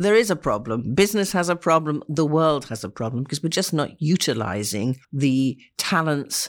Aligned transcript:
there 0.00 0.16
is 0.16 0.30
a 0.30 0.36
problem. 0.36 0.94
Business 0.94 1.32
has 1.32 1.50
a 1.50 1.54
problem. 1.54 2.02
The 2.08 2.24
world 2.24 2.64
has 2.70 2.82
a 2.82 2.88
problem 2.88 3.22
because 3.22 3.42
we're 3.42 3.50
just 3.50 3.74
not 3.74 4.00
utilizing 4.00 4.96
the 5.12 5.58
talents, 5.76 6.48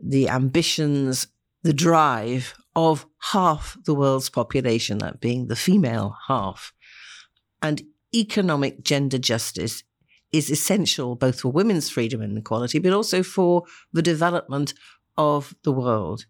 the 0.00 0.28
ambitions, 0.28 1.28
the 1.62 1.72
drive 1.72 2.52
of 2.74 3.06
half 3.18 3.76
the 3.84 3.94
world's 3.94 4.28
population, 4.28 4.98
that 4.98 5.20
being 5.20 5.46
the 5.46 5.54
female 5.54 6.16
half. 6.26 6.72
And 7.62 7.80
economic 8.12 8.82
gender 8.82 9.18
justice 9.18 9.84
is 10.32 10.50
essential 10.50 11.14
both 11.14 11.40
for 11.40 11.52
women's 11.52 11.90
freedom 11.90 12.20
and 12.20 12.36
equality, 12.36 12.80
but 12.80 12.92
also 12.92 13.22
for 13.22 13.62
the 13.92 14.02
development 14.02 14.74
of 15.16 15.54
the 15.62 15.72
world. 15.72 16.26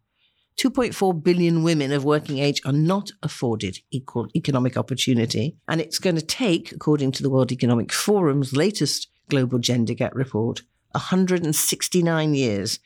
2.4 0.60 1.22
billion 1.22 1.62
women 1.62 1.90
of 1.90 2.04
working 2.04 2.38
age 2.38 2.60
are 2.66 2.72
not 2.72 3.12
afforded 3.22 3.78
equal 3.90 4.28
economic 4.36 4.76
opportunity. 4.76 5.56
And 5.66 5.80
it's 5.80 5.98
going 5.98 6.16
to 6.16 6.22
take, 6.22 6.70
according 6.70 7.12
to 7.12 7.22
the 7.22 7.30
World 7.30 7.50
Economic 7.50 7.90
Forum's 7.90 8.54
latest 8.54 9.08
Global 9.30 9.58
Gender 9.58 9.94
Gap 9.94 10.14
report, 10.14 10.60
169 10.90 12.34
years 12.34 12.78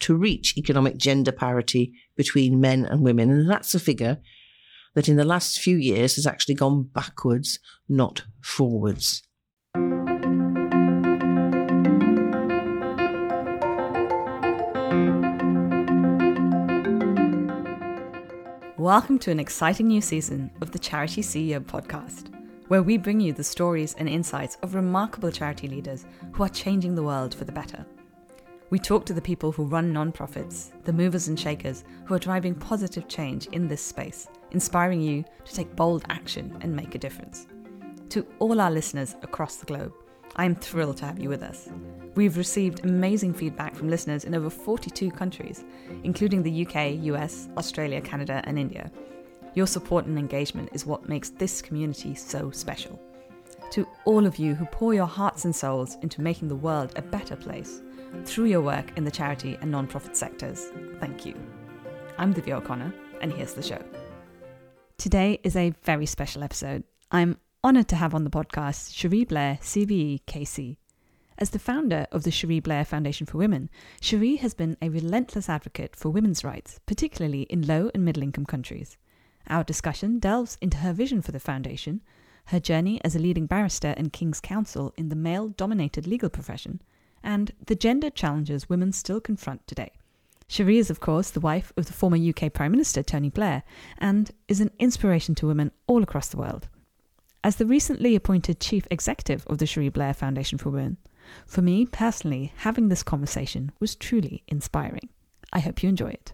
to 0.00 0.14
reach 0.14 0.58
economic 0.58 0.98
gender 0.98 1.32
parity 1.32 1.94
between 2.16 2.60
men 2.60 2.84
and 2.84 3.00
women. 3.00 3.30
And 3.30 3.48
that's 3.48 3.74
a 3.74 3.80
figure 3.80 4.18
that 4.92 5.08
in 5.08 5.16
the 5.16 5.24
last 5.24 5.58
few 5.58 5.78
years 5.78 6.16
has 6.16 6.26
actually 6.26 6.56
gone 6.56 6.82
backwards, 6.82 7.60
not 7.88 8.24
forwards. 8.42 9.22
Welcome 18.82 19.20
to 19.20 19.30
an 19.30 19.38
exciting 19.38 19.86
new 19.86 20.00
season 20.00 20.50
of 20.60 20.72
the 20.72 20.78
Charity 20.80 21.22
CEO 21.22 21.60
podcast, 21.60 22.34
where 22.66 22.82
we 22.82 22.98
bring 22.98 23.20
you 23.20 23.32
the 23.32 23.44
stories 23.44 23.94
and 23.96 24.08
insights 24.08 24.58
of 24.60 24.74
remarkable 24.74 25.30
charity 25.30 25.68
leaders 25.68 26.04
who 26.32 26.42
are 26.42 26.48
changing 26.48 26.96
the 26.96 27.02
world 27.04 27.32
for 27.32 27.44
the 27.44 27.52
better. 27.52 27.86
We 28.70 28.80
talk 28.80 29.06
to 29.06 29.12
the 29.12 29.22
people 29.22 29.52
who 29.52 29.66
run 29.66 29.94
nonprofits, 29.94 30.72
the 30.82 30.92
movers 30.92 31.28
and 31.28 31.38
shakers 31.38 31.84
who 32.06 32.14
are 32.14 32.18
driving 32.18 32.56
positive 32.56 33.06
change 33.06 33.46
in 33.52 33.68
this 33.68 33.84
space, 33.84 34.26
inspiring 34.50 35.00
you 35.00 35.24
to 35.44 35.54
take 35.54 35.76
bold 35.76 36.04
action 36.08 36.58
and 36.60 36.74
make 36.74 36.96
a 36.96 36.98
difference. 36.98 37.46
To 38.08 38.26
all 38.40 38.60
our 38.60 38.72
listeners 38.72 39.14
across 39.22 39.58
the 39.58 39.66
globe, 39.66 39.92
I 40.34 40.44
am 40.44 40.56
thrilled 40.56 40.96
to 40.96 41.06
have 41.06 41.20
you 41.20 41.28
with 41.28 41.44
us. 41.44 41.68
We've 42.14 42.36
received 42.36 42.84
amazing 42.84 43.32
feedback 43.32 43.74
from 43.74 43.88
listeners 43.88 44.24
in 44.24 44.34
over 44.34 44.50
42 44.50 45.10
countries, 45.10 45.64
including 46.04 46.42
the 46.42 46.66
UK, 46.66 47.02
US, 47.04 47.48
Australia, 47.56 48.02
Canada, 48.02 48.42
and 48.44 48.58
India. 48.58 48.90
Your 49.54 49.66
support 49.66 50.04
and 50.04 50.18
engagement 50.18 50.68
is 50.72 50.84
what 50.84 51.08
makes 51.08 51.30
this 51.30 51.62
community 51.62 52.14
so 52.14 52.50
special. 52.50 53.00
To 53.70 53.88
all 54.04 54.26
of 54.26 54.36
you 54.36 54.54
who 54.54 54.66
pour 54.66 54.92
your 54.92 55.06
hearts 55.06 55.46
and 55.46 55.56
souls 55.56 55.96
into 56.02 56.20
making 56.20 56.48
the 56.48 56.56
world 56.56 56.92
a 56.96 57.02
better 57.02 57.34
place 57.34 57.80
through 58.26 58.44
your 58.44 58.60
work 58.60 58.92
in 58.98 59.04
the 59.04 59.10
charity 59.10 59.56
and 59.62 59.70
non-profit 59.70 60.14
sectors, 60.14 60.70
thank 61.00 61.24
you. 61.24 61.34
I'm 62.18 62.34
Divya 62.34 62.58
O'Connor, 62.58 62.92
and 63.22 63.32
here's 63.32 63.54
the 63.54 63.62
show. 63.62 63.82
Today 64.98 65.40
is 65.42 65.56
a 65.56 65.70
very 65.82 66.04
special 66.04 66.42
episode. 66.42 66.84
I'm 67.10 67.38
honoured 67.64 67.88
to 67.88 67.96
have 67.96 68.14
on 68.14 68.24
the 68.24 68.30
podcast 68.30 68.94
Cherie 68.94 69.24
Blair, 69.24 69.58
CBE 69.62 70.20
KC. 70.26 70.76
As 71.42 71.50
the 71.50 71.58
founder 71.58 72.06
of 72.12 72.22
the 72.22 72.30
Cherie 72.30 72.60
Blair 72.60 72.84
Foundation 72.84 73.26
for 73.26 73.36
Women, 73.36 73.68
Cherie 74.00 74.36
has 74.36 74.54
been 74.54 74.76
a 74.80 74.88
relentless 74.88 75.48
advocate 75.48 75.96
for 75.96 76.08
women's 76.08 76.44
rights, 76.44 76.78
particularly 76.86 77.42
in 77.50 77.66
low 77.66 77.90
and 77.92 78.04
middle 78.04 78.22
income 78.22 78.46
countries. 78.46 78.96
Our 79.48 79.64
discussion 79.64 80.20
delves 80.20 80.56
into 80.60 80.76
her 80.76 80.92
vision 80.92 81.20
for 81.20 81.32
the 81.32 81.40
foundation, 81.40 82.00
her 82.44 82.60
journey 82.60 83.00
as 83.02 83.16
a 83.16 83.18
leading 83.18 83.46
barrister 83.46 83.92
and 83.96 84.12
King's 84.12 84.38
Counsel 84.40 84.94
in 84.96 85.08
the 85.08 85.16
male 85.16 85.48
dominated 85.48 86.06
legal 86.06 86.30
profession, 86.30 86.80
and 87.24 87.50
the 87.66 87.74
gender 87.74 88.08
challenges 88.08 88.68
women 88.68 88.92
still 88.92 89.20
confront 89.20 89.66
today. 89.66 89.90
Cherie 90.46 90.78
is, 90.78 90.90
of 90.90 91.00
course, 91.00 91.30
the 91.30 91.40
wife 91.40 91.72
of 91.76 91.86
the 91.86 91.92
former 91.92 92.16
UK 92.16 92.52
Prime 92.52 92.70
Minister 92.70 93.02
Tony 93.02 93.30
Blair 93.30 93.64
and 93.98 94.30
is 94.46 94.60
an 94.60 94.70
inspiration 94.78 95.34
to 95.34 95.48
women 95.48 95.72
all 95.88 96.04
across 96.04 96.28
the 96.28 96.38
world. 96.38 96.68
As 97.42 97.56
the 97.56 97.66
recently 97.66 98.14
appointed 98.14 98.60
chief 98.60 98.86
executive 98.92 99.44
of 99.48 99.58
the 99.58 99.66
Cherie 99.66 99.88
Blair 99.88 100.14
Foundation 100.14 100.56
for 100.56 100.70
Women, 100.70 100.98
for 101.46 101.62
me 101.62 101.86
personally, 101.86 102.52
having 102.56 102.88
this 102.88 103.02
conversation 103.02 103.72
was 103.80 103.94
truly 103.94 104.42
inspiring. 104.48 105.08
I 105.52 105.60
hope 105.60 105.82
you 105.82 105.88
enjoy 105.88 106.10
it. 106.10 106.32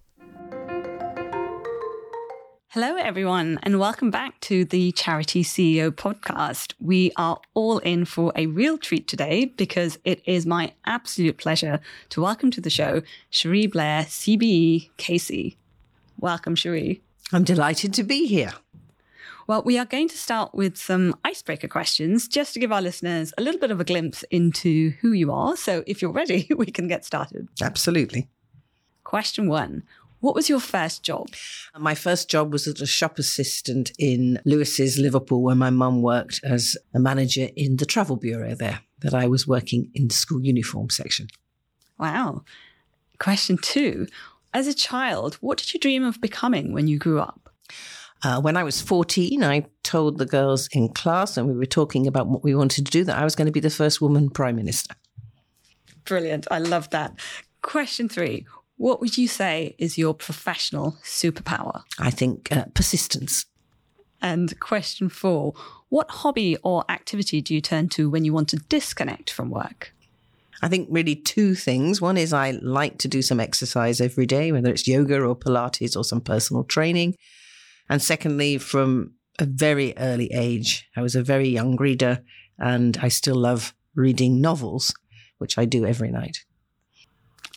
Hello, 2.73 2.97
everyone, 2.97 3.59
and 3.63 3.81
welcome 3.81 4.11
back 4.11 4.39
to 4.41 4.65
the 4.65 4.93
Charity 4.93 5.43
CEO 5.43 5.91
podcast. 5.91 6.75
We 6.79 7.13
are 7.17 7.41
all 7.55 7.79
in 7.79 8.05
for 8.05 8.31
a 8.37 8.47
real 8.47 8.77
treat 8.77 9.09
today 9.09 9.47
because 9.47 9.99
it 10.05 10.21
is 10.27 10.45
my 10.45 10.75
absolute 10.85 11.39
pleasure 11.39 11.81
to 12.11 12.21
welcome 12.21 12.51
to 12.51 12.61
the 12.61 12.69
show 12.69 13.01
Cherie 13.31 13.67
Blair, 13.67 14.03
CBE 14.05 14.91
KC. 14.99 15.57
Welcome, 16.19 16.55
Cherie. 16.55 17.01
I'm 17.33 17.43
delighted 17.43 17.95
to 17.95 18.03
be 18.03 18.27
here. 18.27 18.53
Well, 19.49 19.63
we 19.63 19.79
are 19.79 19.87
going 19.87 20.09
to 20.11 20.19
start 20.19 20.55
with 20.55 20.77
some 20.77 21.17
icebreaker 21.25 21.69
questions 21.69 22.29
just 22.29 22.53
to 22.53 22.61
give 22.61 22.71
our 22.71 22.83
listeners 22.83 23.33
a 23.39 23.41
little 23.41 23.59
bit 23.59 23.71
of 23.71 23.81
a 23.81 23.85
glimpse 23.85 24.23
into 24.25 24.91
who 25.01 25.13
you 25.13 25.33
are. 25.33 25.57
So 25.57 25.83
if 25.87 26.03
you're 26.03 26.13
ready, 26.13 26.51
we 26.57 26.67
can 26.67 26.87
get 26.87 27.07
started. 27.07 27.49
Absolutely. 27.63 28.29
Question 29.05 29.49
one 29.49 29.85
What 30.21 30.35
was 30.35 30.51
your 30.51 30.61
first 30.61 31.03
job? 31.03 31.31
My 31.79 31.95
first 31.95 32.29
job 32.29 32.53
was 32.53 32.67
as 32.67 32.83
a 32.83 32.87
shop 32.87 33.19
assistant 33.19 33.91
in 33.99 34.39
Lewis's 34.45 34.99
Liverpool, 34.99 35.41
where 35.41 35.55
my 35.55 35.71
mum 35.71 36.03
worked 36.03 36.43
as 36.45 36.77
a 36.93 37.01
manager 37.01 37.49
in 37.57 37.79
the 37.79 37.87
travel 37.87 38.17
bureau 38.17 38.55
there, 38.55 38.81
that 38.99 39.15
I 39.15 39.29
was 39.29 39.49
working 39.49 39.91
in 39.95 40.09
the 40.09 40.15
school 40.15 40.45
uniform 40.45 40.91
section. 40.91 41.29
Wow. 41.99 42.45
Question 43.19 43.57
two 43.57 44.09
As 44.53 44.67
a 44.67 44.75
child, 44.75 45.37
what 45.37 45.57
did 45.57 45.73
you 45.73 45.81
dream 45.81 46.05
of 46.05 46.21
becoming 46.21 46.75
when 46.75 46.87
you 46.87 46.99
grew 46.99 47.19
up? 47.19 47.49
Uh, 48.23 48.41
when 48.41 48.57
I 48.57 48.65
was 48.65 48.81
14, 48.81 49.45
I 49.45 49.67
told 49.85 50.19
the 50.19 50.27
girls 50.27 50.69
in 50.73 50.89
class, 50.89 51.37
and 51.37 51.47
we 51.47 51.55
were 51.55 51.67
talking 51.67 52.07
about 52.07 52.27
what 52.27 52.43
we 52.43 52.55
wanted 52.55 52.85
to 52.87 52.93
do, 52.93 53.05
that 53.05 53.17
I 53.17 53.25
was 53.25 53.37
going 53.37 53.47
to 53.47 53.53
be 53.53 53.61
the 53.61 53.71
first 53.71 54.01
woman 54.01 54.31
prime 54.31 54.57
minister. 54.57 54.95
Brilliant. 56.05 56.49
I 56.51 56.59
love 56.59 56.91
that. 56.91 57.19
Question 57.63 58.09
three 58.09 58.47
What 58.77 59.01
would 59.01 59.19
you 59.19 59.29
say 59.29 59.77
is 59.79 59.99
your 59.99 60.15
professional 60.15 60.97
superpower? 61.05 61.83
I 61.99 62.11
think 62.11 62.51
uh, 62.51 62.65
persistence. 62.75 63.47
And 64.21 64.59
question 64.59 65.09
four 65.09 65.55
What 65.91 66.11
hobby 66.11 66.57
or 66.65 66.85
activity 66.89 67.41
do 67.41 67.55
you 67.55 67.61
turn 67.61 67.89
to 67.91 68.11
when 68.11 68.25
you 68.25 68.33
want 68.33 68.49
to 68.49 68.57
disconnect 68.57 69.31
from 69.31 69.51
work? 69.51 69.93
I 70.61 70.69
think 70.69 70.89
really 70.91 71.15
two 71.15 71.55
things. 71.55 72.01
One 72.01 72.17
is 72.17 72.33
I 72.33 72.51
like 72.51 72.99
to 72.99 73.09
do 73.09 73.23
some 73.23 73.39
exercise 73.39 74.01
every 74.01 74.27
day, 74.27 74.51
whether 74.51 74.71
it's 74.71 74.89
yoga 74.89 75.21
or 75.23 75.37
Pilates 75.37 75.97
or 75.97 76.03
some 76.03 76.21
personal 76.21 76.65
training. 76.65 77.15
And 77.89 78.03
secondly, 78.03 78.59
from 78.59 79.15
a 79.39 79.45
very 79.45 79.97
early 79.97 80.31
age, 80.33 80.89
I 80.97 81.03
was 81.03 81.15
a 81.15 81.23
very 81.23 81.49
young 81.49 81.77
reader 81.77 82.23
and 82.59 82.97
I 83.01 83.09
still 83.09 83.37
love 83.37 83.75
reading 83.95 84.41
novels, 84.41 84.95
which 85.39 85.59
I 85.59 85.65
do 85.65 85.87
every 85.87 86.11
night. 86.11 86.45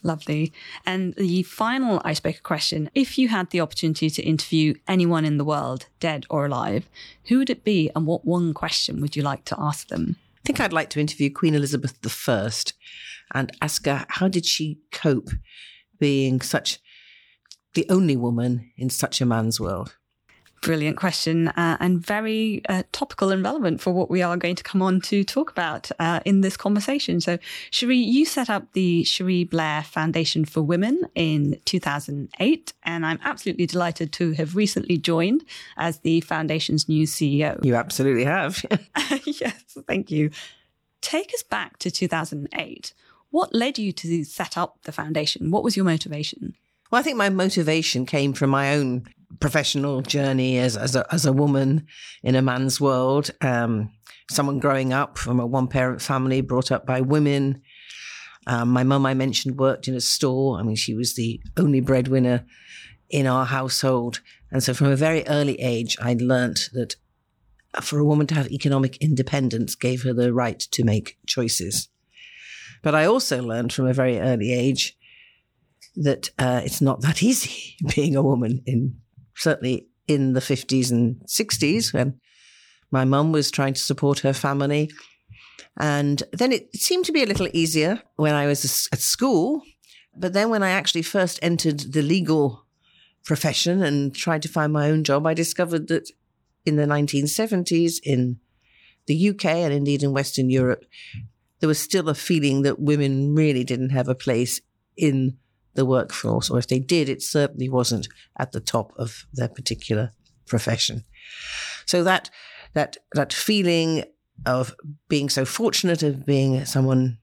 Lovely. 0.03 0.51
And 0.85 1.13
the 1.13 1.43
final 1.43 2.01
icebreaker 2.03 2.41
question 2.41 2.89
if 2.95 3.17
you 3.17 3.27
had 3.27 3.51
the 3.51 3.61
opportunity 3.61 4.09
to 4.09 4.23
interview 4.23 4.73
anyone 4.87 5.25
in 5.25 5.37
the 5.37 5.45
world, 5.45 5.87
dead 5.99 6.25
or 6.29 6.45
alive, 6.45 6.89
who 7.25 7.37
would 7.37 7.49
it 7.49 7.63
be 7.63 7.91
and 7.95 8.07
what 8.07 8.25
one 8.25 8.53
question 8.53 8.99
would 9.01 9.15
you 9.15 9.21
like 9.21 9.45
to 9.45 9.55
ask 9.59 9.89
them? 9.89 10.15
I 10.37 10.41
think 10.45 10.59
I'd 10.59 10.73
like 10.73 10.89
to 10.91 10.99
interview 10.99 11.31
Queen 11.31 11.53
Elizabeth 11.53 12.01
I 12.01 12.73
and 13.33 13.51
ask 13.61 13.85
her 13.85 14.05
how 14.09 14.27
did 14.27 14.45
she 14.45 14.79
cope 14.91 15.29
being 15.99 16.41
such 16.41 16.79
the 17.75 17.85
only 17.89 18.17
woman 18.17 18.71
in 18.75 18.89
such 18.89 19.21
a 19.21 19.25
man's 19.25 19.59
world? 19.59 19.95
Brilliant 20.61 20.95
question 20.95 21.47
uh, 21.47 21.77
and 21.79 21.99
very 21.99 22.61
uh, 22.69 22.83
topical 22.91 23.31
and 23.31 23.43
relevant 23.43 23.81
for 23.81 23.91
what 23.91 24.11
we 24.11 24.21
are 24.21 24.37
going 24.37 24.55
to 24.55 24.63
come 24.63 24.83
on 24.83 25.01
to 25.01 25.23
talk 25.23 25.49
about 25.49 25.89
uh, 25.97 26.19
in 26.23 26.41
this 26.41 26.55
conversation. 26.55 27.19
So, 27.19 27.39
Cherie, 27.71 27.97
you 27.97 28.25
set 28.25 28.47
up 28.47 28.71
the 28.73 29.03
Cherie 29.03 29.43
Blair 29.43 29.81
Foundation 29.81 30.45
for 30.45 30.61
Women 30.61 31.01
in 31.15 31.59
2008, 31.65 32.73
and 32.83 33.07
I'm 33.07 33.19
absolutely 33.23 33.65
delighted 33.65 34.13
to 34.13 34.33
have 34.33 34.55
recently 34.55 34.99
joined 34.99 35.43
as 35.77 36.01
the 36.01 36.21
foundation's 36.21 36.87
new 36.87 37.07
CEO. 37.07 37.63
You 37.65 37.73
absolutely 37.73 38.25
have. 38.25 38.63
yes, 39.25 39.77
thank 39.87 40.11
you. 40.11 40.29
Take 41.01 41.33
us 41.33 41.41
back 41.41 41.79
to 41.79 41.89
2008. 41.89 42.93
What 43.31 43.55
led 43.55 43.79
you 43.79 43.91
to 43.93 44.23
set 44.25 44.59
up 44.59 44.77
the 44.83 44.91
foundation? 44.91 45.49
What 45.49 45.63
was 45.63 45.75
your 45.75 45.85
motivation? 45.85 46.53
Well, 46.91 46.99
I 46.99 47.03
think 47.03 47.15
my 47.15 47.29
motivation 47.29 48.05
came 48.05 48.33
from 48.33 48.49
my 48.49 48.75
own 48.75 49.05
professional 49.39 50.01
journey 50.01 50.57
as 50.57 50.75
as 50.75 50.93
a, 50.93 51.05
as 51.13 51.25
a 51.25 51.31
woman 51.31 51.87
in 52.21 52.35
a 52.35 52.41
man's 52.41 52.81
world. 52.81 53.31
Um, 53.39 53.93
someone 54.29 54.59
growing 54.59 54.91
up 54.91 55.17
from 55.17 55.39
a 55.39 55.45
one 55.45 55.67
parent 55.67 56.01
family, 56.01 56.41
brought 56.41 56.69
up 56.69 56.85
by 56.85 56.99
women. 56.99 57.61
Um, 58.45 58.69
my 58.69 58.83
mum, 58.83 59.05
I 59.05 59.13
mentioned, 59.13 59.57
worked 59.57 59.87
in 59.87 59.95
a 59.95 60.01
store. 60.01 60.59
I 60.59 60.63
mean, 60.63 60.75
she 60.75 60.93
was 60.93 61.15
the 61.15 61.39
only 61.55 61.79
breadwinner 61.79 62.45
in 63.09 63.25
our 63.25 63.45
household, 63.45 64.19
and 64.51 64.61
so 64.61 64.73
from 64.73 64.87
a 64.87 64.95
very 64.97 65.25
early 65.27 65.59
age, 65.61 65.95
I 66.01 66.17
learnt 66.19 66.69
that 66.73 66.95
for 67.79 67.99
a 67.99 68.05
woman 68.05 68.27
to 68.27 68.35
have 68.35 68.51
economic 68.51 68.97
independence 68.97 69.75
gave 69.75 70.03
her 70.03 70.11
the 70.11 70.33
right 70.33 70.59
to 70.59 70.83
make 70.83 71.17
choices. 71.25 71.87
But 72.81 72.95
I 72.95 73.05
also 73.05 73.41
learned 73.41 73.71
from 73.71 73.87
a 73.87 73.93
very 73.93 74.19
early 74.19 74.51
age 74.51 74.97
that 75.95 76.29
uh, 76.39 76.61
it's 76.63 76.81
not 76.81 77.01
that 77.01 77.21
easy 77.21 77.75
being 77.95 78.15
a 78.15 78.23
woman 78.23 78.61
in 78.65 78.95
certainly 79.35 79.87
in 80.07 80.33
the 80.33 80.39
50s 80.39 80.91
and 80.91 81.21
60s 81.27 81.93
when 81.93 82.19
my 82.91 83.05
mum 83.05 83.31
was 83.31 83.49
trying 83.49 83.73
to 83.73 83.81
support 83.81 84.19
her 84.19 84.33
family. 84.33 84.89
And 85.79 86.21
then 86.33 86.51
it 86.51 86.75
seemed 86.75 87.05
to 87.05 87.11
be 87.11 87.23
a 87.23 87.27
little 87.27 87.47
easier 87.53 88.01
when 88.17 88.35
I 88.35 88.47
was 88.47 88.89
at 88.91 88.99
school. 88.99 89.61
But 90.15 90.33
then 90.33 90.49
when 90.49 90.63
I 90.63 90.71
actually 90.71 91.03
first 91.03 91.39
entered 91.41 91.79
the 91.93 92.01
legal 92.01 92.65
profession 93.23 93.81
and 93.81 94.13
tried 94.13 94.41
to 94.41 94.49
find 94.49 94.73
my 94.73 94.89
own 94.89 95.03
job, 95.03 95.25
I 95.25 95.33
discovered 95.33 95.87
that 95.87 96.11
in 96.65 96.75
the 96.75 96.85
1970s 96.85 97.99
in 98.03 98.39
the 99.07 99.29
UK 99.29 99.45
and 99.45 99.73
indeed 99.73 100.03
in 100.03 100.11
Western 100.13 100.49
Europe, 100.49 100.83
there 101.59 101.69
was 101.69 101.79
still 101.79 102.09
a 102.09 102.15
feeling 102.15 102.63
that 102.63 102.79
women 102.79 103.33
really 103.33 103.63
didn't 103.63 103.91
have 103.91 104.09
a 104.09 104.15
place 104.15 104.59
in 104.97 105.37
the 105.73 105.85
workforce, 105.85 106.49
or 106.49 106.59
if 106.59 106.67
they 106.67 106.79
did, 106.79 107.09
it 107.09 107.21
certainly 107.21 107.69
wasn't 107.69 108.07
at 108.37 108.51
the 108.51 108.59
top 108.59 108.93
of 108.97 109.25
their 109.33 109.47
particular 109.47 110.11
profession. 110.47 111.03
So 111.85 112.03
that 112.03 112.29
that 112.73 112.97
that 113.13 113.33
feeling 113.33 114.03
of 114.45 114.75
being 115.07 115.29
so 115.29 115.45
fortunate 115.45 116.03
of 116.03 116.25
being 116.25 116.65
someone 116.65 117.17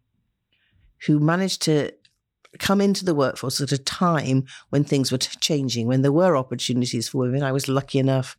who 1.06 1.18
managed 1.18 1.62
to 1.62 1.92
come 2.58 2.80
into 2.80 3.04
the 3.04 3.14
workforce 3.14 3.60
at 3.60 3.72
a 3.72 3.78
time 3.78 4.44
when 4.70 4.84
things 4.84 5.12
were 5.12 5.18
changing, 5.18 5.86
when 5.86 6.02
there 6.02 6.12
were 6.12 6.36
opportunities 6.36 7.08
for 7.08 7.18
women. 7.18 7.42
I 7.42 7.52
was 7.52 7.68
lucky 7.68 7.98
enough 7.98 8.36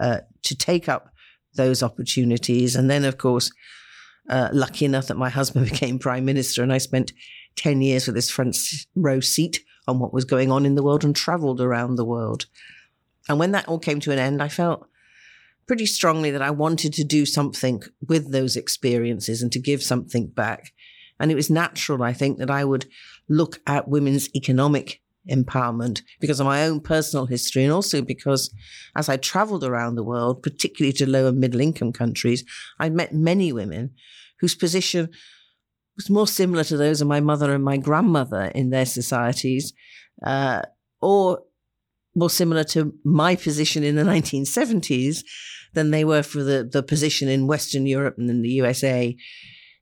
uh, 0.00 0.20
to 0.42 0.56
take 0.56 0.88
up 0.88 1.12
those 1.54 1.82
opportunities, 1.82 2.76
and 2.76 2.88
then, 2.88 3.04
of 3.04 3.18
course, 3.18 3.50
uh, 4.28 4.48
lucky 4.52 4.84
enough 4.84 5.08
that 5.08 5.16
my 5.16 5.28
husband 5.28 5.68
became 5.70 5.98
prime 5.98 6.24
minister, 6.24 6.62
and 6.62 6.72
I 6.72 6.78
spent 6.78 7.12
10 7.56 7.82
years 7.82 8.06
with 8.06 8.14
this 8.14 8.30
front 8.30 8.56
row 8.94 9.20
seat 9.20 9.64
on 9.86 9.98
what 9.98 10.12
was 10.12 10.24
going 10.24 10.50
on 10.50 10.66
in 10.66 10.74
the 10.74 10.82
world 10.82 11.04
and 11.04 11.14
traveled 11.14 11.60
around 11.60 11.96
the 11.96 12.04
world. 12.04 12.46
And 13.28 13.38
when 13.38 13.52
that 13.52 13.68
all 13.68 13.78
came 13.78 14.00
to 14.00 14.12
an 14.12 14.18
end, 14.18 14.42
I 14.42 14.48
felt 14.48 14.86
pretty 15.66 15.86
strongly 15.86 16.30
that 16.30 16.42
I 16.42 16.50
wanted 16.50 16.92
to 16.94 17.04
do 17.04 17.24
something 17.24 17.82
with 18.08 18.32
those 18.32 18.56
experiences 18.56 19.42
and 19.42 19.52
to 19.52 19.60
give 19.60 19.82
something 19.82 20.28
back. 20.28 20.72
And 21.18 21.30
it 21.30 21.36
was 21.36 21.50
natural, 21.50 22.02
I 22.02 22.12
think, 22.12 22.38
that 22.38 22.50
I 22.50 22.64
would 22.64 22.86
look 23.28 23.60
at 23.66 23.88
women's 23.88 24.34
economic 24.34 25.00
empowerment 25.30 26.02
because 26.18 26.40
of 26.40 26.46
my 26.46 26.64
own 26.64 26.80
personal 26.80 27.26
history 27.26 27.62
and 27.62 27.72
also 27.72 28.02
because 28.02 28.52
as 28.96 29.08
I 29.08 29.16
traveled 29.16 29.62
around 29.62 29.94
the 29.94 30.02
world, 30.02 30.42
particularly 30.42 30.92
to 30.94 31.08
lower 31.08 31.30
middle 31.30 31.60
income 31.60 31.92
countries, 31.92 32.44
I 32.78 32.88
met 32.88 33.14
many 33.14 33.52
women 33.52 33.90
whose 34.40 34.54
position 34.54 35.10
was 36.00 36.10
more 36.10 36.26
similar 36.26 36.64
to 36.64 36.76
those 36.76 37.02
of 37.02 37.08
my 37.08 37.20
mother 37.20 37.52
and 37.52 37.62
my 37.62 37.76
grandmother 37.76 38.44
in 38.54 38.70
their 38.70 38.86
societies, 38.86 39.74
uh, 40.24 40.62
or 41.02 41.42
more 42.14 42.30
similar 42.30 42.64
to 42.64 42.94
my 43.04 43.36
position 43.36 43.84
in 43.84 43.96
the 43.96 44.02
1970s 44.02 45.22
than 45.74 45.90
they 45.90 46.04
were 46.04 46.22
for 46.22 46.42
the, 46.42 46.68
the 46.70 46.82
position 46.82 47.28
in 47.28 47.46
Western 47.46 47.86
Europe 47.86 48.16
and 48.18 48.30
in 48.30 48.40
the 48.40 48.48
USA 48.48 49.14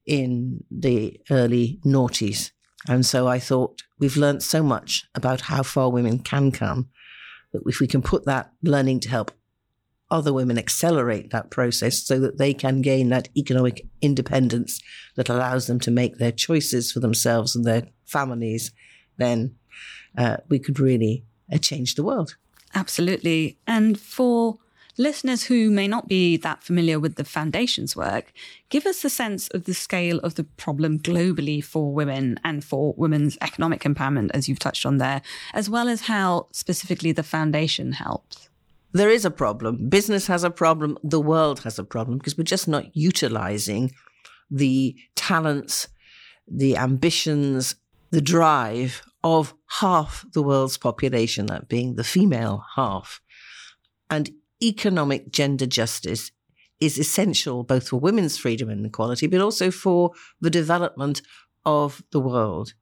in 0.06 0.64
the 0.70 1.20
early 1.30 1.78
noughties. 1.86 2.50
And 2.88 3.06
so 3.06 3.28
I 3.28 3.38
thought 3.38 3.82
we've 4.00 4.16
learned 4.16 4.42
so 4.42 4.62
much 4.62 5.04
about 5.14 5.42
how 5.42 5.62
far 5.62 5.90
women 5.90 6.18
can 6.18 6.50
come 6.50 6.88
that 7.52 7.62
if 7.66 7.80
we 7.80 7.86
can 7.86 8.02
put 8.02 8.24
that 8.24 8.50
learning 8.62 9.00
to 9.00 9.08
help 9.08 9.30
other 10.10 10.32
women 10.32 10.58
accelerate 10.58 11.30
that 11.30 11.50
process 11.50 12.02
so 12.02 12.18
that 12.18 12.38
they 12.38 12.54
can 12.54 12.80
gain 12.80 13.10
that 13.10 13.28
economic 13.36 13.86
independence 14.00 14.80
that 15.16 15.28
allows 15.28 15.66
them 15.66 15.78
to 15.80 15.90
make 15.90 16.18
their 16.18 16.32
choices 16.32 16.90
for 16.90 17.00
themselves 17.00 17.54
and 17.54 17.64
their 17.64 17.88
families, 18.06 18.72
then 19.18 19.54
uh, 20.16 20.38
we 20.48 20.58
could 20.58 20.80
really 20.80 21.24
uh, 21.52 21.58
change 21.58 21.94
the 21.94 22.02
world. 22.02 22.36
Absolutely. 22.74 23.58
And 23.66 23.98
for 24.00 24.58
listeners 24.96 25.44
who 25.44 25.70
may 25.70 25.86
not 25.86 26.08
be 26.08 26.36
that 26.38 26.62
familiar 26.62 26.98
with 26.98 27.16
the 27.16 27.24
Foundation's 27.24 27.94
work, 27.94 28.32
give 28.68 28.86
us 28.86 29.04
a 29.04 29.10
sense 29.10 29.48
of 29.48 29.64
the 29.64 29.74
scale 29.74 30.18
of 30.20 30.34
the 30.34 30.44
problem 30.44 30.98
globally 30.98 31.62
for 31.62 31.92
women 31.92 32.38
and 32.44 32.64
for 32.64 32.94
women's 32.96 33.38
economic 33.40 33.82
empowerment, 33.82 34.30
as 34.32 34.48
you've 34.48 34.58
touched 34.58 34.84
on 34.84 34.98
there, 34.98 35.22
as 35.54 35.70
well 35.70 35.88
as 35.88 36.02
how 36.02 36.48
specifically 36.52 37.12
the 37.12 37.22
Foundation 37.22 37.92
helps 37.92 38.47
there 38.92 39.10
is 39.10 39.24
a 39.24 39.30
problem. 39.30 39.88
Business 39.88 40.26
has 40.26 40.44
a 40.44 40.50
problem. 40.50 40.98
The 41.02 41.20
world 41.20 41.60
has 41.60 41.78
a 41.78 41.84
problem 41.84 42.18
because 42.18 42.38
we're 42.38 42.44
just 42.44 42.68
not 42.68 42.96
utilizing 42.96 43.92
the 44.50 44.96
talents, 45.14 45.88
the 46.46 46.76
ambitions, 46.76 47.74
the 48.10 48.20
drive 48.20 49.02
of 49.22 49.54
half 49.80 50.24
the 50.32 50.42
world's 50.42 50.78
population, 50.78 51.46
that 51.46 51.68
being 51.68 51.96
the 51.96 52.04
female 52.04 52.64
half. 52.76 53.20
And 54.08 54.30
economic 54.62 55.30
gender 55.30 55.66
justice 55.66 56.30
is 56.80 56.98
essential 56.98 57.64
both 57.64 57.88
for 57.88 57.98
women's 57.98 58.38
freedom 58.38 58.70
and 58.70 58.86
equality, 58.86 59.26
but 59.26 59.40
also 59.40 59.70
for 59.70 60.12
the 60.40 60.50
development 60.50 61.20
of 61.66 62.02
the 62.12 62.20
world. 62.20 62.72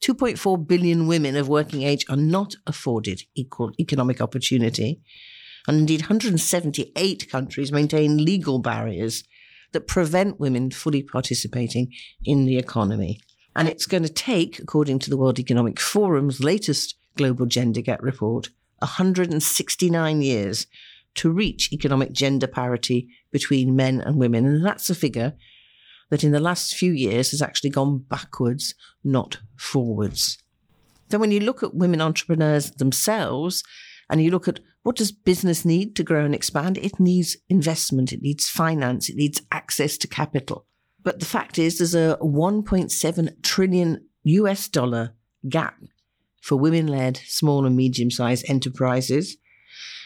2.4 0.00 0.66
billion 0.66 1.06
women 1.06 1.36
of 1.36 1.48
working 1.48 1.82
age 1.82 2.04
are 2.08 2.16
not 2.16 2.56
afforded 2.66 3.22
equal 3.34 3.70
economic 3.78 4.20
opportunity 4.20 5.00
and 5.66 5.78
indeed 5.78 6.02
178 6.02 7.30
countries 7.30 7.72
maintain 7.72 8.24
legal 8.24 8.58
barriers 8.58 9.24
that 9.72 9.86
prevent 9.86 10.40
women 10.40 10.70
fully 10.70 11.02
participating 11.02 11.92
in 12.24 12.44
the 12.44 12.58
economy. 12.58 13.20
And 13.56 13.68
it's 13.68 13.86
going 13.86 14.02
to 14.02 14.08
take, 14.08 14.58
according 14.58 14.98
to 15.00 15.10
the 15.10 15.16
World 15.16 15.38
Economic 15.38 15.78
Forum's 15.78 16.42
latest 16.42 16.96
Global 17.16 17.46
Gender 17.46 17.80
Gap 17.80 18.02
report, 18.02 18.48
169 18.80 20.22
years 20.22 20.66
to 21.14 21.30
reach 21.30 21.72
economic 21.72 22.12
gender 22.12 22.46
parity 22.46 23.08
between 23.30 23.76
men 23.76 24.00
and 24.00 24.16
women. 24.16 24.44
And 24.44 24.64
that's 24.64 24.90
a 24.90 24.94
figure 24.94 25.34
that 26.10 26.24
in 26.24 26.32
the 26.32 26.40
last 26.40 26.74
few 26.74 26.92
years 26.92 27.30
has 27.30 27.40
actually 27.40 27.70
gone 27.70 27.98
backwards, 27.98 28.74
not 29.02 29.38
forwards. 29.56 30.38
So 31.10 31.18
when 31.18 31.30
you 31.30 31.40
look 31.40 31.62
at 31.62 31.74
women 31.74 32.00
entrepreneurs 32.00 32.72
themselves 32.72 33.62
and 34.10 34.22
you 34.22 34.30
look 34.30 34.48
at 34.48 34.60
what 34.84 34.96
does 34.96 35.12
business 35.12 35.64
need 35.64 35.96
to 35.96 36.04
grow 36.04 36.24
and 36.24 36.34
expand? 36.34 36.78
It 36.78 37.00
needs 37.00 37.38
investment, 37.48 38.12
it 38.12 38.20
needs 38.20 38.48
finance, 38.50 39.08
it 39.08 39.16
needs 39.16 39.40
access 39.50 39.96
to 39.98 40.06
capital. 40.06 40.66
But 41.02 41.20
the 41.20 41.26
fact 41.26 41.58
is, 41.58 41.78
there's 41.78 41.94
a 41.94 42.18
1.7 42.20 43.42
trillion 43.42 44.06
US 44.24 44.68
dollar 44.68 45.14
gap 45.48 45.76
for 46.42 46.56
women 46.56 46.86
led 46.86 47.16
small 47.16 47.64
and 47.64 47.74
medium 47.74 48.10
sized 48.10 48.44
enterprises. 48.46 49.38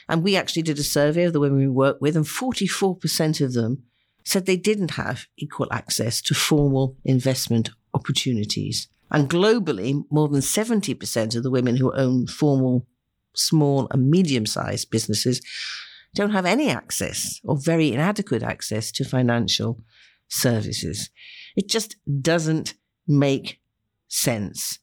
And 0.08 0.22
we 0.22 0.36
actually 0.36 0.62
did 0.62 0.78
a 0.78 0.84
survey 0.84 1.24
of 1.24 1.32
the 1.32 1.40
women 1.40 1.58
we 1.58 1.68
work 1.68 1.98
with, 2.00 2.16
and 2.16 2.24
44% 2.24 3.44
of 3.44 3.54
them 3.54 3.82
said 4.24 4.46
they 4.46 4.56
didn't 4.56 4.92
have 4.92 5.26
equal 5.36 5.66
access 5.72 6.22
to 6.22 6.34
formal 6.34 6.96
investment 7.04 7.70
opportunities. 7.94 8.88
And 9.10 9.28
globally, 9.28 10.04
more 10.08 10.28
than 10.28 10.40
70% 10.40 11.34
of 11.34 11.42
the 11.42 11.50
women 11.50 11.76
who 11.76 11.92
own 11.94 12.28
formal 12.28 12.86
small 13.38 13.88
and 13.90 14.10
medium 14.10 14.46
sized 14.46 14.90
businesses 14.90 15.40
don't 16.14 16.30
have 16.30 16.46
any 16.46 16.68
access 16.68 17.40
or 17.44 17.56
very 17.56 17.92
inadequate 17.92 18.42
access 18.42 18.90
to 18.92 19.04
financial 19.04 19.82
services. 20.28 21.10
It 21.56 21.68
just 21.68 21.96
doesn't 22.20 22.74
make 23.06 23.60
sense. 24.08 24.78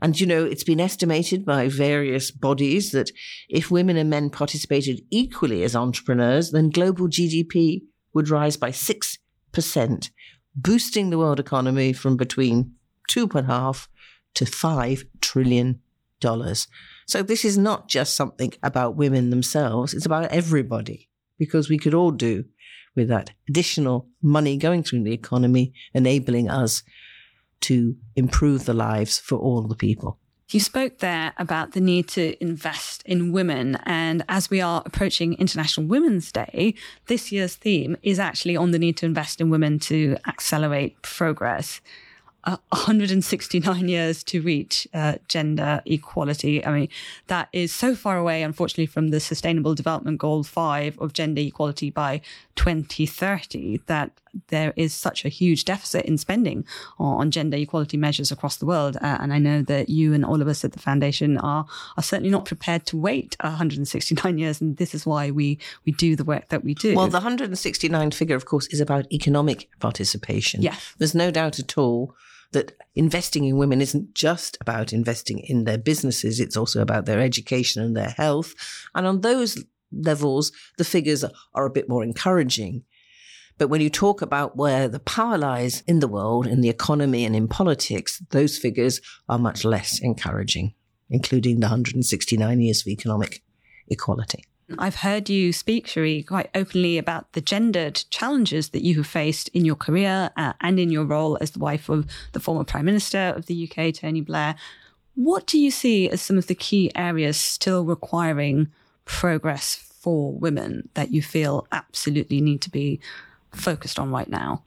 And, 0.00 0.18
you 0.18 0.26
know, 0.26 0.44
it's 0.44 0.64
been 0.64 0.80
estimated 0.80 1.44
by 1.44 1.68
various 1.68 2.30
bodies 2.30 2.92
that 2.92 3.10
if 3.48 3.70
women 3.70 3.96
and 3.96 4.08
men 4.08 4.30
participated 4.30 5.00
equally 5.10 5.64
as 5.64 5.74
entrepreneurs, 5.74 6.52
then 6.52 6.70
global 6.70 7.08
GDP 7.08 7.82
would 8.14 8.28
rise 8.28 8.56
by 8.56 8.70
6%, 8.70 10.10
boosting 10.54 11.10
the 11.10 11.18
world 11.18 11.40
economy 11.40 11.92
from 11.92 12.16
between 12.16 12.74
two 13.08 13.28
and 13.34 13.40
a 13.40 13.52
half 13.52 13.88
to 14.34 14.46
five 14.46 15.04
trillion 15.20 15.80
dollars. 16.20 16.68
So 17.08 17.22
this 17.22 17.42
is 17.42 17.56
not 17.56 17.88
just 17.88 18.14
something 18.14 18.52
about 18.62 18.96
women 18.96 19.30
themselves, 19.30 19.94
it's 19.94 20.04
about 20.04 20.30
everybody 20.30 21.08
because 21.38 21.70
we 21.70 21.78
could 21.78 21.94
all 21.94 22.10
do 22.10 22.44
with 22.94 23.08
that 23.08 23.30
additional 23.48 24.06
money 24.20 24.58
going 24.58 24.82
through 24.82 25.04
the 25.04 25.14
economy, 25.14 25.72
enabling 25.94 26.50
us 26.50 26.82
to 27.62 27.96
improve 28.14 28.66
the 28.66 28.74
lives 28.74 29.18
for 29.18 29.38
all 29.38 29.62
the 29.62 29.74
people. 29.74 30.18
You 30.50 30.60
spoke 30.60 30.98
there 30.98 31.32
about 31.38 31.72
the 31.72 31.80
need 31.80 32.08
to 32.08 32.36
invest 32.42 33.02
in 33.06 33.32
women. 33.32 33.76
And 33.86 34.22
as 34.28 34.50
we 34.50 34.60
are 34.60 34.82
approaching 34.84 35.32
International 35.34 35.86
Women's 35.86 36.30
Day, 36.30 36.74
this 37.06 37.32
year's 37.32 37.56
theme 37.56 37.96
is 38.02 38.18
actually 38.18 38.56
on 38.56 38.72
the 38.72 38.78
need 38.78 38.98
to 38.98 39.06
invest 39.06 39.40
in 39.40 39.48
women 39.48 39.78
to 39.80 40.18
accelerate 40.26 41.00
progress 41.00 41.80
uh, 42.44 42.56
169 42.70 43.88
years 43.88 44.22
to 44.24 44.40
reach 44.40 44.86
uh, 44.94 45.14
gender 45.28 45.82
equality. 45.84 46.64
I 46.64 46.72
mean, 46.72 46.88
that 47.26 47.48
is 47.52 47.72
so 47.72 47.94
far 47.94 48.16
away, 48.16 48.42
unfortunately, 48.42 48.86
from 48.86 49.08
the 49.08 49.20
Sustainable 49.20 49.74
Development 49.74 50.18
Goal 50.18 50.44
5 50.44 50.98
of 50.98 51.12
gender 51.12 51.40
equality 51.40 51.90
by 51.90 52.20
2030 52.58 53.80
that 53.86 54.10
there 54.48 54.72
is 54.76 54.92
such 54.92 55.24
a 55.24 55.28
huge 55.28 55.64
deficit 55.64 56.04
in 56.04 56.18
spending 56.18 56.64
on 56.98 57.30
gender 57.30 57.56
equality 57.56 57.96
measures 57.96 58.32
across 58.32 58.56
the 58.56 58.66
world. 58.66 58.96
Uh, 58.96 59.16
and 59.20 59.32
I 59.32 59.38
know 59.38 59.62
that 59.62 59.88
you 59.88 60.12
and 60.12 60.24
all 60.24 60.42
of 60.42 60.48
us 60.48 60.64
at 60.64 60.72
the 60.72 60.80
foundation 60.80 61.38
are, 61.38 61.66
are 61.96 62.02
certainly 62.02 62.30
not 62.30 62.46
prepared 62.46 62.84
to 62.86 62.96
wait 62.96 63.36
169 63.40 64.38
years. 64.38 64.60
And 64.60 64.76
this 64.76 64.92
is 64.92 65.06
why 65.06 65.30
we, 65.30 65.58
we 65.86 65.92
do 65.92 66.16
the 66.16 66.24
work 66.24 66.48
that 66.48 66.64
we 66.64 66.74
do. 66.74 66.96
Well, 66.96 67.06
the 67.06 67.18
169 67.18 68.10
figure, 68.10 68.36
of 68.36 68.44
course, 68.44 68.66
is 68.66 68.80
about 68.80 69.10
economic 69.12 69.68
participation. 69.78 70.60
Yes. 70.60 70.94
There's 70.98 71.14
no 71.14 71.30
doubt 71.30 71.60
at 71.60 71.78
all 71.78 72.16
that 72.50 72.72
investing 72.96 73.44
in 73.44 73.56
women 73.56 73.80
isn't 73.80 74.14
just 74.14 74.58
about 74.60 74.92
investing 74.92 75.38
in 75.38 75.62
their 75.62 75.78
businesses, 75.78 76.40
it's 76.40 76.56
also 76.56 76.82
about 76.82 77.06
their 77.06 77.20
education 77.20 77.82
and 77.82 77.96
their 77.96 78.10
health. 78.10 78.54
And 78.94 79.06
on 79.06 79.20
those 79.20 79.64
levels, 79.92 80.52
the 80.76 80.84
figures 80.84 81.24
are 81.54 81.66
a 81.66 81.70
bit 81.70 81.88
more 81.88 82.02
encouraging. 82.02 82.84
But 83.58 83.68
when 83.68 83.80
you 83.80 83.90
talk 83.90 84.22
about 84.22 84.56
where 84.56 84.88
the 84.88 85.00
power 85.00 85.36
lies 85.36 85.82
in 85.86 85.98
the 85.98 86.08
world, 86.08 86.46
in 86.46 86.60
the 86.60 86.68
economy 86.68 87.24
and 87.24 87.34
in 87.34 87.48
politics, 87.48 88.22
those 88.30 88.56
figures 88.56 89.00
are 89.28 89.38
much 89.38 89.64
less 89.64 89.98
encouraging, 89.98 90.74
including 91.10 91.56
the 91.56 91.66
169 91.66 92.60
years 92.60 92.82
of 92.82 92.86
economic 92.86 93.42
equality. 93.88 94.44
I've 94.78 94.96
heard 94.96 95.30
you 95.30 95.52
speak, 95.52 95.86
Cherie, 95.86 96.22
quite 96.22 96.50
openly 96.54 96.98
about 96.98 97.32
the 97.32 97.40
gendered 97.40 98.04
challenges 98.10 98.68
that 98.70 98.84
you 98.84 98.96
have 98.96 99.06
faced 99.06 99.48
in 99.48 99.64
your 99.64 99.76
career 99.76 100.30
uh, 100.36 100.52
and 100.60 100.78
in 100.78 100.90
your 100.90 101.06
role 101.06 101.38
as 101.40 101.52
the 101.52 101.58
wife 101.58 101.88
of 101.88 102.06
the 102.32 102.40
former 102.40 102.64
Prime 102.64 102.84
Minister 102.84 103.32
of 103.34 103.46
the 103.46 103.70
UK, 103.70 103.94
Tony 103.94 104.20
Blair. 104.20 104.56
What 105.14 105.46
do 105.46 105.58
you 105.58 105.70
see 105.70 106.08
as 106.10 106.20
some 106.20 106.36
of 106.36 106.48
the 106.48 106.54
key 106.54 106.92
areas 106.94 107.38
still 107.38 107.84
requiring 107.84 108.68
progress 109.08 109.74
for 109.74 110.32
women 110.32 110.88
that 110.94 111.10
you 111.10 111.22
feel 111.22 111.66
absolutely 111.72 112.40
need 112.40 112.60
to 112.62 112.70
be 112.70 113.00
focused 113.52 113.98
on 113.98 114.12
right 114.12 114.28
now? 114.28 114.62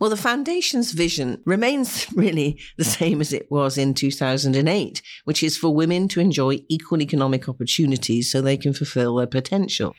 Well, 0.00 0.10
the 0.10 0.16
foundation's 0.16 0.92
vision 0.92 1.40
remains 1.44 2.06
really 2.14 2.58
the 2.76 2.84
same 2.84 3.20
as 3.20 3.32
it 3.32 3.50
was 3.50 3.78
in 3.78 3.94
2008, 3.94 5.02
which 5.24 5.42
is 5.42 5.56
for 5.56 5.74
women 5.74 6.08
to 6.08 6.20
enjoy 6.20 6.64
equal 6.68 7.02
economic 7.02 7.48
opportunities 7.48 8.32
so 8.32 8.40
they 8.40 8.56
can 8.56 8.72
fulfill 8.72 9.16
their 9.16 9.26
potential. 9.26 9.94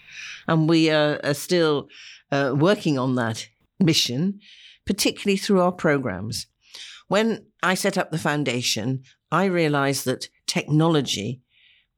And 0.47 0.67
we 0.67 0.89
are, 0.89 1.19
are 1.23 1.35
still 1.35 1.87
uh, 2.31 2.53
working 2.57 2.97
on 2.97 3.15
that 3.15 3.47
mission, 3.79 4.39
particularly 4.85 5.37
through 5.37 5.61
our 5.61 5.71
programs. 5.71 6.47
When 7.07 7.45
I 7.61 7.75
set 7.75 7.97
up 7.97 8.11
the 8.11 8.17
foundation, 8.17 9.03
I 9.31 9.45
realized 9.45 10.05
that 10.05 10.29
technology 10.47 11.41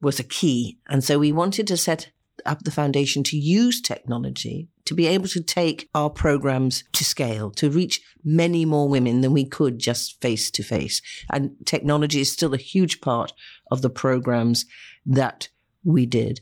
was 0.02 0.20
a 0.20 0.24
key. 0.24 0.78
And 0.88 1.04
so 1.04 1.20
we 1.20 1.32
wanted 1.32 1.68
to 1.68 1.78
set 1.78 2.12
up 2.46 2.64
the 2.64 2.72
foundation 2.72 3.24
to 3.24 3.38
use 3.38 3.82
technology 3.82 4.70
to 4.86 4.94
be 4.94 5.08
able 5.08 5.28
to 5.28 5.42
take 5.42 5.90
our 5.96 6.10
programs 6.10 6.84
to 6.94 7.04
scale, 7.04 7.50
to 7.52 7.70
reach 7.70 8.02
many 8.24 8.66
more 8.66 8.88
women 8.88 9.22
than 9.22 9.34
we 9.34 9.46
could 9.46 9.80
just 9.80 10.22
face 10.22 10.52
to 10.52 10.64
face. 10.64 11.02
And 11.32 11.56
technology 11.66 12.22
is 12.22 12.32
still 12.32 12.54
a 12.54 12.58
huge 12.58 13.02
part 13.02 13.34
of 13.72 13.82
the 13.82 13.90
programs 13.90 14.66
that 15.06 15.50
we 15.84 16.06
did. 16.06 16.42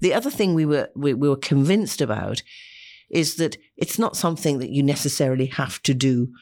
The 0.00 0.14
other 0.14 0.30
thing 0.30 0.54
we 0.54 0.66
were, 0.66 0.90
we, 0.94 1.14
we 1.14 1.28
were 1.28 1.36
convinced 1.36 2.00
about 2.00 2.42
is 3.10 3.36
that 3.36 3.56
it's 3.76 3.98
not 3.98 4.16
something 4.16 4.58
that 4.58 4.70
you 4.70 4.82
necessarily 4.82 5.46
have 5.46 5.82
to 5.82 5.94
do 5.94 6.32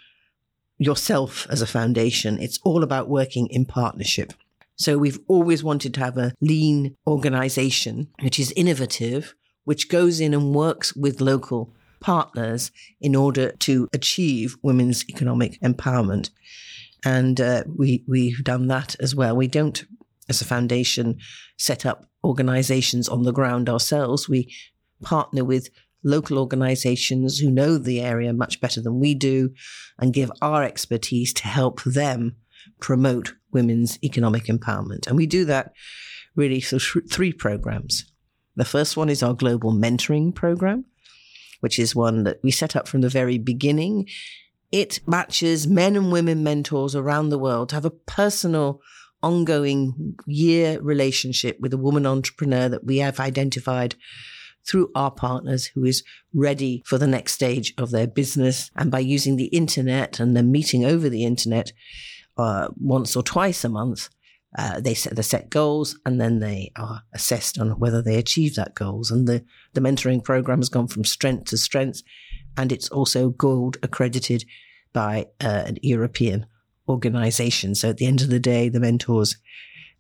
yourself 0.79 1.47
as 1.51 1.61
a 1.61 1.67
foundation. 1.67 2.39
It's 2.39 2.59
all 2.65 2.83
about 2.83 3.09
working 3.09 3.49
in 3.49 3.65
partnership. 3.67 4.33
So 4.81 4.97
we've 4.97 5.19
always 5.29 5.63
wanted 5.63 5.93
to 5.95 6.01
have 6.01 6.17
a 6.17 6.33
lean 6.41 6.97
organization, 7.07 8.09
which 8.23 8.41
is 8.41 8.51
innovative, 8.53 9.35
which 9.65 9.91
goes 9.91 10.21
in 10.21 10.33
and 10.33 10.55
works 10.55 10.97
with 10.97 11.21
local 11.21 11.75
partners 12.01 12.73
in 12.99 13.15
order 13.15 13.53
to 13.59 13.89
achieve 13.93 14.57
women's 14.63 15.07
economic 15.11 15.61
empowerment. 15.61 16.31
And 17.05 17.39
uh, 17.43 17.65
we, 17.77 18.05
we've 18.09 18.43
done 18.43 18.69
that 18.69 18.97
as 19.01 19.15
well. 19.15 19.37
We 19.37 19.49
don't, 19.49 19.85
as 20.31 20.41
a 20.41 20.47
foundation, 20.47 21.19
set 21.59 21.85
up 21.85 22.07
organizations 22.25 23.07
on 23.07 23.25
the 23.25 23.35
ground 23.35 23.69
ourselves. 23.69 24.31
We 24.31 24.51
partner 25.03 25.45
with 25.45 25.69
local 26.03 26.39
organizations 26.39 27.39
who 27.39 27.51
know 27.51 27.77
the 27.77 28.01
area 28.01 28.33
much 28.33 28.63
better 28.63 28.81
than 28.81 28.99
we 28.99 29.13
do 29.13 29.51
and 29.99 30.15
give 30.15 30.33
our 30.41 30.65
expertise 30.65 31.35
to 31.35 31.47
help 31.47 31.83
them 31.85 32.37
promote 32.81 33.35
women's 33.53 33.99
economic 34.03 34.45
empowerment. 34.45 35.07
And 35.07 35.17
we 35.17 35.27
do 35.27 35.45
that 35.47 35.73
really 36.37 36.61
through 36.61 36.79
three 36.79 37.33
programs. 37.33 38.11
The 38.57 38.65
first 38.65 38.97
one 38.97 39.09
is 39.09 39.23
our 39.23 39.35
global 39.35 39.73
mentoring 39.73 40.35
program, 40.35 40.85
which 41.61 41.79
is 41.79 41.95
one 41.95 42.25
that 42.25 42.39
we 42.43 42.51
set 42.51 42.77
up 42.77 42.89
from 42.89 43.01
the 43.01 43.09
very 43.09 43.39
beginning. 43.39 44.09
It 44.73 45.01
matches 45.07 45.67
men 45.67 45.97
and 45.97 46.13
women 46.13 46.43
mentors 46.43 46.95
around 46.95 47.29
the 47.29 47.39
world 47.39 47.71
to 47.71 47.77
have 47.77 47.85
a 47.85 47.91
personal, 47.91 48.81
ongoing 49.23 50.17
year 50.27 50.81
relationship 50.81 51.59
with 51.61 51.75
a 51.75 51.79
woman 51.79 52.07
entrepreneur 52.07 52.69
that 52.69 52.85
we 52.85 52.99
have 52.99 53.21
identified 53.21 53.95
through 54.67 54.91
our 54.95 55.11
partners 55.11 55.67
who 55.67 55.85
is 55.85 56.03
ready 56.35 56.83
for 56.87 56.99
the 56.99 57.07
next 57.07 57.33
stage 57.33 57.75
of 57.79 57.91
their 57.91 58.07
business. 58.07 58.71
And 58.77 58.91
by 58.91 59.01
using 59.01 59.37
the 59.37 59.47
internet 59.47 60.21
and 60.21 60.37
the 60.37 60.43
meeting 60.43 60.85
over 60.85 61.09
the 61.09 61.25
internet, 61.25 61.73
uh, 62.41 62.69
once 62.81 63.17
or 63.17 63.23
twice 63.23 63.65
a 63.65 63.69
month. 63.69 64.09
Uh, 64.59 64.81
they 64.81 64.95
set 64.95 65.15
the 65.15 65.23
set 65.23 65.49
goals 65.49 65.97
and 66.05 66.21
then 66.21 66.41
they 66.41 66.73
are 66.75 67.03
assessed 67.13 67.57
on 67.59 67.79
whether 67.79 68.03
they 68.03 68.17
achieve 68.17 68.57
that 68.57 68.75
goals. 68.75 69.11
And 69.11 69.29
the, 69.29 69.45
the 69.75 69.81
mentoring 69.81 70.25
program 70.25 70.59
has 70.59 70.69
gone 70.69 70.89
from 70.89 71.05
strength 71.05 71.45
to 71.47 71.57
strength. 71.57 72.03
And 72.57 72.73
it's 72.73 72.89
also 72.89 73.31
gold 73.31 73.77
accredited 73.83 74.45
by 74.93 75.29
uh, 75.41 75.63
an 75.67 75.79
European 75.83 76.47
organization. 76.89 77.77
So 77.77 77.91
at 77.91 77.99
the 77.99 78.07
end 78.07 78.23
of 78.23 78.31
the 78.31 78.41
day, 78.41 78.69
the 78.69 78.81
mentors 78.81 79.37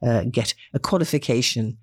uh, 0.02 0.24
get 0.24 0.54
a 0.74 0.80
qualification 0.80 1.78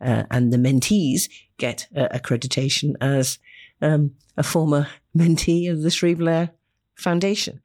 uh, 0.00 0.22
and 0.30 0.50
the 0.50 0.56
mentees 0.56 1.28
get 1.58 1.88
accreditation 1.94 2.94
as 3.02 3.38
um, 3.82 4.12
a 4.36 4.42
former 4.42 4.86
mentee 5.16 5.70
of 5.70 5.82
the 5.82 5.90
Cherie 5.90 6.14
Blair 6.14 6.50
Foundation. 6.94 7.60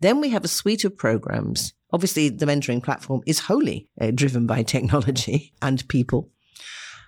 Then 0.00 0.20
we 0.20 0.30
have 0.30 0.44
a 0.44 0.48
suite 0.48 0.84
of 0.84 0.96
programs. 0.96 1.74
Obviously, 1.92 2.28
the 2.28 2.46
mentoring 2.46 2.82
platform 2.82 3.22
is 3.26 3.40
wholly 3.40 3.88
uh, 4.00 4.10
driven 4.10 4.46
by 4.46 4.62
technology 4.76 5.52
and 5.62 5.86
people. 5.88 6.30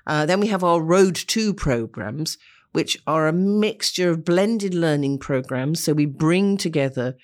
Uh, 0.07 0.27
then 0.27 0.41
we 0.41 0.49
have 0.49 0.65
our 0.65 0.81
Road 0.81 1.15
to 1.15 1.55
programs, 1.55 2.39
which 2.73 2.97
are 3.07 3.29
a 3.29 3.33
mixture 3.33 4.11
of 4.11 4.25
blended 4.25 4.75
learning 4.75 5.19
programs. 5.19 5.85
So 5.85 5.93
we 5.93 6.07
bring 6.07 6.57
together 6.57 7.17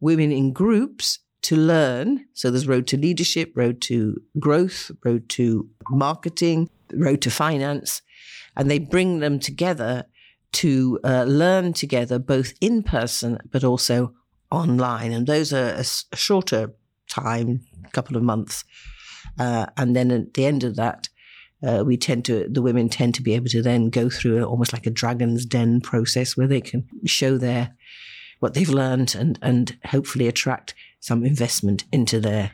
women 0.00 0.32
in 0.32 0.52
groups 0.52 1.20
to 1.42 1.56
learn. 1.56 2.26
So 2.34 2.50
there's 2.50 2.66
Road 2.66 2.86
to 2.88 2.96
Leadership, 2.96 3.52
Road 3.54 3.80
to 3.82 4.16
Growth, 4.38 4.90
Road 5.04 5.28
to 5.30 5.68
Marketing, 5.90 6.68
Road 6.92 7.22
to 7.22 7.30
Finance. 7.30 8.02
And 8.56 8.70
they 8.70 8.78
bring 8.78 9.20
them 9.20 9.38
together 9.38 10.04
to 10.52 10.98
uh, 11.04 11.24
learn 11.24 11.72
together, 11.72 12.18
both 12.18 12.52
in 12.60 12.82
person, 12.82 13.38
but 13.50 13.62
also 13.62 14.14
online, 14.50 15.12
and 15.12 15.26
those 15.26 15.52
are 15.52 15.70
a, 15.70 15.84
a 16.12 16.16
shorter 16.16 16.74
time, 17.08 17.60
a 17.84 17.90
couple 17.90 18.16
of 18.16 18.22
months. 18.22 18.64
Uh, 19.38 19.66
and 19.76 19.94
then 19.94 20.10
at 20.10 20.34
the 20.34 20.46
end 20.46 20.64
of 20.64 20.76
that, 20.76 21.08
uh, 21.66 21.82
we 21.84 21.96
tend 21.96 22.24
to 22.24 22.46
the 22.48 22.62
women 22.62 22.88
tend 22.88 23.14
to 23.14 23.22
be 23.22 23.34
able 23.34 23.48
to 23.48 23.62
then 23.62 23.90
go 23.90 24.10
through 24.10 24.44
almost 24.44 24.72
like 24.72 24.86
a 24.86 24.90
dragon's 24.90 25.46
den 25.46 25.80
process 25.80 26.36
where 26.36 26.46
they 26.46 26.60
can 26.60 26.86
show 27.06 27.38
their 27.38 27.74
what 28.40 28.54
they've 28.54 28.68
learned 28.68 29.14
and 29.14 29.38
and 29.40 29.78
hopefully 29.86 30.28
attract 30.28 30.74
some 31.00 31.24
investment 31.24 31.84
into 31.90 32.20
their 32.20 32.52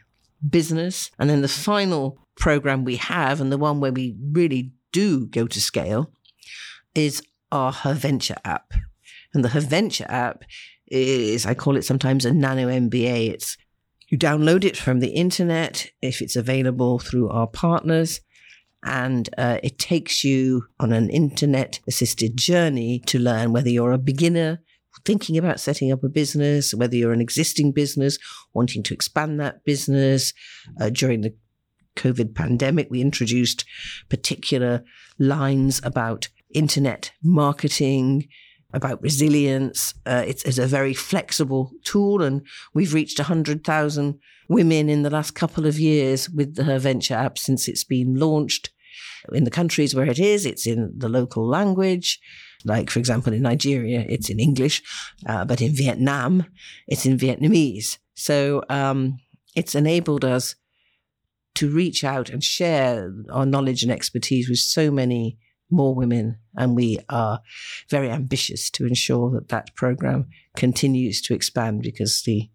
business. 0.48 1.10
And 1.18 1.28
then 1.28 1.42
the 1.42 1.48
final 1.48 2.18
program 2.36 2.84
we 2.84 2.96
have, 2.96 3.40
and 3.40 3.50
the 3.50 3.58
one 3.58 3.80
where 3.80 3.92
we 3.92 4.16
really 4.32 4.72
do 4.92 5.26
go 5.26 5.46
to 5.46 5.60
scale, 5.60 6.12
is 6.94 7.22
our 7.50 7.72
Her 7.72 7.94
Venture 7.94 8.36
app. 8.44 8.72
And 9.34 9.44
the 9.44 9.50
Her 9.50 9.60
Venture 9.60 10.06
app 10.08 10.44
is, 10.92 11.46
I 11.46 11.54
call 11.54 11.76
it 11.76 11.84
sometimes 11.84 12.24
a 12.24 12.32
nano 12.32 12.68
MBA. 12.68 13.30
It's 13.30 13.56
you 14.08 14.18
download 14.18 14.64
it 14.64 14.76
from 14.76 15.00
the 15.00 15.08
internet 15.08 15.90
if 16.02 16.20
it's 16.20 16.36
available 16.36 16.98
through 16.98 17.30
our 17.30 17.46
partners. 17.46 18.20
And 18.84 19.28
uh, 19.38 19.58
it 19.62 19.78
takes 19.78 20.24
you 20.24 20.64
on 20.80 20.92
an 20.92 21.08
internet 21.08 21.80
assisted 21.86 22.36
journey 22.36 22.98
to 23.06 23.18
learn 23.18 23.52
whether 23.52 23.70
you're 23.70 23.92
a 23.92 23.98
beginner 23.98 24.60
thinking 25.04 25.36
about 25.36 25.60
setting 25.60 25.90
up 25.90 26.04
a 26.04 26.08
business, 26.08 26.74
whether 26.74 26.96
you're 26.96 27.12
an 27.12 27.20
existing 27.20 27.72
business 27.72 28.18
wanting 28.54 28.82
to 28.84 28.94
expand 28.94 29.40
that 29.40 29.64
business. 29.64 30.32
Uh, 30.80 30.90
during 30.90 31.22
the 31.22 31.34
COVID 31.96 32.34
pandemic, 32.34 32.88
we 32.90 33.00
introduced 33.00 33.64
particular 34.08 34.84
lines 35.18 35.80
about 35.84 36.28
internet 36.54 37.12
marketing, 37.22 38.28
about 38.72 39.02
resilience. 39.02 39.94
Uh, 40.06 40.24
it's, 40.26 40.42
it's, 40.44 40.58
a 40.58 40.66
very 40.66 40.94
flexible 40.94 41.72
tool, 41.84 42.22
and 42.22 42.46
we've 42.74 42.94
reached 42.94 43.18
100,000 43.18 44.18
women 44.48 44.88
in 44.88 45.02
the 45.02 45.10
last 45.10 45.34
couple 45.34 45.66
of 45.66 45.78
years 45.78 46.28
with 46.30 46.54
the 46.54 46.64
Her 46.64 46.78
Venture 46.78 47.14
app 47.14 47.38
since 47.38 47.68
it's 47.68 47.84
been 47.84 48.14
launched. 48.14 48.70
In 49.32 49.44
the 49.44 49.50
countries 49.50 49.94
where 49.94 50.06
it 50.06 50.18
is, 50.18 50.44
it's 50.44 50.66
in 50.66 50.92
the 50.96 51.08
local 51.08 51.46
language. 51.46 52.20
Like, 52.64 52.90
for 52.90 52.98
example, 52.98 53.32
in 53.32 53.42
Nigeria, 53.42 54.04
it's 54.08 54.30
in 54.30 54.38
English, 54.38 54.82
uh, 55.26 55.44
but 55.44 55.60
in 55.60 55.74
Vietnam, 55.74 56.46
it's 56.86 57.06
in 57.06 57.18
Vietnamese. 57.18 57.98
So 58.14 58.62
um, 58.68 59.18
it's 59.54 59.74
enabled 59.74 60.24
us 60.24 60.54
to 61.54 61.70
reach 61.70 62.04
out 62.04 62.30
and 62.30 62.42
share 62.42 63.12
our 63.30 63.46
knowledge 63.46 63.82
and 63.82 63.92
expertise 63.92 64.48
with 64.48 64.58
so 64.58 64.90
many 64.90 65.38
more 65.72 65.94
women. 65.94 66.38
And 66.56 66.76
we 66.76 66.98
are 67.08 67.40
very 67.88 68.10
ambitious 68.10 68.70
to 68.70 68.86
ensure 68.86 69.30
that 69.32 69.48
that 69.48 69.74
program 69.74 70.28
continues 70.54 71.20
to 71.22 71.34
expand 71.34 71.82
because 71.82 72.22
the 72.22 72.50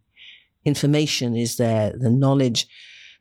information 0.63 1.35
is 1.35 1.57
there, 1.57 1.93
the 1.97 2.11
knowledge, 2.11 2.67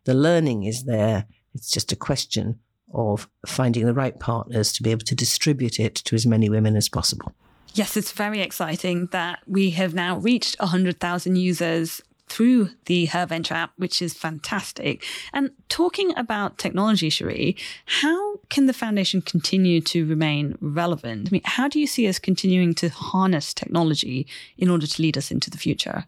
the 0.04 0.14
learning 0.14 0.64
is 0.64 0.84
there. 0.84 1.26
It's 1.54 1.70
just 1.70 1.92
a 1.92 1.96
question 1.96 2.60
of 2.92 3.28
finding 3.46 3.86
the 3.86 3.94
right 3.94 4.18
partners 4.20 4.72
to 4.72 4.82
be 4.82 4.90
able 4.90 5.04
to 5.06 5.14
distribute 5.14 5.80
it 5.80 5.94
to 5.96 6.14
as 6.14 6.26
many 6.26 6.48
women 6.48 6.76
as 6.76 6.88
possible. 6.88 7.32
Yes, 7.74 7.96
it's 7.96 8.12
very 8.12 8.40
exciting 8.40 9.08
that 9.12 9.40
we 9.46 9.70
have 9.70 9.92
now 9.92 10.18
reached 10.18 10.58
100,000 10.60 11.36
users 11.36 12.00
through 12.28 12.70
the 12.86 13.06
Her 13.06 13.26
Venture 13.26 13.54
app, 13.54 13.72
which 13.76 14.02
is 14.02 14.12
fantastic. 14.14 15.04
And 15.32 15.50
talking 15.68 16.16
about 16.16 16.58
technology, 16.58 17.08
Cherie, 17.08 17.56
how 17.86 18.38
can 18.48 18.66
the 18.66 18.72
foundation 18.72 19.22
continue 19.22 19.80
to 19.82 20.06
remain 20.06 20.56
relevant? 20.60 21.28
I 21.28 21.30
mean, 21.30 21.42
how 21.44 21.68
do 21.68 21.78
you 21.78 21.86
see 21.86 22.08
us 22.08 22.18
continuing 22.18 22.74
to 22.76 22.88
harness 22.88 23.54
technology 23.54 24.26
in 24.58 24.70
order 24.70 24.86
to 24.86 25.02
lead 25.02 25.16
us 25.16 25.30
into 25.30 25.50
the 25.50 25.58
future? 25.58 26.04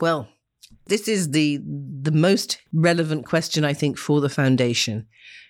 Well, 0.00 0.28
this 0.86 1.06
is 1.06 1.30
the 1.30 1.60
the 1.64 2.10
most 2.10 2.60
relevant 2.72 3.26
question 3.26 3.64
I 3.64 3.72
think 3.72 3.98
for 3.98 4.20
the 4.20 4.28
foundation 4.28 5.06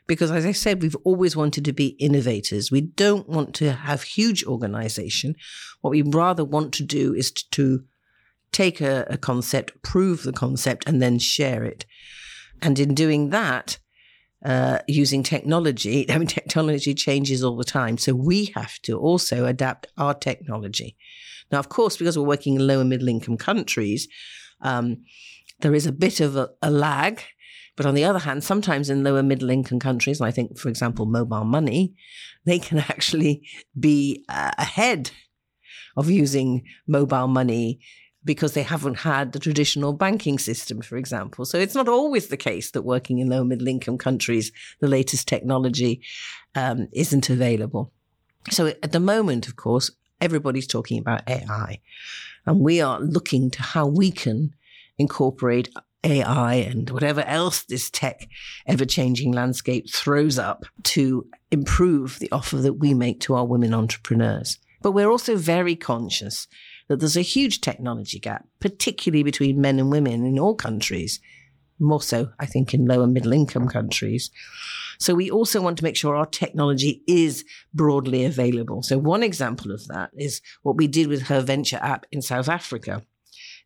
because 0.07 0.31
as 0.31 0.45
I 0.45 0.52
said 0.52 0.83
we've 0.83 0.97
always 1.04 1.37
wanted 1.37 1.64
to 1.64 1.73
be 1.73 1.97
innovators. 1.99 2.71
We 2.71 2.83
don't 2.83 3.28
want 3.28 3.54
to 3.57 3.73
have 3.73 4.02
huge 4.02 4.45
organization. 4.45 5.37
What 5.81 5.90
we 5.90 6.02
rather 6.02 6.45
want 6.45 6.75
to 6.75 6.83
do 6.83 7.14
is 7.14 7.31
to 7.31 7.85
take 8.52 8.80
a, 8.80 9.06
a 9.09 9.16
concept, 9.16 9.82
prove 9.82 10.23
the 10.23 10.32
concept 10.32 10.87
and 10.87 11.00
then 11.00 11.18
share 11.18 11.64
it. 11.64 11.85
And 12.61 12.78
in 12.78 12.94
doing 12.94 13.30
that, 13.30 13.78
uh, 14.44 14.78
using 14.87 15.23
technology. 15.23 16.11
I 16.11 16.18
mean, 16.18 16.26
technology 16.26 16.94
changes 16.94 17.42
all 17.42 17.56
the 17.56 17.64
time. 17.64 17.99
So 17.99 18.14
we 18.14 18.52
have 18.54 18.80
to 18.82 18.99
also 18.99 19.47
adapt 19.47 19.87
our 19.97 20.14
technology. 20.14 20.97
Now, 21.50 21.59
of 21.59 21.68
course, 21.68 21.97
because 21.97 22.18
we're 22.18 22.26
working 22.26 22.56
in 22.56 22.66
low 22.66 22.80
and 22.80 22.88
middle 22.88 23.09
income 23.09 23.37
countries, 23.37 24.09
um, 24.61 25.04
there 25.61 25.75
is 25.75 25.87
a 25.87 25.92
bit 25.92 26.21
of 26.21 26.37
a, 26.37 26.50
a 26.61 26.71
lag. 26.71 27.23
But 27.76 27.87
on 27.87 27.94
the 27.94 28.04
other 28.04 28.18
hand, 28.18 28.44
sometimes 28.44 28.90
in 28.90 29.04
lower 29.04 29.23
middle 29.23 29.49
income 29.49 29.78
countries, 29.78 30.21
and 30.21 30.26
I 30.26 30.30
think, 30.30 30.59
for 30.59 30.68
example, 30.68 31.06
mobile 31.06 31.44
money, 31.44 31.94
they 32.44 32.59
can 32.59 32.78
actually 32.90 33.49
be 33.78 34.25
uh, 34.28 34.50
ahead 34.59 35.11
of 35.97 36.11
using 36.11 36.64
mobile 36.87 37.28
money 37.28 37.80
because 38.24 38.54
they 38.54 38.62
haven't 38.62 38.98
had 39.00 39.32
the 39.32 39.38
traditional 39.38 39.92
banking 39.92 40.38
system, 40.38 40.80
for 40.80 40.96
example. 40.96 41.44
So 41.44 41.58
it's 41.58 41.74
not 41.74 41.88
always 41.88 42.28
the 42.28 42.36
case 42.36 42.70
that 42.70 42.82
working 42.82 43.18
in 43.18 43.28
low 43.28 43.44
middle 43.44 43.68
income 43.68 43.98
countries, 43.98 44.52
the 44.80 44.88
latest 44.88 45.26
technology 45.26 46.02
um, 46.54 46.88
isn't 46.92 47.30
available. 47.30 47.92
So 48.50 48.68
at 48.68 48.92
the 48.92 49.00
moment, 49.00 49.48
of 49.48 49.56
course, 49.56 49.90
everybody's 50.20 50.66
talking 50.66 50.98
about 50.98 51.28
AI. 51.28 51.80
And 52.46 52.60
we 52.60 52.80
are 52.80 53.00
looking 53.00 53.50
to 53.50 53.62
how 53.62 53.86
we 53.86 54.10
can 54.10 54.54
incorporate 54.98 55.68
AI 56.04 56.54
and 56.54 56.90
whatever 56.90 57.22
else 57.22 57.62
this 57.64 57.88
tech 57.90 58.28
ever 58.66 58.84
changing 58.84 59.32
landscape 59.32 59.88
throws 59.90 60.38
up 60.38 60.64
to 60.82 61.26
improve 61.50 62.18
the 62.18 62.30
offer 62.32 62.56
that 62.56 62.74
we 62.74 62.94
make 62.94 63.20
to 63.20 63.34
our 63.34 63.44
women 63.44 63.72
entrepreneurs. 63.72 64.58
But 64.80 64.92
we're 64.92 65.10
also 65.10 65.36
very 65.36 65.76
conscious 65.76 66.48
that 66.92 67.00
there's 67.00 67.16
a 67.16 67.22
huge 67.22 67.62
technology 67.62 68.18
gap, 68.18 68.46
particularly 68.61 69.22
between 69.22 69.62
men 69.62 69.78
and 69.78 69.90
women 69.90 70.26
in 70.26 70.38
all 70.38 70.54
countries, 70.54 71.20
more 71.78 72.02
so, 72.02 72.28
I 72.38 72.44
think, 72.44 72.74
in 72.74 72.85
lower 72.85 73.07
middle 73.07 73.33
income 73.33 73.66
countries. 73.66 74.31
So 74.98 75.14
we 75.14 75.31
also 75.31 75.62
want 75.62 75.78
to 75.78 75.85
make 75.85 75.96
sure 75.96 76.14
our 76.14 76.26
technology 76.26 77.02
is 77.09 77.46
broadly 77.72 78.26
available. 78.26 78.83
So 78.83 78.98
one 78.98 79.22
example 79.22 79.72
of 79.72 79.88
that 79.88 80.11
is 80.12 80.42
what 80.61 80.76
we 80.76 80.87
did 80.87 81.09
with 81.09 81.22
her 81.22 81.40
venture 81.40 81.78
app 81.81 82.05
in 82.12 82.20
South 82.20 82.50
Africa. 82.50 83.02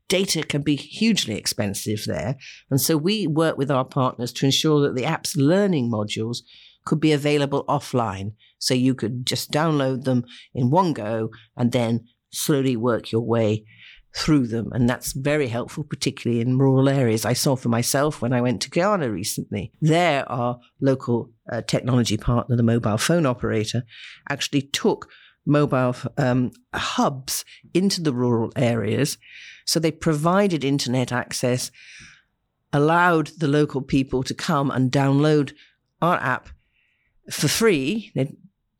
Data 0.09 0.45
can 0.45 0.63
be 0.63 0.77
hugely 0.77 1.35
expensive 1.35 2.05
there. 2.07 2.37
And 2.71 2.81
so 2.81 2.97
we 2.97 3.27
work 3.27 3.59
with 3.59 3.73
our 3.73 3.85
partners 3.85 4.33
to 4.35 4.47
ensure 4.47 4.81
that 4.83 4.95
the 4.95 5.05
app's 5.05 5.37
learning 5.37 5.91
modules 5.91 6.39
could 6.85 7.01
be 7.01 7.11
available 7.11 7.65
offline. 7.65 8.35
So 8.59 8.73
you 8.73 8.95
could 8.95 9.27
just 9.27 9.51
download 9.51 10.05
them 10.05 10.25
in 10.55 10.71
one 10.71 10.93
go 10.93 11.31
and 11.57 11.73
then 11.73 12.07
slowly 12.31 12.77
work 12.77 13.13
your 13.13 13.23
way 13.23 13.65
through 14.17 14.47
them. 14.47 14.71
And 14.73 14.89
that's 14.89 15.13
very 15.13 15.49
helpful, 15.49 15.85
particularly 15.85 16.41
in 16.41 16.59
rural 16.59 16.89
areas. 16.89 17.27
I 17.27 17.35
saw 17.35 17.55
for 17.55 17.69
myself 17.69 18.23
when 18.23 18.33
I 18.33 18.41
went 18.41 18.63
to 18.63 18.71
Ghana 18.71 19.11
recently. 19.11 19.73
There, 19.81 20.27
our 20.31 20.59
local 20.81 21.31
uh, 21.53 21.61
technology 21.63 22.17
partner, 22.17 22.57
the 22.57 22.63
mobile 22.63 22.97
phone 22.97 23.27
operator, 23.27 23.83
actually 24.31 24.63
took 24.63 25.11
mobile 25.45 25.95
um, 26.17 26.51
hubs 26.75 27.45
into 27.75 28.01
the 28.01 28.13
rural 28.13 28.53
areas. 28.57 29.19
So 29.67 29.79
they 29.79 29.93
provided 29.93 30.65
internet 30.65 31.13
access, 31.13 31.71
allowed 32.73 33.29
the 33.39 33.49
local 33.49 33.83
people 33.83 34.23
to 34.23 34.35
come 34.35 34.71
and 34.71 34.91
download 34.91 35.53
our 36.01 36.17
app 36.17 36.49
for 37.31 37.49
free. 37.49 38.13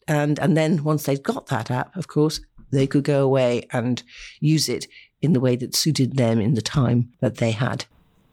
And, 0.09 0.39
and 0.39 0.57
then 0.57 0.83
once 0.83 1.03
they'd 1.05 1.23
got 1.23 1.49
that 1.49 1.71
app, 1.71 1.95
of 1.95 2.09
course, 2.09 2.41
they 2.71 2.87
could 2.87 3.05
go 3.05 3.25
away 3.25 3.67
and 3.73 4.03
use 4.41 4.69
it 4.69 4.87
in 5.23 5.33
the 5.33 5.41
way 5.41 5.57
that 5.57 5.75
suited 5.75 6.17
them 6.17 6.41
in 6.41 6.55
the 6.55 6.63
time 6.63 7.13
that 7.21 7.39
they 7.39 7.53
had 7.53 7.87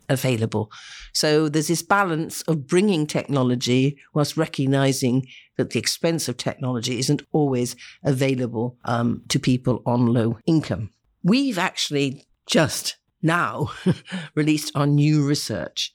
available. 0.09 0.71
So 1.13 1.47
there's 1.49 1.67
this 1.67 1.81
balance 1.81 2.41
of 2.43 2.67
bringing 2.67 3.07
technology 3.07 3.97
whilst 4.13 4.37
recognizing 4.37 5.27
that 5.57 5.71
the 5.71 5.79
expense 5.79 6.27
of 6.27 6.37
technology 6.37 6.99
isn't 6.99 7.23
always 7.31 7.75
available 8.03 8.77
um, 8.85 9.21
to 9.29 9.39
people 9.39 9.81
on 9.85 10.07
low 10.07 10.37
income. 10.45 10.89
We've 11.23 11.57
actually 11.57 12.25
just 12.45 12.97
now 13.21 13.71
released 14.35 14.71
our 14.75 14.87
new 14.87 15.25
research 15.25 15.93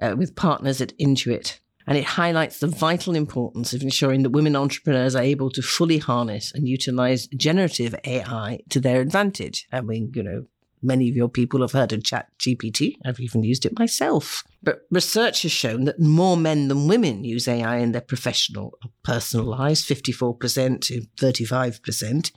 uh, 0.00 0.14
with 0.16 0.36
partners 0.36 0.80
at 0.80 0.96
Intuit 0.98 1.58
and 1.86 1.98
it 1.98 2.04
highlights 2.04 2.58
the 2.58 2.66
vital 2.66 3.14
importance 3.14 3.72
of 3.72 3.82
ensuring 3.82 4.22
that 4.22 4.30
women 4.30 4.56
entrepreneurs 4.56 5.16
are 5.16 5.22
able 5.22 5.50
to 5.50 5.62
fully 5.62 5.98
harness 5.98 6.52
and 6.54 6.68
utilize 6.68 7.26
generative 7.28 7.94
AI 8.04 8.60
to 8.70 8.80
their 8.80 9.00
advantage. 9.00 9.66
I 9.72 9.80
mean, 9.80 10.12
you 10.14 10.22
know, 10.22 10.46
many 10.82 11.08
of 11.08 11.16
your 11.16 11.28
people 11.28 11.60
have 11.60 11.72
heard 11.72 11.92
of 11.92 12.04
Chat 12.04 12.26
GPT. 12.38 12.96
I've 13.04 13.20
even 13.20 13.44
used 13.44 13.64
it 13.64 13.78
myself. 13.78 14.44
But 14.62 14.82
research 14.90 15.42
has 15.42 15.52
shown 15.52 15.84
that 15.84 16.00
more 16.00 16.36
men 16.36 16.68
than 16.68 16.88
women 16.88 17.24
use 17.24 17.48
AI 17.48 17.78
in 17.78 17.92
their 17.92 18.00
professional 18.00 18.78
or 18.84 18.90
personal 19.02 19.46
lives, 19.46 19.84
54% 19.84 20.80
to 20.82 21.02
35%. 21.16 22.32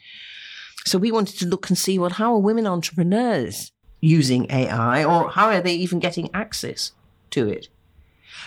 So 0.85 0.97
we 0.99 1.11
wanted 1.11 1.39
to 1.39 1.47
look 1.47 1.69
and 1.69 1.77
see 1.77 1.97
well, 1.97 2.11
how 2.11 2.33
are 2.33 2.39
women 2.39 2.67
entrepreneurs 2.67 3.71
using 4.01 4.45
AI 4.51 5.03
or 5.03 5.29
how 5.31 5.47
are 5.47 5.61
they 5.61 5.73
even 5.73 5.99
getting 5.99 6.29
access 6.33 6.91
to 7.31 7.47
it? 7.49 7.69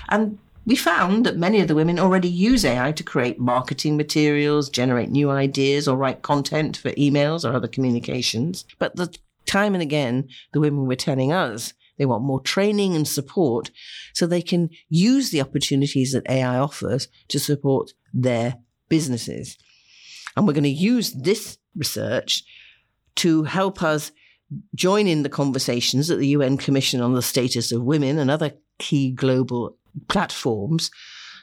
And 0.08 0.38
we 0.68 0.76
found 0.76 1.24
that 1.24 1.38
many 1.38 1.60
of 1.60 1.68
the 1.68 1.74
women 1.74 1.98
already 1.98 2.28
use 2.28 2.62
AI 2.62 2.92
to 2.92 3.02
create 3.02 3.40
marketing 3.40 3.96
materials, 3.96 4.68
generate 4.68 5.08
new 5.08 5.30
ideas, 5.30 5.88
or 5.88 5.96
write 5.96 6.20
content 6.20 6.76
for 6.76 6.90
emails 6.90 7.42
or 7.42 7.54
other 7.54 7.66
communications. 7.66 8.66
But 8.78 8.94
the 8.94 9.16
time 9.46 9.74
and 9.74 9.80
again, 9.80 10.28
the 10.52 10.60
women 10.60 10.86
were 10.86 10.94
telling 10.94 11.32
us 11.32 11.72
they 11.96 12.04
want 12.04 12.22
more 12.22 12.42
training 12.42 12.94
and 12.94 13.08
support 13.08 13.70
so 14.12 14.26
they 14.26 14.42
can 14.42 14.68
use 14.90 15.30
the 15.30 15.40
opportunities 15.40 16.12
that 16.12 16.28
AI 16.28 16.58
offers 16.58 17.08
to 17.28 17.40
support 17.40 17.94
their 18.12 18.56
businesses. 18.90 19.56
And 20.36 20.46
we're 20.46 20.52
going 20.52 20.64
to 20.64 20.68
use 20.68 21.14
this 21.14 21.56
research 21.76 22.44
to 23.16 23.44
help 23.44 23.82
us 23.82 24.12
join 24.74 25.06
in 25.06 25.22
the 25.22 25.30
conversations 25.30 26.10
at 26.10 26.18
the 26.18 26.28
UN 26.28 26.58
Commission 26.58 27.00
on 27.00 27.14
the 27.14 27.22
Status 27.22 27.72
of 27.72 27.84
Women 27.84 28.18
and 28.18 28.30
other 28.30 28.52
key 28.78 29.10
global 29.12 29.77
platforms 30.08 30.90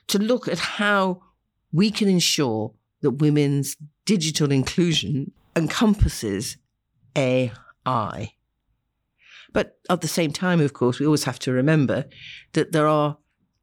to 0.08 0.20
look 0.20 0.48
at 0.48 0.60
how 0.60 1.22
we 1.72 1.92
can 1.92 2.08
ensure 2.08 2.74
that 3.02 3.12
women's 3.12 3.76
digital 4.06 4.52
inclusion 4.52 5.32
encompasses 5.56 6.58
AI. 7.16 8.34
But 9.54 9.78
at 9.90 10.02
the 10.02 10.08
same 10.08 10.32
time, 10.32 10.60
of 10.60 10.74
course, 10.74 11.00
we 11.00 11.06
always 11.06 11.24
have 11.24 11.40
to 11.40 11.52
remember 11.52 12.06
that 12.54 12.72
there 12.72 12.88
are 12.88 13.18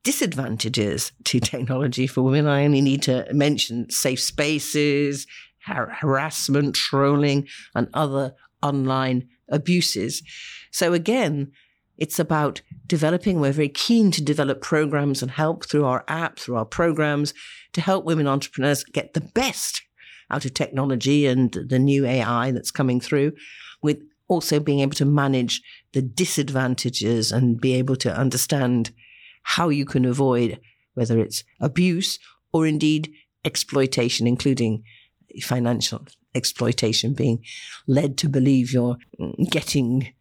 disadvantages 0.05 1.12
to 1.25 1.40
technology 1.55 2.07
for 2.07 2.23
women. 2.23 2.47
I 2.47 2.64
only 2.64 2.81
need 2.81 3.03
to 3.03 3.27
mention 3.33 3.90
safe 3.90 4.21
spaces, 4.21 5.27
har- 5.64 5.90
harassment, 5.90 6.75
trolling, 6.75 7.47
and 7.75 7.88
other 7.95 8.35
online 8.62 9.29
abuses. 9.49 10.23
So 10.71 10.92
again, 10.92 11.53
it's 11.98 12.18
about 12.18 12.62
developing. 12.87 13.40
We're 13.40 13.52
very 13.52 13.68
keen 13.68 14.11
to 14.12 14.22
develop 14.22 14.61
programs 14.61 15.22
and 15.22 15.31
help 15.31 15.66
through 15.66 15.85
our 15.85 16.05
app, 16.09 16.38
through 16.38 16.57
our 16.57 16.64
programs 16.64 17.35
to 17.72 17.81
help 17.81 18.05
women 18.05 18.26
entrepreneurs 18.26 18.85
get 18.85 19.14
the 19.14 19.20
best 19.20 19.83
out 20.31 20.44
of 20.44 20.55
technology 20.55 21.26
and 21.26 21.52
the 21.52 21.78
new 21.78 22.07
AI 22.07 22.50
that's 22.50 22.70
coming 22.70 23.00
through, 23.00 23.33
with 23.83 23.98
also 24.28 24.59
being 24.59 24.81
able 24.81 24.94
to 24.94 25.05
manage 25.05 25.62
the 25.92 26.02
disadvantages 26.02 27.31
and 27.31 27.61
be 27.61 27.74
able 27.74 27.96
to 27.96 28.16
understand 28.16 28.90
how 29.42 29.68
you 29.68 29.85
can 29.85 30.05
avoid 30.05 30.59
whether 30.94 31.18
it's 31.18 31.44
abuse 31.61 32.18
or 32.52 32.66
indeed 32.66 33.12
exploitation, 33.44 34.26
including 34.26 34.83
financial 35.42 36.07
exploitation, 36.35 37.14
being 37.14 37.42
led 37.87 38.16
to 38.18 38.28
believe 38.28 38.72
you're 38.72 38.96
getting 39.50 40.12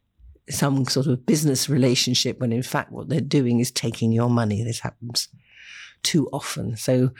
some 0.49 0.85
sort 0.85 1.07
of 1.07 1.25
business 1.25 1.69
relationship 1.69 2.39
when 2.39 2.51
in 2.51 2.63
fact 2.63 2.91
what 2.91 3.09
they're 3.09 3.21
doing 3.21 3.59
is 3.59 3.71
taking 3.71 4.11
your 4.11 4.29
money. 4.29 4.63
This 4.63 4.79
happens 4.79 5.27
too 6.03 6.27
often. 6.33 6.75
So 6.77 7.11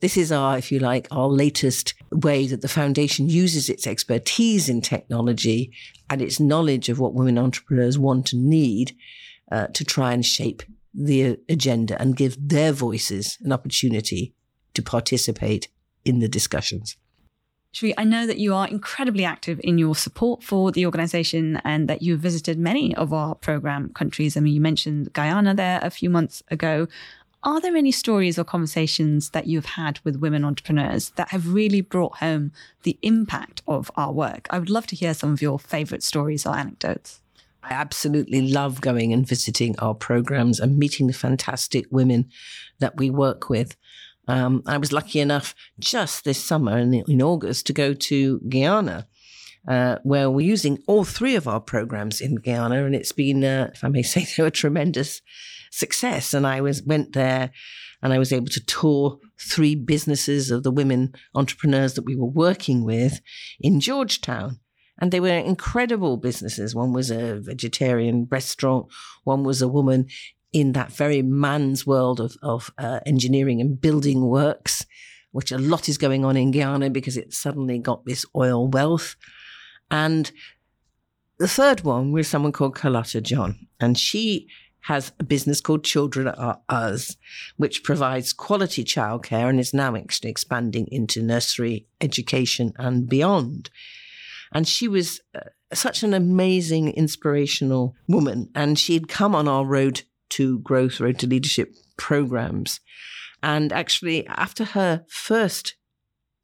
this 0.00 0.16
is 0.16 0.30
our, 0.30 0.58
if 0.58 0.70
you 0.70 0.78
like, 0.78 1.08
our 1.10 1.28
latest 1.28 1.94
way 2.12 2.46
that 2.46 2.60
the 2.60 2.68
foundation 2.68 3.28
uses 3.28 3.68
its 3.68 3.86
expertise 3.86 4.68
in 4.68 4.82
technology 4.82 5.72
and 6.10 6.20
its 6.20 6.38
knowledge 6.38 6.88
of 6.88 6.98
what 6.98 7.14
women 7.14 7.38
entrepreneurs 7.38 7.98
want 7.98 8.32
and 8.32 8.46
need 8.46 8.94
uh, 9.50 9.68
to 9.68 9.84
try 9.84 10.12
and 10.12 10.24
shape 10.24 10.62
the 10.92 11.38
agenda 11.48 12.00
and 12.00 12.16
give 12.16 12.36
their 12.38 12.72
voices 12.72 13.38
an 13.42 13.52
opportunity 13.52 14.34
to 14.74 14.82
participate 14.82 15.68
in 16.04 16.20
the 16.20 16.28
discussions. 16.28 16.96
Cherie, 17.76 17.92
I 17.98 18.04
know 18.04 18.26
that 18.26 18.38
you 18.38 18.54
are 18.54 18.66
incredibly 18.66 19.26
active 19.26 19.60
in 19.62 19.76
your 19.76 19.94
support 19.94 20.42
for 20.42 20.72
the 20.72 20.86
organization 20.86 21.60
and 21.62 21.88
that 21.88 22.00
you've 22.00 22.20
visited 22.20 22.58
many 22.58 22.96
of 22.96 23.12
our 23.12 23.34
program 23.34 23.90
countries. 23.90 24.34
I 24.34 24.40
mean, 24.40 24.54
you 24.54 24.62
mentioned 24.62 25.12
Guyana 25.12 25.54
there 25.54 25.80
a 25.82 25.90
few 25.90 26.08
months 26.08 26.42
ago. 26.50 26.88
Are 27.42 27.60
there 27.60 27.76
any 27.76 27.92
stories 27.92 28.38
or 28.38 28.44
conversations 28.44 29.28
that 29.32 29.46
you've 29.46 29.66
had 29.66 30.00
with 30.04 30.16
women 30.16 30.42
entrepreneurs 30.42 31.10
that 31.16 31.28
have 31.28 31.52
really 31.52 31.82
brought 31.82 32.16
home 32.16 32.50
the 32.84 32.98
impact 33.02 33.60
of 33.68 33.90
our 33.94 34.10
work? 34.10 34.46
I 34.48 34.58
would 34.58 34.70
love 34.70 34.86
to 34.86 34.96
hear 34.96 35.12
some 35.12 35.34
of 35.34 35.42
your 35.42 35.58
favorite 35.58 36.02
stories 36.02 36.46
or 36.46 36.56
anecdotes. 36.56 37.20
I 37.62 37.74
absolutely 37.74 38.48
love 38.48 38.80
going 38.80 39.12
and 39.12 39.28
visiting 39.28 39.78
our 39.80 39.94
programs 39.94 40.60
and 40.60 40.78
meeting 40.78 41.08
the 41.08 41.12
fantastic 41.12 41.84
women 41.90 42.30
that 42.78 42.96
we 42.96 43.10
work 43.10 43.50
with. 43.50 43.76
Um, 44.28 44.62
I 44.66 44.78
was 44.78 44.92
lucky 44.92 45.20
enough 45.20 45.54
just 45.78 46.24
this 46.24 46.42
summer 46.42 46.78
in, 46.78 46.94
in 46.94 47.22
August 47.22 47.66
to 47.66 47.72
go 47.72 47.94
to 47.94 48.40
Guyana. 48.48 49.08
Uh, 49.68 49.98
where 50.04 50.30
we're 50.30 50.46
using 50.46 50.78
all 50.86 51.02
three 51.02 51.34
of 51.34 51.48
our 51.48 51.58
programs 51.58 52.20
in 52.20 52.36
Guyana, 52.36 52.84
and 52.84 52.94
it's 52.94 53.10
been, 53.10 53.42
uh, 53.42 53.68
if 53.74 53.82
I 53.82 53.88
may 53.88 54.02
say 54.02 54.22
so, 54.24 54.44
a 54.46 54.50
tremendous 54.50 55.22
success. 55.72 56.32
And 56.32 56.46
I 56.46 56.60
was 56.60 56.84
went 56.84 57.14
there, 57.14 57.50
and 58.00 58.12
I 58.12 58.18
was 58.18 58.32
able 58.32 58.46
to 58.46 58.64
tour 58.64 59.18
three 59.40 59.74
businesses 59.74 60.52
of 60.52 60.62
the 60.62 60.70
women 60.70 61.14
entrepreneurs 61.34 61.94
that 61.94 62.04
we 62.04 62.14
were 62.14 62.28
working 62.28 62.84
with 62.84 63.20
in 63.60 63.80
Georgetown. 63.80 64.60
And 64.98 65.12
they 65.12 65.20
were 65.20 65.28
incredible 65.28 66.16
businesses. 66.16 66.74
One 66.74 66.92
was 66.92 67.10
a 67.10 67.40
vegetarian 67.40 68.28
restaurant. 68.30 68.86
One 69.24 69.42
was 69.44 69.60
a 69.60 69.68
woman 69.68 70.06
in 70.52 70.72
that 70.72 70.92
very 70.92 71.22
man's 71.22 71.86
world 71.86 72.20
of, 72.20 72.36
of 72.42 72.72
uh, 72.78 73.00
engineering 73.04 73.60
and 73.60 73.80
building 73.80 74.26
works, 74.26 74.86
which 75.32 75.52
a 75.52 75.58
lot 75.58 75.88
is 75.88 75.98
going 75.98 76.24
on 76.24 76.36
in 76.36 76.50
Guyana 76.50 76.90
because 76.90 77.16
it 77.16 77.34
suddenly 77.34 77.78
got 77.78 78.04
this 78.04 78.24
oil 78.34 78.68
wealth. 78.68 79.16
And 79.90 80.30
the 81.38 81.48
third 81.48 81.82
one 81.82 82.12
was 82.12 82.28
someone 82.28 82.52
called 82.52 82.74
Carlotta 82.74 83.20
John, 83.20 83.66
and 83.78 83.98
she 83.98 84.48
has 84.86 85.12
a 85.18 85.24
business 85.24 85.60
called 85.60 85.82
Children 85.82 86.28
Are 86.28 86.60
Us, 86.68 87.16
which 87.56 87.82
provides 87.82 88.32
quality 88.32 88.84
childcare 88.84 89.48
and 89.48 89.58
is 89.58 89.74
now 89.74 89.96
actually 89.96 90.30
expanding 90.30 90.86
into 90.92 91.22
nursery 91.22 91.86
education 92.00 92.72
and 92.76 93.08
beyond. 93.08 93.68
And 94.52 94.66
she 94.66 94.86
was 94.86 95.20
uh, 95.34 95.40
such 95.72 96.04
an 96.04 96.14
amazing, 96.14 96.90
inspirational 96.90 97.96
woman. 98.06 98.48
And 98.54 98.78
she 98.78 98.94
had 98.94 99.08
come 99.08 99.34
on 99.34 99.48
our 99.48 99.64
road 99.64 100.02
to 100.30 100.58
growth, 100.60 101.00
road 101.00 101.18
to 101.20 101.26
leadership 101.26 101.74
programs. 101.96 102.80
And 103.42 103.72
actually, 103.72 104.26
after 104.26 104.64
her 104.64 105.04
first 105.08 105.76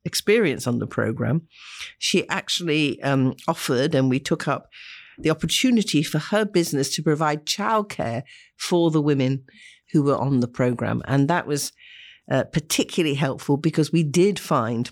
experience 0.05 0.67
on 0.67 0.79
the 0.79 0.87
program, 0.87 1.49
she 1.99 2.29
actually 2.29 3.03
um, 3.03 3.35
offered, 3.49 3.95
and 3.95 4.11
we 4.11 4.21
took 4.21 4.47
up 4.47 4.69
the 5.19 5.31
opportunity 5.31 6.03
for 6.03 6.19
her 6.19 6.45
business 6.45 6.95
to 6.95 7.03
provide 7.03 7.47
childcare 7.47 8.23
for 8.57 8.91
the 8.91 9.03
women 9.03 9.45
who 9.93 10.03
were 10.03 10.17
on 10.17 10.41
the 10.41 10.49
program. 10.49 11.03
And 11.07 11.29
that 11.29 11.47
was 11.47 11.73
uh, 12.31 12.45
particularly 12.45 13.15
helpful 13.15 13.57
because 13.57 13.93
we 13.93 14.03
did 14.03 14.39
find 14.39 14.91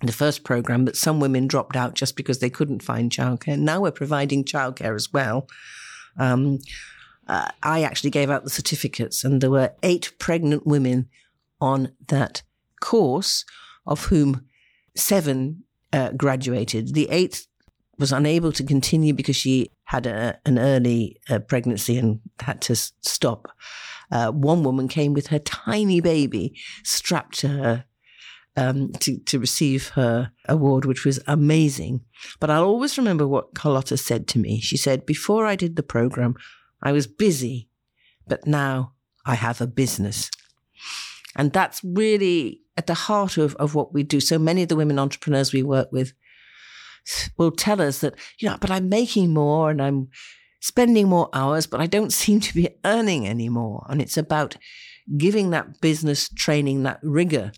in 0.00 0.06
the 0.06 0.12
first 0.12 0.44
program 0.44 0.86
that 0.86 0.96
some 0.96 1.20
women 1.20 1.46
dropped 1.46 1.76
out 1.76 1.94
just 1.94 2.16
because 2.16 2.38
they 2.38 2.50
couldn't 2.50 2.82
find 2.82 3.10
childcare. 3.10 3.58
Now 3.58 3.82
we're 3.82 3.90
providing 3.90 4.44
childcare 4.44 4.94
as 4.94 5.12
well. 5.12 5.46
Um, 6.18 6.58
uh, 7.30 7.48
I 7.62 7.82
actually 7.82 8.10
gave 8.10 8.28
out 8.28 8.42
the 8.42 8.50
certificates, 8.50 9.22
and 9.22 9.40
there 9.40 9.52
were 9.52 9.72
eight 9.84 10.12
pregnant 10.18 10.66
women 10.66 11.08
on 11.60 11.92
that 12.08 12.42
course, 12.80 13.44
of 13.86 14.06
whom 14.06 14.46
seven 14.96 15.62
uh, 15.92 16.10
graduated. 16.10 16.92
The 16.92 17.08
eighth 17.08 17.46
was 17.98 18.10
unable 18.10 18.50
to 18.50 18.64
continue 18.64 19.14
because 19.14 19.36
she 19.36 19.70
had 19.84 20.06
a, 20.06 20.40
an 20.44 20.58
early 20.58 21.18
uh, 21.28 21.38
pregnancy 21.38 21.96
and 21.98 22.20
had 22.40 22.60
to 22.62 22.72
s- 22.72 22.92
stop. 23.02 23.46
Uh, 24.10 24.32
one 24.32 24.64
woman 24.64 24.88
came 24.88 25.12
with 25.12 25.28
her 25.28 25.38
tiny 25.38 26.00
baby 26.00 26.58
strapped 26.82 27.38
to 27.38 27.48
her 27.48 27.84
um, 28.56 28.90
to, 28.94 29.18
to 29.18 29.38
receive 29.38 29.90
her 29.90 30.32
award, 30.48 30.84
which 30.84 31.04
was 31.04 31.20
amazing. 31.28 32.00
But 32.40 32.50
I'll 32.50 32.64
always 32.64 32.98
remember 32.98 33.28
what 33.28 33.54
Carlotta 33.54 33.96
said 33.96 34.26
to 34.28 34.40
me. 34.40 34.60
She 34.60 34.76
said, 34.76 35.06
Before 35.06 35.46
I 35.46 35.54
did 35.54 35.76
the 35.76 35.84
program, 35.84 36.34
I 36.82 36.92
was 36.92 37.06
busy, 37.06 37.68
but 38.26 38.46
now 38.46 38.92
I 39.26 39.34
have 39.34 39.60
a 39.60 39.66
business. 39.66 40.30
And 41.36 41.52
that's 41.52 41.82
really 41.84 42.62
at 42.76 42.86
the 42.86 42.94
heart 42.94 43.36
of, 43.36 43.54
of 43.56 43.74
what 43.74 43.92
we 43.92 44.02
do. 44.02 44.20
So 44.20 44.38
many 44.38 44.62
of 44.62 44.68
the 44.68 44.76
women 44.76 44.98
entrepreneurs 44.98 45.52
we 45.52 45.62
work 45.62 45.92
with 45.92 46.12
will 47.36 47.50
tell 47.50 47.80
us 47.80 48.00
that, 48.00 48.14
you 48.38 48.48
know, 48.48 48.56
but 48.60 48.70
I'm 48.70 48.88
making 48.88 49.32
more 49.32 49.70
and 49.70 49.82
I'm 49.82 50.08
spending 50.60 51.08
more 51.08 51.28
hours, 51.32 51.66
but 51.66 51.80
I 51.80 51.86
don't 51.86 52.12
seem 52.12 52.40
to 52.40 52.54
be 52.54 52.68
earning 52.84 53.26
anymore. 53.26 53.86
And 53.88 54.00
it's 54.00 54.16
about 54.16 54.56
giving 55.16 55.50
that 55.50 55.80
business 55.80 56.28
training, 56.28 56.82
that 56.82 57.00
rigor 57.02 57.52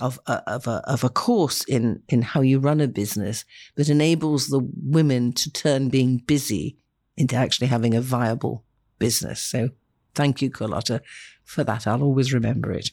of 0.00 0.18
a, 0.26 0.42
of 0.50 0.66
a, 0.66 0.82
of 0.86 1.04
a 1.04 1.08
course 1.08 1.64
in, 1.64 2.02
in 2.08 2.22
how 2.22 2.40
you 2.40 2.58
run 2.58 2.80
a 2.80 2.88
business 2.88 3.44
that 3.76 3.88
enables 3.88 4.48
the 4.48 4.66
women 4.82 5.32
to 5.34 5.52
turn 5.52 5.88
being 5.88 6.18
busy 6.18 6.78
into 7.16 7.36
actually 7.36 7.68
having 7.68 7.94
a 7.94 8.00
viable 8.00 8.64
business. 8.98 9.40
So 9.40 9.70
thank 10.14 10.42
you, 10.42 10.50
Carlotta, 10.50 11.02
for 11.44 11.64
that. 11.64 11.86
I'll 11.86 12.02
always 12.02 12.32
remember 12.32 12.72
it. 12.72 12.90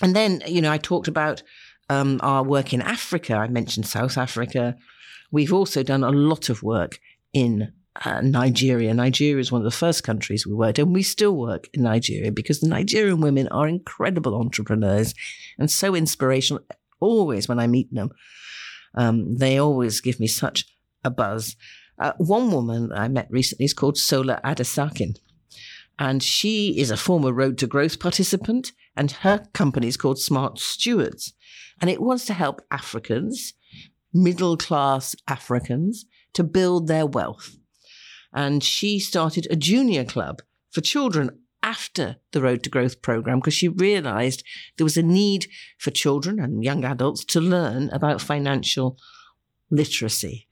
And 0.00 0.14
then, 0.14 0.42
you 0.46 0.60
know, 0.60 0.70
I 0.70 0.78
talked 0.78 1.08
about 1.08 1.42
um, 1.88 2.20
our 2.22 2.42
work 2.42 2.72
in 2.72 2.82
Africa. 2.82 3.34
I 3.34 3.48
mentioned 3.48 3.86
South 3.86 4.16
Africa. 4.16 4.76
We've 5.30 5.52
also 5.52 5.82
done 5.82 6.04
a 6.04 6.10
lot 6.10 6.48
of 6.48 6.62
work 6.62 7.00
in 7.32 7.72
uh, 8.04 8.20
Nigeria. 8.20 8.94
Nigeria 8.94 9.40
is 9.40 9.50
one 9.50 9.60
of 9.60 9.64
the 9.64 9.70
first 9.70 10.04
countries 10.04 10.46
we 10.46 10.54
worked, 10.54 10.78
and 10.78 10.94
we 10.94 11.02
still 11.02 11.36
work 11.36 11.68
in 11.72 11.82
Nigeria 11.82 12.30
because 12.30 12.60
the 12.60 12.68
Nigerian 12.68 13.20
women 13.20 13.48
are 13.48 13.66
incredible 13.66 14.36
entrepreneurs 14.36 15.14
and 15.58 15.70
so 15.70 15.94
inspirational. 15.94 16.62
Always 17.00 17.48
when 17.48 17.58
I 17.58 17.66
meet 17.66 17.92
them, 17.92 18.10
um, 18.94 19.36
they 19.36 19.58
always 19.58 20.00
give 20.00 20.20
me 20.20 20.26
such 20.26 20.64
a 21.04 21.10
buzz. 21.10 21.56
Uh, 21.98 22.12
one 22.18 22.50
woman 22.50 22.92
I 22.92 23.08
met 23.08 23.28
recently 23.30 23.64
is 23.64 23.74
called 23.74 23.96
Sola 23.98 24.40
Adesakin, 24.44 25.16
and 25.98 26.22
she 26.22 26.78
is 26.78 26.90
a 26.90 26.96
former 26.96 27.32
Road 27.32 27.58
to 27.58 27.66
Growth 27.66 27.98
participant, 27.98 28.72
and 28.96 29.10
her 29.10 29.46
company 29.52 29.88
is 29.88 29.96
called 29.96 30.18
Smart 30.18 30.58
Stewards, 30.58 31.34
and 31.80 31.90
it 31.90 32.00
wants 32.00 32.24
to 32.26 32.34
help 32.34 32.60
Africans, 32.70 33.54
middle 34.12 34.56
class 34.56 35.16
Africans, 35.26 36.06
to 36.34 36.44
build 36.44 36.86
their 36.86 37.06
wealth. 37.06 37.56
And 38.32 38.62
she 38.62 39.00
started 39.00 39.46
a 39.50 39.56
junior 39.56 40.04
club 40.04 40.42
for 40.70 40.80
children 40.80 41.30
after 41.62 42.16
the 42.32 42.40
Road 42.40 42.62
to 42.62 42.70
Growth 42.70 43.02
program 43.02 43.38
because 43.38 43.54
she 43.54 43.68
realized 43.68 44.44
there 44.76 44.84
was 44.84 44.96
a 44.96 45.02
need 45.02 45.46
for 45.78 45.90
children 45.90 46.38
and 46.38 46.62
young 46.62 46.84
adults 46.84 47.24
to 47.26 47.40
learn 47.40 47.90
about 47.90 48.20
financial 48.20 48.98
literacy. 49.70 50.47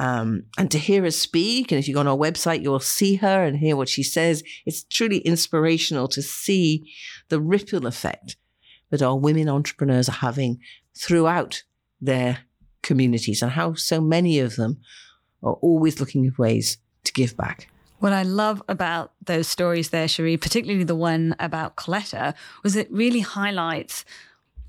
Um, 0.00 0.44
and 0.56 0.70
to 0.70 0.78
hear 0.78 1.02
her 1.02 1.10
speak, 1.10 1.70
and 1.70 1.78
if 1.78 1.86
you 1.86 1.92
go 1.92 2.00
on 2.00 2.08
our 2.08 2.16
website, 2.16 2.62
you'll 2.62 2.80
see 2.80 3.16
her 3.16 3.44
and 3.44 3.58
hear 3.58 3.76
what 3.76 3.90
she 3.90 4.02
says. 4.02 4.42
It's 4.64 4.82
truly 4.82 5.18
inspirational 5.18 6.08
to 6.08 6.22
see 6.22 6.90
the 7.28 7.38
ripple 7.38 7.86
effect 7.86 8.36
that 8.88 9.02
our 9.02 9.18
women 9.18 9.46
entrepreneurs 9.46 10.08
are 10.08 10.12
having 10.12 10.58
throughout 10.96 11.64
their 12.00 12.38
communities 12.82 13.42
and 13.42 13.52
how 13.52 13.74
so 13.74 14.00
many 14.00 14.38
of 14.38 14.56
them 14.56 14.78
are 15.42 15.58
always 15.60 16.00
looking 16.00 16.26
at 16.26 16.38
ways 16.38 16.78
to 17.04 17.12
give 17.12 17.36
back. 17.36 17.68
What 17.98 18.14
I 18.14 18.22
love 18.22 18.62
about 18.70 19.12
those 19.22 19.48
stories 19.48 19.90
there, 19.90 20.08
Cherie, 20.08 20.38
particularly 20.38 20.84
the 20.84 20.94
one 20.94 21.36
about 21.38 21.76
Coletta, 21.76 22.34
was 22.62 22.74
it 22.74 22.90
really 22.90 23.20
highlights 23.20 24.06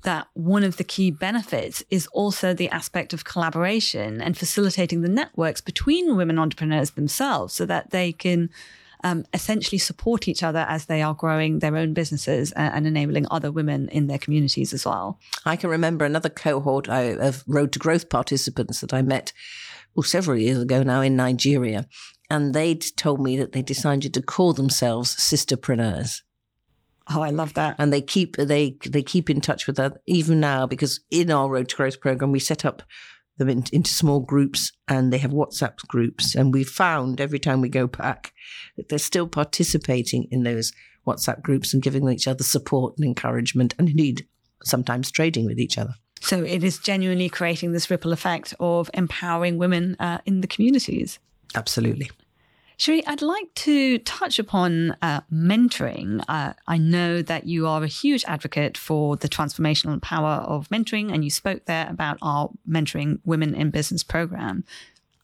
that 0.02 0.28
one 0.34 0.64
of 0.64 0.76
the 0.76 0.84
key 0.84 1.10
benefits 1.10 1.82
is 1.90 2.06
also 2.08 2.52
the 2.52 2.68
aspect 2.70 3.12
of 3.12 3.24
collaboration 3.24 4.20
and 4.20 4.36
facilitating 4.36 5.02
the 5.02 5.08
networks 5.08 5.60
between 5.60 6.16
women 6.16 6.38
entrepreneurs 6.38 6.92
themselves 6.92 7.54
so 7.54 7.66
that 7.66 7.90
they 7.90 8.12
can 8.12 8.50
um, 9.04 9.24
essentially 9.32 9.78
support 9.78 10.28
each 10.28 10.42
other 10.42 10.64
as 10.68 10.86
they 10.86 11.02
are 11.02 11.14
growing 11.14 11.58
their 11.58 11.76
own 11.76 11.92
businesses 11.92 12.52
and, 12.52 12.74
and, 12.74 12.86
enabling 12.86 13.26
other 13.30 13.50
women 13.50 13.88
in 13.88 14.06
their 14.06 14.18
communities 14.18 14.72
as 14.72 14.86
well. 14.86 15.18
I 15.44 15.56
can 15.56 15.70
remember 15.70 16.04
another 16.04 16.28
cohort 16.28 16.88
of 16.88 17.42
Road 17.48 17.72
to 17.72 17.78
Growth 17.78 18.08
participants 18.08 18.80
that 18.80 18.94
I 18.94 19.02
met 19.02 19.32
well, 19.94 20.04
several 20.04 20.38
years 20.38 20.58
ago 20.58 20.82
now 20.82 21.00
in 21.00 21.16
Nigeria. 21.16 21.86
And 22.30 22.54
they'd 22.54 22.84
told 22.96 23.20
me 23.20 23.36
that 23.38 23.52
they 23.52 23.62
decided 23.62 24.14
to 24.14 24.22
call 24.22 24.52
themselves 24.52 25.14
sisterpreneurs. 25.16 26.22
Oh, 27.14 27.22
I 27.22 27.30
love 27.30 27.54
that. 27.54 27.76
And 27.78 27.92
they 27.92 28.00
keep 28.00 28.36
they 28.36 28.76
they 28.86 29.02
keep 29.02 29.28
in 29.28 29.40
touch 29.40 29.66
with 29.66 29.76
that 29.76 29.98
even 30.06 30.40
now 30.40 30.66
because 30.66 31.00
in 31.10 31.30
our 31.30 31.48
Road 31.48 31.68
to 31.70 31.76
Growth 31.76 32.00
program 32.00 32.32
we 32.32 32.38
set 32.38 32.64
up 32.64 32.82
them 33.38 33.48
in, 33.48 33.64
into 33.72 33.90
small 33.90 34.20
groups 34.20 34.72
and 34.88 35.12
they 35.12 35.18
have 35.18 35.30
WhatsApp 35.30 35.76
groups. 35.88 36.34
And 36.34 36.52
we 36.52 36.64
found 36.64 37.20
every 37.20 37.38
time 37.38 37.60
we 37.60 37.68
go 37.68 37.86
back 37.86 38.32
that 38.76 38.88
they're 38.88 38.98
still 38.98 39.26
participating 39.26 40.28
in 40.30 40.42
those 40.42 40.72
WhatsApp 41.06 41.42
groups 41.42 41.74
and 41.74 41.82
giving 41.82 42.08
each 42.08 42.28
other 42.28 42.44
support 42.44 42.94
and 42.96 43.04
encouragement 43.04 43.74
and 43.78 43.88
indeed 43.88 44.26
sometimes 44.62 45.10
trading 45.10 45.46
with 45.46 45.58
each 45.58 45.78
other. 45.78 45.94
So 46.20 46.44
it 46.44 46.62
is 46.62 46.78
genuinely 46.78 47.28
creating 47.28 47.72
this 47.72 47.90
ripple 47.90 48.12
effect 48.12 48.54
of 48.60 48.88
empowering 48.94 49.58
women 49.58 49.96
uh, 49.98 50.18
in 50.24 50.40
the 50.40 50.46
communities. 50.46 51.18
Absolutely. 51.54 52.10
Cherie, 52.76 53.06
I'd 53.06 53.22
like 53.22 53.54
to 53.54 53.98
touch 53.98 54.38
upon 54.38 54.96
uh, 55.02 55.20
mentoring. 55.32 56.24
Uh, 56.28 56.54
I 56.66 56.78
know 56.78 57.22
that 57.22 57.46
you 57.46 57.66
are 57.66 57.82
a 57.84 57.88
huge 57.88 58.24
advocate 58.26 58.76
for 58.76 59.16
the 59.16 59.28
transformational 59.28 60.00
power 60.00 60.42
of 60.42 60.68
mentoring, 60.68 61.12
and 61.12 61.22
you 61.22 61.30
spoke 61.30 61.66
there 61.66 61.88
about 61.88 62.18
our 62.22 62.50
Mentoring 62.68 63.20
Women 63.24 63.54
in 63.54 63.70
Business 63.70 64.02
program. 64.02 64.64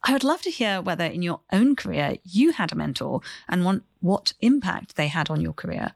I 0.05 0.13
would 0.13 0.25
love 0.25 0.43
to 0.43 0.51
hear 0.51 0.81
whether 0.81 1.05
in 1.05 1.23
your 1.23 1.41
own 1.53 1.75
career 1.75 2.17
you 2.25 2.53
had 2.53 2.71
a 2.71 2.77
mentor 2.77 3.21
and 3.49 3.65
what, 3.65 3.81
what 4.01 4.33
impact 4.41 4.97
they 4.97 5.09
had 5.09 5.29
on 5.29 5.41
your 5.41 5.53
career. 5.53 5.95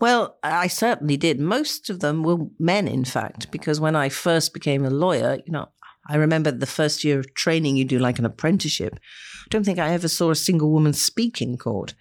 Well, 0.00 0.36
I 0.42 0.68
certainly 0.68 1.16
did. 1.16 1.40
Most 1.40 1.90
of 1.90 2.00
them 2.00 2.22
were 2.22 2.46
men, 2.58 2.88
in 2.88 3.04
fact, 3.04 3.50
because 3.50 3.80
when 3.80 3.96
I 3.96 4.08
first 4.08 4.52
became 4.52 4.84
a 4.84 4.90
lawyer, 4.90 5.40
you 5.44 5.52
know, 5.52 5.68
I 6.08 6.16
remember 6.16 6.50
the 6.50 6.66
first 6.66 7.04
year 7.04 7.18
of 7.18 7.34
training, 7.34 7.76
you 7.76 7.84
do 7.84 7.98
like 7.98 8.18
an 8.18 8.26
apprenticeship. 8.26 8.94
I 8.94 9.48
don't 9.50 9.64
think 9.64 9.78
I 9.78 9.90
ever 9.90 10.08
saw 10.08 10.30
a 10.30 10.36
single 10.36 10.70
woman 10.70 10.92
speak 10.92 11.40
in 11.40 11.56
court. 11.56 11.94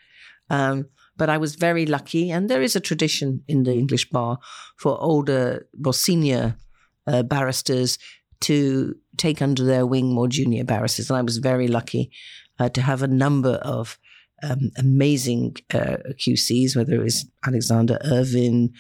Um, 0.50 0.88
but 1.16 1.30
I 1.30 1.38
was 1.38 1.56
very 1.56 1.86
lucky, 1.86 2.32
and 2.32 2.50
there 2.50 2.62
is 2.62 2.76
a 2.76 2.80
tradition 2.80 3.44
in 3.48 3.64
the 3.64 3.74
English 3.74 4.10
bar 4.10 4.40
for 4.78 5.00
older, 5.00 5.68
more 5.78 5.94
senior 5.94 6.58
uh, 7.06 7.24
barristers 7.24 8.00
to 8.42 8.96
take 9.18 9.42
under 9.42 9.64
their 9.64 9.86
wing 9.86 10.14
more 10.14 10.28
junior 10.28 10.64
barristers. 10.64 11.10
And 11.10 11.18
I 11.18 11.22
was 11.22 11.38
very 11.38 11.68
lucky 11.68 12.12
uh, 12.60 12.70
to 12.70 12.82
have 12.82 13.04
a 13.04 13.08
number 13.08 13.54
of 13.62 13.98
um, 14.42 14.72
amazing 14.78 15.56
uh, 15.74 15.98
QCs, 16.20 16.76
whether 16.76 16.96
it 16.96 17.04
was 17.04 17.26
Alexander 17.46 17.98
Irvine 18.04 18.74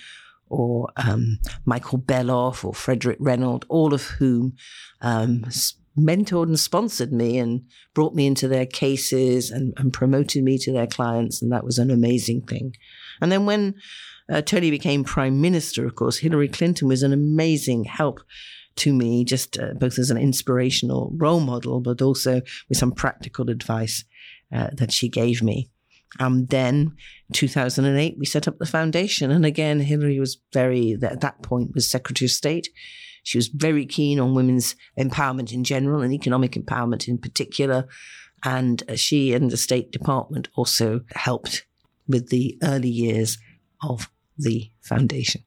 or 0.54 0.88
um, 0.98 1.39
Michael 1.66 2.00
Beloff 2.00 2.63
or 2.63 2.74
Frederick 2.74 3.18
Reynolds, 3.20 3.66
all 3.70 3.94
of 3.94 4.04
whom 4.04 4.54
um, 5.02 5.44
mentored 5.98 6.48
and 6.48 6.60
sponsored 6.60 7.12
me 7.12 7.38
and 7.38 7.63
brought 7.94 8.16
me 8.16 8.26
into 8.26 8.48
their 8.48 8.66
cases 8.66 9.52
and, 9.52 9.74
and, 9.78 9.94
promoted 9.94 10.44
me 10.44 10.58
to 10.58 10.72
their 10.72 10.88
clients. 10.88 11.42
And 11.42 11.52
that 11.52 11.63
was 11.63 11.78
an 11.78 11.92
amazing 11.92 12.42
thing. 12.42 12.76
And 13.22 13.32
then 13.32 13.46
when 13.46 13.76
uh, 14.30 14.42
Tony 14.42 14.72
became 14.72 15.04
prime 15.04 15.42
minister, 15.42 15.86
of 15.86 15.96
course, 15.96 16.18
Hillary 16.18 16.48
Clinton 16.48 16.88
was 16.88 17.04
an 17.04 17.13
amazing 17.13 17.84
help 17.84 18.22
to 18.78 18.94
me, 18.94 19.24
just 19.24 19.60
uh, 19.60 19.74
both 19.76 20.00
as 20.00 20.10
an 20.10 20.18
inspirational 20.18 21.12
role 21.16 21.39
model, 21.39 21.80
but 21.80 22.02
also 22.02 22.42
with 22.70 22.78
some 22.78 22.92
practical 22.92 23.50
advice 23.50 24.04
uh, 24.52 24.70
that 24.74 24.92
she 24.92 25.10
gave 25.10 25.44
me. 25.44 25.70
Um, 26.19 26.45
then 26.47 26.95
2008, 27.34 28.15
we 28.17 28.26
set 28.26 28.47
up 28.47 28.60
the 28.60 28.65
foundation. 28.65 29.32
And 29.32 29.45
again, 29.45 29.80
Hillary 29.80 30.19
was 30.19 30.38
very, 30.52 30.97
at 31.02 31.21
that 31.21 31.41
point, 31.41 31.73
was 31.73 31.89
Secretary 31.89 32.28
of 32.28 32.32
State. 32.32 32.69
She 33.23 33.38
was 33.38 33.47
very 33.47 33.86
keen 33.86 34.19
on 34.19 34.36
women's 34.36 34.76
empowerment 34.99 35.54
in 35.54 35.63
general 35.63 36.02
and 36.02 36.13
economic 36.13 36.52
empowerment 36.52 37.08
in 37.08 37.17
particular. 37.17 37.88
And 38.43 38.84
she 38.95 39.34
and 39.34 39.49
the 39.49 39.58
State 39.58 39.91
Department 39.91 40.49
also 40.56 41.02
helped 41.15 41.65
with 42.08 42.30
the 42.30 42.58
early 42.62 42.89
years 42.89 43.38
of 43.82 44.10
the 44.38 44.69
foundation. 44.82 45.43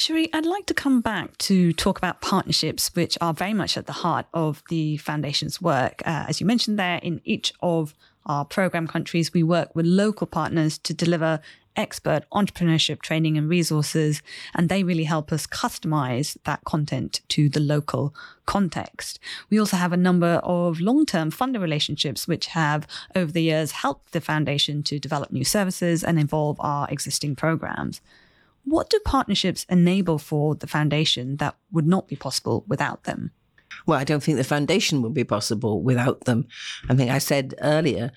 Cherie, 0.00 0.32
I'd 0.32 0.46
like 0.46 0.64
to 0.66 0.74
come 0.74 1.02
back 1.02 1.36
to 1.38 1.74
talk 1.74 1.98
about 1.98 2.22
partnerships, 2.22 2.90
which 2.94 3.18
are 3.20 3.34
very 3.34 3.52
much 3.52 3.76
at 3.76 3.86
the 3.86 3.92
heart 3.92 4.24
of 4.32 4.62
the 4.70 4.96
foundation's 4.96 5.60
work. 5.60 6.00
Uh, 6.06 6.24
as 6.26 6.40
you 6.40 6.46
mentioned 6.46 6.78
there, 6.78 6.98
in 7.02 7.20
each 7.24 7.52
of 7.60 7.94
our 8.26 8.44
program 8.44 8.86
countries, 8.86 9.32
we 9.32 9.42
work 9.42 9.74
with 9.74 9.86
local 9.86 10.26
partners 10.26 10.78
to 10.78 10.94
deliver 10.94 11.40
expert 11.76 12.24
entrepreneurship 12.32 13.00
training 13.00 13.38
and 13.38 13.48
resources, 13.48 14.22
and 14.54 14.68
they 14.68 14.82
really 14.82 15.04
help 15.04 15.32
us 15.32 15.46
customize 15.46 16.36
that 16.44 16.64
content 16.64 17.20
to 17.28 17.48
the 17.48 17.60
local 17.60 18.14
context. 18.46 19.18
We 19.48 19.58
also 19.58 19.76
have 19.76 19.92
a 19.92 19.96
number 19.96 20.40
of 20.42 20.80
long 20.80 21.06
term 21.06 21.30
funder 21.30 21.60
relationships, 21.60 22.28
which 22.28 22.46
have 22.46 22.86
over 23.14 23.32
the 23.32 23.42
years 23.42 23.72
helped 23.72 24.12
the 24.12 24.20
foundation 24.20 24.82
to 24.84 24.98
develop 24.98 25.30
new 25.30 25.44
services 25.44 26.04
and 26.04 26.18
evolve 26.18 26.56
our 26.60 26.88
existing 26.90 27.36
programs. 27.36 28.00
What 28.64 28.90
do 28.90 29.00
partnerships 29.04 29.64
enable 29.68 30.18
for 30.18 30.54
the 30.54 30.66
foundation 30.66 31.36
that 31.36 31.56
would 31.72 31.86
not 31.86 32.08
be 32.08 32.16
possible 32.16 32.64
without 32.68 33.04
them? 33.04 33.32
Well, 33.86 33.98
I 33.98 34.04
don't 34.04 34.22
think 34.22 34.38
the 34.38 34.44
foundation 34.44 35.02
would 35.02 35.14
be 35.14 35.24
possible 35.24 35.82
without 35.82 36.24
them. 36.24 36.46
I 36.88 36.94
think 36.94 37.10
I 37.10 37.18
said 37.18 37.54
earlier 37.60 38.12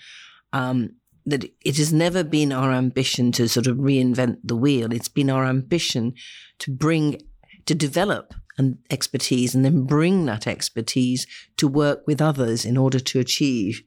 um, 0.51 0.91
that 1.25 1.45
it 1.63 1.77
has 1.77 1.93
never 1.93 2.23
been 2.23 2.51
our 2.51 2.71
ambition 2.71 3.31
to 3.33 3.47
sort 3.47 3.67
of 3.67 3.77
reinvent 3.77 4.37
the 4.43 4.55
wheel. 4.55 4.91
It's 4.91 5.07
been 5.07 5.29
our 5.29 5.45
ambition 5.45 6.13
to 6.59 6.71
bring, 6.71 7.21
to 7.65 7.75
develop 7.75 8.33
an 8.57 8.77
expertise 8.89 9.55
and 9.55 9.65
then 9.65 9.85
bring 9.85 10.25
that 10.25 10.47
expertise 10.47 11.25
to 11.57 11.67
work 11.67 12.05
with 12.05 12.21
others 12.21 12.65
in 12.65 12.77
order 12.77 12.99
to 12.99 13.19
achieve 13.19 13.81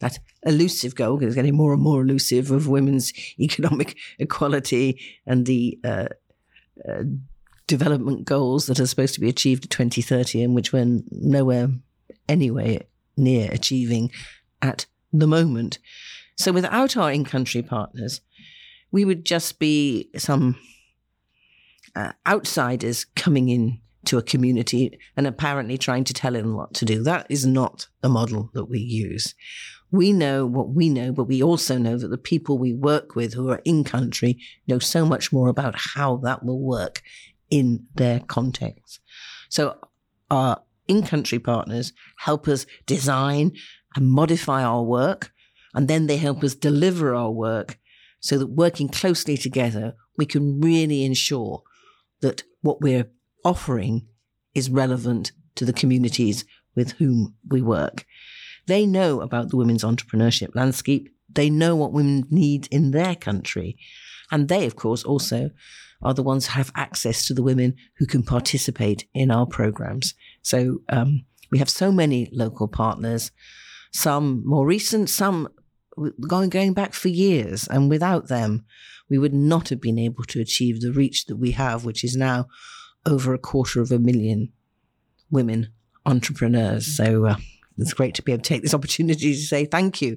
that 0.00 0.18
elusive 0.44 0.94
goal, 0.94 1.16
because 1.16 1.28
it's 1.28 1.36
getting 1.36 1.56
more 1.56 1.72
and 1.74 1.82
more 1.82 2.02
elusive, 2.02 2.50
of 2.50 2.68
women's 2.68 3.12
economic 3.38 3.96
equality 4.18 4.98
and 5.26 5.46
the 5.46 5.78
uh, 5.84 6.06
uh, 6.88 7.02
development 7.70 8.24
goals 8.24 8.66
that 8.66 8.80
are 8.80 8.86
supposed 8.86 9.14
to 9.14 9.20
be 9.20 9.28
achieved 9.28 9.64
at 9.64 9.70
2030 9.70 10.42
and 10.42 10.54
which 10.56 10.72
we're 10.72 11.00
nowhere 11.12 11.68
anyway 12.28 12.84
near 13.16 13.48
achieving 13.52 14.10
at 14.60 14.86
the 15.12 15.28
moment. 15.28 15.78
So 16.36 16.50
without 16.50 16.96
our 16.96 17.12
in-country 17.12 17.62
partners, 17.62 18.22
we 18.90 19.04
would 19.04 19.24
just 19.24 19.60
be 19.60 20.10
some 20.16 20.58
uh, 21.94 22.12
outsiders 22.26 23.04
coming 23.04 23.48
in 23.48 23.80
to 24.06 24.18
a 24.18 24.22
community 24.22 24.98
and 25.16 25.28
apparently 25.28 25.78
trying 25.78 26.02
to 26.04 26.14
tell 26.14 26.32
them 26.32 26.56
what 26.56 26.74
to 26.74 26.84
do. 26.84 27.04
That 27.04 27.26
is 27.28 27.46
not 27.46 27.86
the 28.00 28.08
model 28.08 28.50
that 28.54 28.64
we 28.64 28.80
use. 28.80 29.36
We 29.92 30.12
know 30.12 30.44
what 30.44 30.70
we 30.70 30.88
know, 30.88 31.12
but 31.12 31.24
we 31.24 31.40
also 31.40 31.78
know 31.78 31.96
that 31.98 32.08
the 32.08 32.18
people 32.18 32.58
we 32.58 32.72
work 32.72 33.14
with 33.14 33.34
who 33.34 33.50
are 33.50 33.62
in 33.64 33.84
country 33.84 34.40
know 34.66 34.80
so 34.80 35.06
much 35.06 35.32
more 35.32 35.48
about 35.48 35.74
how 35.76 36.16
that 36.24 36.44
will 36.44 36.60
work 36.60 37.02
in 37.50 37.86
their 37.94 38.20
context. 38.20 39.00
So 39.48 39.76
our 40.30 40.62
in-country 40.88 41.40
partners 41.40 41.92
help 42.18 42.48
us 42.48 42.66
design 42.86 43.52
and 43.96 44.10
modify 44.10 44.62
our 44.62 44.82
work, 44.82 45.32
and 45.74 45.88
then 45.88 46.06
they 46.06 46.16
help 46.16 46.42
us 46.44 46.54
deliver 46.54 47.14
our 47.14 47.30
work 47.30 47.78
so 48.20 48.38
that 48.38 48.46
working 48.48 48.88
closely 48.88 49.36
together, 49.36 49.94
we 50.16 50.26
can 50.26 50.60
really 50.60 51.04
ensure 51.04 51.62
that 52.20 52.42
what 52.60 52.80
we're 52.80 53.10
offering 53.44 54.06
is 54.54 54.68
relevant 54.68 55.32
to 55.54 55.64
the 55.64 55.72
communities 55.72 56.44
with 56.74 56.92
whom 56.92 57.34
we 57.48 57.62
work. 57.62 58.04
They 58.66 58.86
know 58.86 59.20
about 59.20 59.48
the 59.48 59.56
women's 59.56 59.82
entrepreneurship 59.82 60.54
landscape. 60.54 61.08
They 61.32 61.50
know 61.50 61.74
what 61.74 61.92
women 61.92 62.26
need 62.30 62.68
in 62.70 62.90
their 62.90 63.14
country. 63.14 63.76
And 64.30 64.48
they, 64.48 64.66
of 64.66 64.76
course, 64.76 65.02
also 65.02 65.50
are 66.02 66.14
the 66.14 66.22
ones 66.22 66.46
who 66.46 66.52
have 66.52 66.72
access 66.74 67.26
to 67.26 67.34
the 67.34 67.42
women 67.42 67.76
who 67.98 68.06
can 68.06 68.22
participate 68.22 69.06
in 69.14 69.30
our 69.30 69.46
programs. 69.46 70.14
So 70.42 70.80
um, 70.88 71.24
we 71.50 71.58
have 71.58 71.70
so 71.70 71.92
many 71.92 72.28
local 72.32 72.68
partners, 72.68 73.30
some 73.92 74.42
more 74.46 74.66
recent, 74.66 75.10
some 75.10 75.48
going 76.26 76.48
going 76.48 76.72
back 76.72 76.94
for 76.94 77.08
years, 77.08 77.66
and 77.68 77.90
without 77.90 78.28
them, 78.28 78.64
we 79.08 79.18
would 79.18 79.34
not 79.34 79.68
have 79.68 79.80
been 79.80 79.98
able 79.98 80.24
to 80.24 80.40
achieve 80.40 80.80
the 80.80 80.92
reach 80.92 81.26
that 81.26 81.36
we 81.36 81.50
have, 81.52 81.84
which 81.84 82.04
is 82.04 82.16
now 82.16 82.46
over 83.04 83.34
a 83.34 83.38
quarter 83.38 83.80
of 83.80 83.90
a 83.90 83.98
million 83.98 84.52
women 85.30 85.72
entrepreneurs. 86.06 86.86
So 86.96 87.26
uh, 87.26 87.36
it's 87.76 87.92
great 87.92 88.14
to 88.14 88.22
be 88.22 88.32
able 88.32 88.42
to 88.42 88.48
take 88.48 88.62
this 88.62 88.74
opportunity 88.74 89.32
to 89.32 89.40
say 89.40 89.64
thank 89.64 90.00
you 90.00 90.16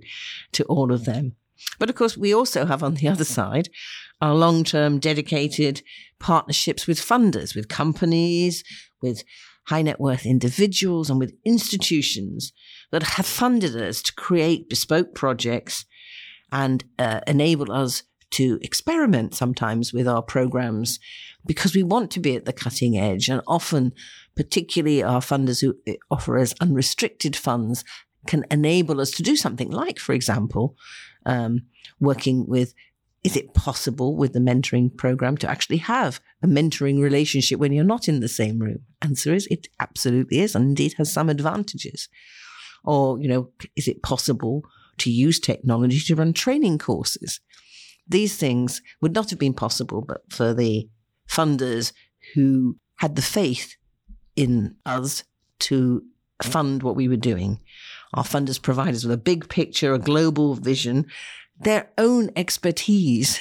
to 0.54 0.64
all 0.66 0.92
of 0.92 1.06
them. 1.06 1.36
But 1.80 1.90
of 1.90 1.96
course, 1.96 2.18
we 2.18 2.34
also 2.34 2.66
have 2.66 2.84
on 2.84 2.96
the 2.96 3.08
other 3.08 3.24
side 3.24 3.70
our 4.24 4.34
long 4.34 4.64
term 4.64 5.00
dedicated 5.00 5.82
partnerships 6.18 6.88
with 6.88 6.98
funders, 6.98 7.54
with 7.54 7.68
companies, 7.68 8.64
with 9.02 9.26
high 9.68 9.82
net 9.82 10.00
worth 10.00 10.26
individuals, 10.26 11.10
and 11.10 11.20
with 11.20 11.34
institutions 11.44 12.54
that 12.92 13.04
have 13.04 13.26
funded 13.26 13.76
us 13.76 14.02
to 14.02 14.14
create 14.14 14.70
bespoke 14.70 15.14
projects 15.14 15.86
and 16.54 16.86
uh, 16.98 17.20
enable 17.28 17.70
us 17.70 18.04
to 18.30 18.58
experiment 18.62 19.36
sometimes 19.36 19.92
with 19.92 20.08
our 20.08 20.22
programs 20.22 21.00
because 21.46 21.76
we 21.76 21.84
want 21.84 22.10
to 22.10 22.22
be 22.22 22.34
at 22.36 22.46
the 22.46 22.54
cutting 22.54 22.98
edge. 22.98 23.28
And 23.28 23.42
often, 23.46 23.92
particularly 24.38 25.04
our 25.04 25.20
funders 25.20 25.60
who 25.60 25.76
uh, 25.86 25.98
offer 26.10 26.38
us 26.38 26.56
unrestricted 26.62 27.36
funds, 27.36 27.84
can 28.26 28.46
enable 28.50 29.02
us 29.02 29.12
to 29.12 29.22
do 29.22 29.36
something 29.36 29.70
like, 29.70 30.00
for 30.00 30.14
example, 30.14 30.78
um, 31.26 31.64
working 32.00 32.48
with 32.48 32.74
is 33.24 33.38
it 33.38 33.54
possible 33.54 34.16
with 34.16 34.34
the 34.34 34.40
mentoring 34.40 34.96
program 34.96 35.38
to 35.38 35.50
actually 35.50 35.78
have 35.78 36.20
a 36.42 36.48
mentoring 36.48 37.02
relationship 37.02 37.60
when 37.60 37.72
you're 37.72 37.84
not 37.84 38.10
in 38.10 38.20
the 38.20 38.28
same 38.28 38.60
room? 38.60 38.80
Answer 39.02 39.34
is 39.34 39.48
it 39.48 39.68
absolutely 39.80 40.40
is, 40.40 40.56
and 40.56 40.66
indeed 40.66 40.96
has 40.98 41.12
some 41.12 41.30
advantages. 41.30 42.10
Or, 42.84 43.18
you 43.20 43.30
know, 43.30 43.50
is 43.78 43.88
it 43.88 44.04
possible 44.04 44.64
to 44.98 45.10
use 45.10 45.40
technology 45.40 46.00
to 46.02 46.16
run 46.16 46.34
training 46.34 46.80
courses? 46.80 47.40
These 48.08 48.36
things 48.36 48.82
would 49.02 49.14
not 49.14 49.30
have 49.30 49.40
been 49.40 49.54
possible 49.54 50.02
but 50.02 50.22
for 50.30 50.54
the 50.54 50.90
funders 51.30 51.94
who 52.34 52.78
had 52.98 53.16
the 53.16 53.22
faith 53.22 53.76
in 54.36 54.76
us 54.86 55.24
to 55.60 56.04
fund 56.42 56.84
what 56.84 56.98
we 56.98 57.08
were 57.08 57.16
doing. 57.16 57.60
Our 58.14 58.24
funders 58.24 58.62
provide 58.62 58.94
us 58.94 59.04
with 59.04 59.14
a 59.14 59.18
big 59.18 59.48
picture, 59.48 59.94
a 59.94 60.00
global 60.00 60.56
vision, 60.56 61.06
their 61.60 61.90
own 61.98 62.30
expertise 62.36 63.40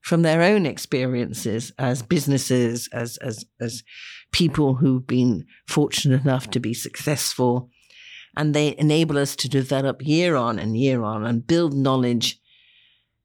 from 0.00 0.22
their 0.22 0.42
own 0.42 0.66
experiences 0.66 1.72
as 1.78 2.02
businesses, 2.02 2.88
as, 2.92 3.16
as, 3.18 3.44
as 3.60 3.82
people 4.32 4.74
who've 4.74 5.06
been 5.06 5.44
fortunate 5.66 6.22
enough 6.22 6.50
to 6.50 6.60
be 6.60 6.74
successful. 6.74 7.70
And 8.36 8.54
they 8.54 8.76
enable 8.78 9.18
us 9.18 9.34
to 9.36 9.48
develop 9.48 10.06
year 10.06 10.36
on 10.36 10.58
and 10.58 10.76
year 10.76 11.02
on 11.02 11.26
and 11.26 11.46
build 11.46 11.74
knowledge 11.74 12.40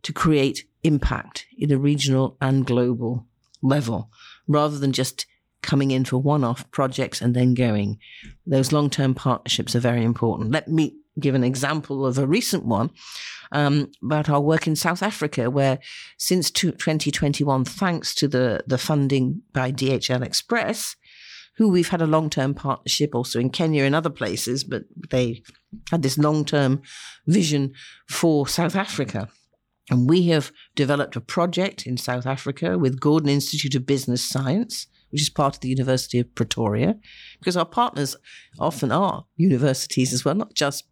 to 0.01 0.13
create 0.13 0.67
impact 0.83 1.45
in 1.57 1.71
a 1.71 1.77
regional 1.77 2.37
and 2.41 2.65
global 2.65 3.27
level 3.61 4.09
rather 4.47 4.77
than 4.77 4.91
just 4.91 5.25
coming 5.61 5.91
in 5.91 6.03
for 6.03 6.17
one 6.17 6.43
off 6.43 6.69
projects 6.71 7.21
and 7.21 7.33
then 7.33 7.53
going. 7.53 7.97
Those 8.45 8.71
long 8.71 8.89
term 8.89 9.15
partnerships 9.15 9.75
are 9.75 9.79
very 9.79 10.03
important. 10.03 10.51
Let 10.51 10.67
me 10.67 10.97
give 11.19 11.35
an 11.35 11.43
example 11.43 12.05
of 12.05 12.17
a 12.17 12.27
recent 12.27 12.65
one 12.65 12.91
um, 13.51 13.91
about 14.03 14.29
our 14.29 14.41
work 14.41 14.67
in 14.67 14.75
South 14.75 15.03
Africa, 15.03 15.49
where 15.49 15.79
since 16.17 16.49
2021, 16.51 17.65
thanks 17.65 18.15
to 18.15 18.27
the, 18.27 18.63
the 18.67 18.77
funding 18.77 19.41
by 19.53 19.71
DHL 19.71 20.25
Express, 20.25 20.95
who 21.57 21.69
we've 21.69 21.89
had 21.89 22.01
a 22.01 22.07
long 22.07 22.29
term 22.29 22.53
partnership 22.53 23.13
also 23.13 23.39
in 23.39 23.49
Kenya 23.49 23.83
and 23.83 23.95
other 23.95 24.09
places, 24.09 24.63
but 24.63 24.83
they 25.11 25.43
had 25.91 26.01
this 26.01 26.17
long 26.17 26.45
term 26.45 26.81
vision 27.27 27.73
for 28.09 28.47
South 28.47 28.75
Africa. 28.75 29.29
And 29.89 30.09
we 30.09 30.27
have 30.27 30.51
developed 30.75 31.15
a 31.15 31.21
project 31.21 31.85
in 31.85 31.97
South 31.97 32.25
Africa 32.25 32.77
with 32.77 32.99
Gordon 32.99 33.29
Institute 33.29 33.75
of 33.75 33.85
Business 33.85 34.27
Science, 34.27 34.87
which 35.11 35.21
is 35.21 35.29
part 35.29 35.55
of 35.55 35.61
the 35.61 35.69
University 35.69 36.19
of 36.19 36.33
Pretoria, 36.33 36.95
because 37.37 37.57
our 37.57 37.65
partners 37.65 38.15
often 38.59 38.91
are 38.91 39.25
universities 39.35 40.13
as 40.13 40.23
well, 40.23 40.35
not 40.35 40.53
just 40.53 40.85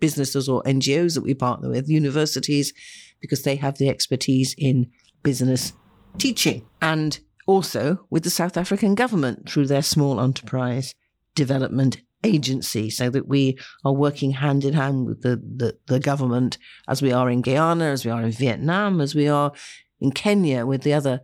businesses 0.00 0.48
or 0.48 0.62
NGOs 0.64 1.14
that 1.14 1.22
we 1.22 1.34
partner 1.34 1.70
with, 1.70 1.88
universities, 1.88 2.72
because 3.20 3.42
they 3.42 3.56
have 3.56 3.78
the 3.78 3.88
expertise 3.88 4.54
in 4.58 4.90
business 5.22 5.72
teaching. 6.18 6.66
And 6.80 7.20
also 7.46 8.06
with 8.10 8.24
the 8.24 8.30
South 8.30 8.56
African 8.56 8.94
government 8.94 9.48
through 9.48 9.66
their 9.66 9.82
small 9.82 10.20
enterprise 10.20 10.94
development 11.34 12.02
agency 12.22 12.90
so 12.90 13.08
that 13.10 13.26
we 13.26 13.58
are 13.84 13.92
working 13.92 14.32
hand 14.32 14.64
in 14.64 14.74
hand 14.74 15.06
with 15.06 15.22
the, 15.22 15.36
the, 15.36 15.76
the, 15.86 15.98
government 15.98 16.58
as 16.86 17.00
we 17.00 17.12
are 17.12 17.30
in 17.30 17.40
Guyana, 17.40 17.86
as 17.86 18.04
we 18.04 18.10
are 18.10 18.22
in 18.22 18.32
Vietnam, 18.32 19.00
as 19.00 19.14
we 19.14 19.26
are 19.26 19.52
in 20.00 20.12
Kenya 20.12 20.66
with 20.66 20.82
the 20.82 20.92
other, 20.92 21.20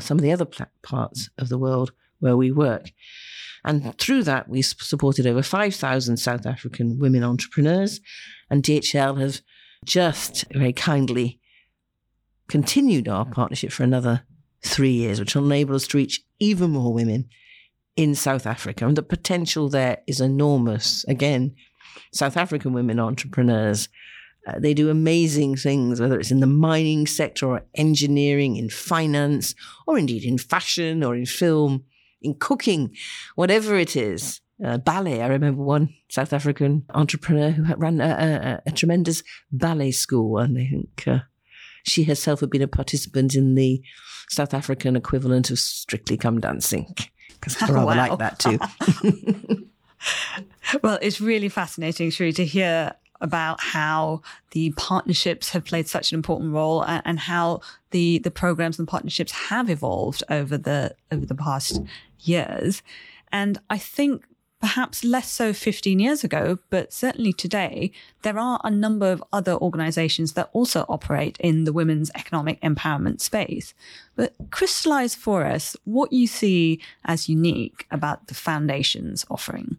some 0.00 0.18
of 0.18 0.22
the 0.22 0.32
other 0.32 0.46
parts 0.82 1.28
of 1.38 1.48
the 1.48 1.58
world 1.58 1.92
where 2.20 2.36
we 2.36 2.50
work. 2.50 2.90
And 3.64 3.96
through 3.98 4.22
that, 4.24 4.48
we 4.48 4.62
supported 4.62 5.26
over 5.26 5.42
5,000 5.42 6.16
South 6.16 6.46
African 6.46 6.98
women 6.98 7.24
entrepreneurs. 7.24 8.00
And 8.50 8.62
DHL 8.62 9.20
have 9.20 9.40
just 9.84 10.44
very 10.52 10.72
kindly 10.72 11.40
continued 12.48 13.08
our 13.08 13.26
partnership 13.26 13.72
for 13.72 13.82
another 13.82 14.22
three 14.64 14.92
years, 14.92 15.20
which 15.20 15.34
will 15.34 15.44
enable 15.44 15.74
us 15.74 15.86
to 15.88 15.98
reach 15.98 16.24
even 16.38 16.70
more 16.70 16.92
women 16.92 17.28
in 17.96 18.14
South 18.14 18.46
Africa. 18.46 18.86
And 18.86 18.96
the 18.96 19.02
potential 19.02 19.68
there 19.68 19.98
is 20.06 20.20
enormous. 20.20 21.04
Again, 21.08 21.54
South 22.12 22.36
African 22.36 22.72
women 22.72 22.98
entrepreneurs, 22.98 23.88
uh, 24.46 24.58
they 24.58 24.72
do 24.72 24.88
amazing 24.88 25.56
things, 25.56 26.00
whether 26.00 26.18
it's 26.18 26.30
in 26.30 26.40
the 26.40 26.46
mining 26.46 27.06
sector 27.06 27.46
or 27.46 27.66
engineering, 27.74 28.56
in 28.56 28.70
finance, 28.70 29.54
or 29.86 29.98
indeed 29.98 30.24
in 30.24 30.38
fashion 30.38 31.02
or 31.02 31.14
in 31.14 31.26
film, 31.26 31.84
in 32.22 32.34
cooking, 32.34 32.94
whatever 33.34 33.76
it 33.76 33.96
is. 33.96 34.40
Uh, 34.64 34.76
ballet. 34.76 35.22
I 35.22 35.28
remember 35.28 35.62
one 35.62 35.94
South 36.08 36.32
African 36.32 36.84
entrepreneur 36.90 37.50
who 37.50 37.72
ran 37.76 38.00
a, 38.00 38.60
a, 38.66 38.70
a 38.70 38.72
tremendous 38.72 39.22
ballet 39.52 39.92
school, 39.92 40.38
and 40.38 40.58
I 40.58 40.66
think 40.68 41.04
uh, 41.06 41.18
she 41.84 42.02
herself 42.02 42.40
had 42.40 42.50
been 42.50 42.62
a 42.62 42.66
participant 42.66 43.36
in 43.36 43.54
the 43.54 43.80
South 44.28 44.54
African 44.54 44.96
equivalent 44.96 45.50
of 45.50 45.60
Strictly 45.60 46.16
Come 46.16 46.40
Dancing 46.40 46.92
because 47.28 47.62
I 47.62 47.66
rather 47.72 47.86
wow. 47.86 48.08
like 48.08 48.18
that 48.18 48.38
too. 48.40 49.68
well, 50.82 50.98
it's 51.00 51.20
really 51.20 51.48
fascinating, 51.48 52.10
Cherie, 52.10 52.32
to 52.32 52.44
hear 52.44 52.92
about 53.20 53.60
how 53.60 54.22
the 54.52 54.70
partnerships 54.76 55.50
have 55.50 55.64
played 55.64 55.88
such 55.88 56.12
an 56.12 56.16
important 56.16 56.52
role 56.52 56.82
and, 56.84 57.02
and, 57.04 57.18
how 57.18 57.60
the 57.90 58.18
the 58.20 58.30
programs 58.30 58.78
and 58.78 58.86
partnerships 58.86 59.32
have 59.32 59.68
evolved 59.68 60.22
over 60.30 60.56
the 60.56 60.94
over 61.10 61.26
the 61.26 61.34
past 61.34 61.80
years. 62.20 62.82
And 63.30 63.58
I 63.68 63.78
think 63.78 64.24
perhaps 64.60 65.04
less 65.04 65.30
so 65.30 65.52
15 65.52 66.00
years 66.00 66.24
ago, 66.24 66.58
but 66.70 66.92
certainly 66.92 67.32
today, 67.32 67.92
there 68.22 68.38
are 68.38 68.60
a 68.64 68.70
number 68.70 69.10
of 69.10 69.22
other 69.32 69.52
organizations 69.52 70.32
that 70.32 70.50
also 70.52 70.84
operate 70.88 71.36
in 71.38 71.64
the 71.64 71.72
women's 71.72 72.10
economic 72.14 72.60
empowerment 72.60 73.20
space. 73.20 73.72
But 74.16 74.34
crystallize 74.50 75.14
for 75.14 75.44
us 75.44 75.76
what 75.84 76.12
you 76.12 76.26
see 76.26 76.80
as 77.04 77.28
unique 77.28 77.86
about 77.90 78.26
the 78.26 78.34
foundation's 78.34 79.24
offering. 79.30 79.76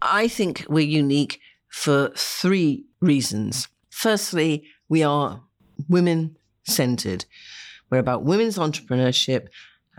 I 0.00 0.26
think 0.26 0.66
we're 0.68 0.80
unique 0.80 1.40
for 1.68 2.10
three 2.16 2.84
reasons. 3.00 3.68
Firstly, 3.88 4.64
we 4.88 5.04
are 5.04 5.42
women 5.88 6.36
centered. 6.64 7.24
We're 7.88 7.98
about 7.98 8.24
women's 8.24 8.58
entrepreneurship 8.58 9.48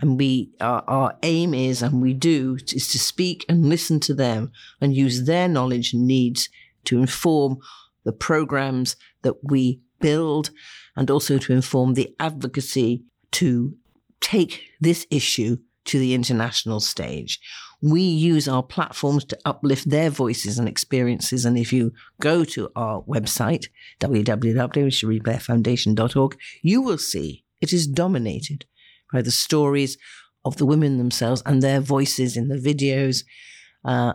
and 0.00 0.18
we 0.18 0.50
our, 0.60 0.82
our, 0.86 1.16
aim 1.22 1.54
is 1.54 1.82
and 1.82 2.02
we 2.02 2.12
do 2.12 2.56
is 2.72 2.88
to 2.88 2.98
speak 2.98 3.44
and 3.48 3.68
listen 3.68 4.00
to 4.00 4.14
them 4.14 4.50
and 4.80 4.94
use 4.94 5.24
their 5.24 5.48
knowledge 5.48 5.92
and 5.92 6.06
needs 6.06 6.48
to 6.84 6.98
inform 6.98 7.58
the 8.04 8.12
programs 8.12 8.96
that 9.22 9.44
we 9.44 9.80
build 10.00 10.50
and 10.96 11.10
also 11.10 11.38
to 11.38 11.52
inform 11.52 11.94
the 11.94 12.14
advocacy 12.20 13.02
to 13.32 13.74
take 14.20 14.62
this 14.80 15.06
issue 15.10 15.56
to 15.84 15.98
the 15.98 16.14
international 16.14 16.78
stage. 16.80 17.40
We 17.82 18.02
use 18.02 18.46
our 18.48 18.62
platforms 18.62 19.24
to 19.26 19.38
uplift 19.44 19.90
their 19.90 20.08
voices 20.08 20.58
and 20.58 20.66
experiences. 20.68 21.44
And 21.44 21.58
if 21.58 21.70
you 21.72 21.92
go 22.20 22.44
to 22.44 22.70
our 22.74 23.02
website, 23.02 23.66
www.cherieblairfoundation.org, 24.00 26.38
you 26.62 26.80
will 26.80 26.98
see 26.98 27.44
it 27.60 27.72
is 27.72 27.86
dominated 27.86 28.64
by 29.12 29.22
the 29.22 29.30
stories 29.30 29.96
of 30.44 30.56
the 30.56 30.66
women 30.66 30.98
themselves 30.98 31.42
and 31.46 31.62
their 31.62 31.80
voices 31.80 32.36
in 32.36 32.48
the 32.48 32.56
videos 32.56 33.24
uh, 33.84 34.14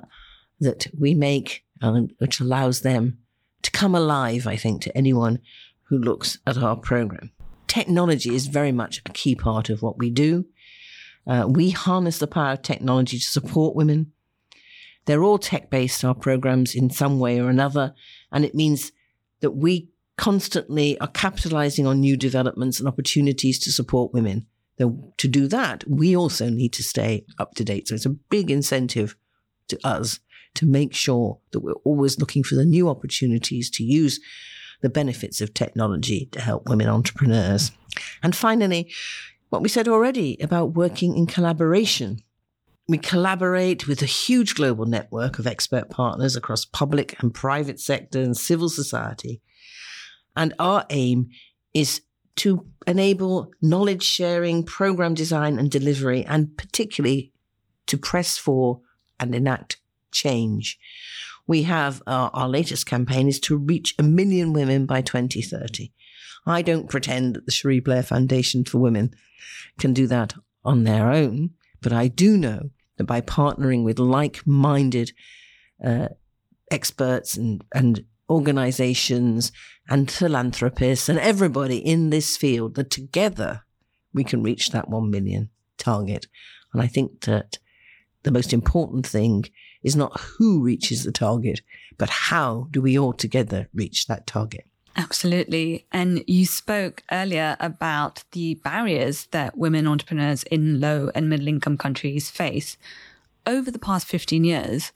that 0.59 0.87
we 0.97 1.13
make, 1.13 1.63
uh, 1.81 2.01
which 2.19 2.39
allows 2.39 2.81
them 2.81 3.17
to 3.61 3.71
come 3.71 3.95
alive, 3.95 4.47
I 4.47 4.55
think, 4.55 4.81
to 4.83 4.97
anyone 4.97 5.39
who 5.83 5.97
looks 5.97 6.37
at 6.45 6.57
our 6.57 6.75
program. 6.75 7.31
Technology 7.67 8.33
is 8.33 8.47
very 8.47 8.71
much 8.71 9.01
a 9.05 9.11
key 9.11 9.35
part 9.35 9.69
of 9.69 9.81
what 9.81 9.97
we 9.97 10.09
do. 10.09 10.45
Uh, 11.27 11.45
we 11.47 11.69
harness 11.69 12.19
the 12.19 12.27
power 12.27 12.53
of 12.53 12.61
technology 12.61 13.17
to 13.17 13.25
support 13.25 13.75
women. 13.75 14.11
They're 15.05 15.23
all 15.23 15.37
tech 15.37 15.69
based, 15.69 16.03
our 16.03 16.15
programs, 16.15 16.75
in 16.75 16.89
some 16.89 17.19
way 17.19 17.39
or 17.39 17.49
another. 17.49 17.93
And 18.31 18.45
it 18.45 18.55
means 18.55 18.91
that 19.41 19.51
we 19.51 19.89
constantly 20.17 20.99
are 20.99 21.07
capitalizing 21.07 21.87
on 21.87 21.99
new 21.99 22.17
developments 22.17 22.79
and 22.79 22.87
opportunities 22.87 23.57
to 23.59 23.71
support 23.71 24.13
women 24.13 24.47
to 24.79 25.27
do 25.27 25.47
that, 25.47 25.83
we 25.87 26.15
also 26.15 26.49
need 26.49 26.73
to 26.73 26.83
stay 26.83 27.25
up 27.37 27.55
to 27.55 27.63
date. 27.63 27.87
So 27.87 27.95
it's 27.95 28.05
a 28.05 28.09
big 28.09 28.49
incentive 28.49 29.15
to 29.67 29.79
us 29.85 30.19
to 30.55 30.65
make 30.65 30.93
sure 30.93 31.39
that 31.51 31.59
we're 31.59 31.73
always 31.85 32.19
looking 32.19 32.43
for 32.43 32.55
the 32.55 32.65
new 32.65 32.89
opportunities 32.89 33.69
to 33.71 33.83
use 33.83 34.19
the 34.81 34.89
benefits 34.89 35.41
of 35.41 35.53
technology 35.53 36.27
to 36.31 36.41
help 36.41 36.69
women 36.69 36.87
entrepreneurs. 36.87 37.71
And 38.23 38.35
finally, 38.35 38.91
what 39.49 39.61
we 39.61 39.69
said 39.69 39.87
already 39.87 40.37
about 40.41 40.75
working 40.75 41.17
in 41.17 41.25
collaboration. 41.25 42.19
We 42.87 42.97
collaborate 42.97 43.87
with 43.87 44.01
a 44.01 44.07
huge 44.07 44.55
global 44.55 44.85
network 44.85 45.37
of 45.37 45.45
expert 45.45 45.89
partners 45.89 46.35
across 46.35 46.65
public 46.65 47.21
and 47.21 47.33
private 47.33 47.79
sector 47.79 48.19
and 48.19 48.35
civil 48.35 48.69
society. 48.69 49.41
And 50.35 50.53
our 50.57 50.85
aim 50.89 51.29
is 51.73 52.01
to 52.39 52.65
enable 52.87 53.51
knowledge 53.61 54.03
sharing, 54.03 54.63
program 54.63 55.13
design 55.13 55.59
and 55.59 55.69
delivery, 55.69 56.25
and 56.25 56.57
particularly 56.57 57.31
to 57.87 57.97
press 57.97 58.37
for 58.37 58.81
and 59.19 59.35
enact 59.35 59.77
change. 60.11 60.79
We 61.47 61.63
have 61.63 62.01
uh, 62.07 62.29
our 62.33 62.47
latest 62.47 62.85
campaign 62.85 63.27
is 63.27 63.39
to 63.41 63.57
reach 63.57 63.93
a 63.99 64.03
million 64.03 64.53
women 64.53 64.85
by 64.85 65.01
2030. 65.01 65.91
I 66.45 66.61
don't 66.61 66.89
pretend 66.89 67.35
that 67.35 67.45
the 67.45 67.51
Cherie 67.51 67.79
Blair 67.79 68.03
Foundation 68.03 68.63
for 68.63 68.77
Women 68.77 69.13
can 69.77 69.93
do 69.93 70.07
that 70.07 70.33
on 70.63 70.83
their 70.83 71.11
own, 71.11 71.51
but 71.81 71.91
I 71.91 72.07
do 72.07 72.37
know 72.37 72.69
that 72.97 73.03
by 73.03 73.21
partnering 73.21 73.83
with 73.83 73.99
like 73.99 74.45
minded 74.47 75.11
uh, 75.83 76.09
experts 76.71 77.35
and, 77.35 77.63
and 77.73 78.05
organizations 78.29 79.51
and 79.89 80.09
philanthropists 80.09 81.09
and 81.09 81.19
everybody 81.19 81.77
in 81.77 82.09
this 82.09 82.37
field, 82.37 82.75
that 82.75 82.89
together 82.91 83.63
we 84.13 84.23
can 84.23 84.43
reach 84.43 84.71
that 84.71 84.89
1 84.89 85.09
million 85.09 85.49
target. 85.77 86.27
And 86.73 86.81
I 86.81 86.87
think 86.87 87.21
that 87.21 87.57
the 88.23 88.31
most 88.31 88.53
important 88.53 89.05
thing 89.05 89.45
is 89.81 89.95
not 89.95 90.19
who 90.19 90.61
reaches 90.61 91.03
the 91.03 91.11
target, 91.11 91.61
but 91.97 92.09
how 92.09 92.67
do 92.71 92.81
we 92.81 92.97
all 92.97 93.13
together 93.13 93.69
reach 93.73 94.07
that 94.07 94.27
target? 94.27 94.65
Absolutely. 94.95 95.85
And 95.91 96.23
you 96.27 96.45
spoke 96.45 97.03
earlier 97.11 97.55
about 97.59 98.23
the 98.31 98.55
barriers 98.55 99.27
that 99.31 99.57
women 99.57 99.87
entrepreneurs 99.87 100.43
in 100.43 100.79
low 100.79 101.09
and 101.15 101.29
middle 101.29 101.47
income 101.47 101.77
countries 101.77 102.29
face. 102.29 102.77
Over 103.47 103.71
the 103.71 103.79
past 103.79 104.07
15 104.07 104.43
years, 104.43 104.91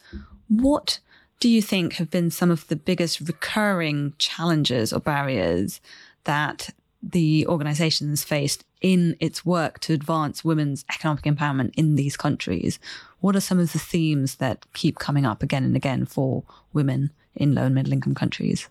what 0.50 1.00
do 1.40 1.50
you 1.50 1.62
think 1.62 1.94
have 1.94 2.10
been 2.10 2.32
some 2.32 2.52
of 2.52 2.68
the 2.68 2.76
biggest 2.76 3.20
recurring 3.22 4.14
challenges 4.18 4.94
or 4.94 5.00
barriers 5.00 5.82
that 6.24 6.70
the 7.02 7.46
organization 7.48 8.10
has 8.10 8.24
faced 8.24 8.64
in 8.82 9.16
its 9.20 9.46
work 9.46 9.80
to 9.80 9.94
advance 9.94 10.46
women's 10.46 10.86
economic 10.90 11.24
empowerment 11.26 11.74
in 11.76 11.96
these 11.96 12.16
countries? 12.16 12.80
What 13.20 13.36
are 13.36 13.42
some 13.42 13.60
of 13.60 13.74
the 13.74 13.80
themes 13.80 14.36
that 14.36 14.66
keep 14.74 15.00
coming 15.00 15.26
up 15.26 15.44
again 15.44 15.64
and 15.64 15.76
again 15.76 16.06
for 16.06 16.44
women 16.72 17.12
in 17.36 17.56
low 17.56 17.64
and 17.64 17.76
middle 17.76 17.94
income 17.94 18.16
countries? 18.16 18.68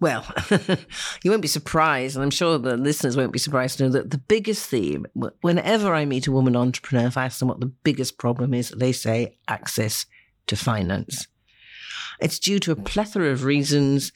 Well, 0.00 0.26
you 1.22 1.30
won't 1.30 1.42
be 1.42 1.48
surprised, 1.48 2.16
and 2.16 2.22
I'm 2.22 2.30
sure 2.30 2.56
the 2.56 2.78
listeners 2.78 3.18
won't 3.18 3.32
be 3.32 3.38
surprised 3.38 3.78
to 3.78 3.84
know 3.84 3.90
that 3.90 4.10
the 4.10 4.18
biggest 4.18 4.66
theme, 4.66 5.06
whenever 5.42 5.94
I 5.94 6.06
meet 6.06 6.26
a 6.26 6.32
woman 6.32 6.56
entrepreneur, 6.56 7.06
if 7.06 7.18
I 7.18 7.26
ask 7.26 7.38
them 7.38 7.48
what 7.48 7.60
the 7.60 7.66
biggest 7.66 8.16
problem 8.16 8.54
is, 8.54 8.70
they 8.70 8.92
say 8.92 9.36
access 9.46 10.06
to 10.46 10.56
finance. 10.56 11.26
It's 12.20 12.38
due 12.38 12.58
to 12.60 12.72
a 12.72 12.76
plethora 12.76 13.30
of 13.30 13.44
reasons, 13.44 14.12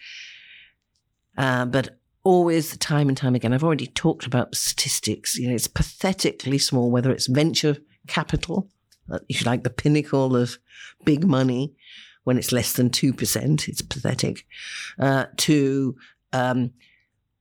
uh, 1.36 1.66
but 1.66 1.98
always, 2.22 2.76
time 2.78 3.08
and 3.08 3.16
time 3.16 3.34
again, 3.34 3.52
I've 3.52 3.64
already 3.64 3.86
talked 3.86 4.26
about 4.26 4.54
statistics. 4.54 5.36
You 5.36 5.48
know, 5.48 5.54
it's 5.54 5.66
pathetically 5.66 6.58
small, 6.58 6.90
whether 6.90 7.10
it's 7.10 7.26
venture 7.26 7.76
capital, 8.06 8.68
uh, 9.10 9.18
if 9.28 9.40
you 9.40 9.46
like, 9.46 9.62
the 9.62 9.70
pinnacle 9.70 10.34
of 10.36 10.58
big 11.04 11.24
money, 11.24 11.74
when 12.24 12.38
it's 12.38 12.52
less 12.52 12.72
than 12.72 12.90
2%, 12.90 13.68
it's 13.68 13.82
pathetic, 13.82 14.46
uh, 14.98 15.26
to 15.36 15.94
um, 16.32 16.70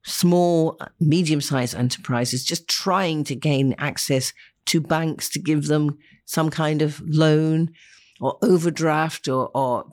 small, 0.04 0.78
medium 1.00 1.40
sized 1.40 1.74
enterprises 1.74 2.44
just 2.44 2.68
trying 2.68 3.24
to 3.24 3.34
gain 3.34 3.74
access 3.78 4.32
to 4.66 4.80
banks 4.80 5.28
to 5.30 5.38
give 5.38 5.66
them 5.66 5.98
some 6.26 6.50
kind 6.50 6.82
of 6.82 7.00
loan 7.06 7.70
or 8.20 8.38
overdraft 8.42 9.28
or, 9.28 9.50
or 9.54 9.84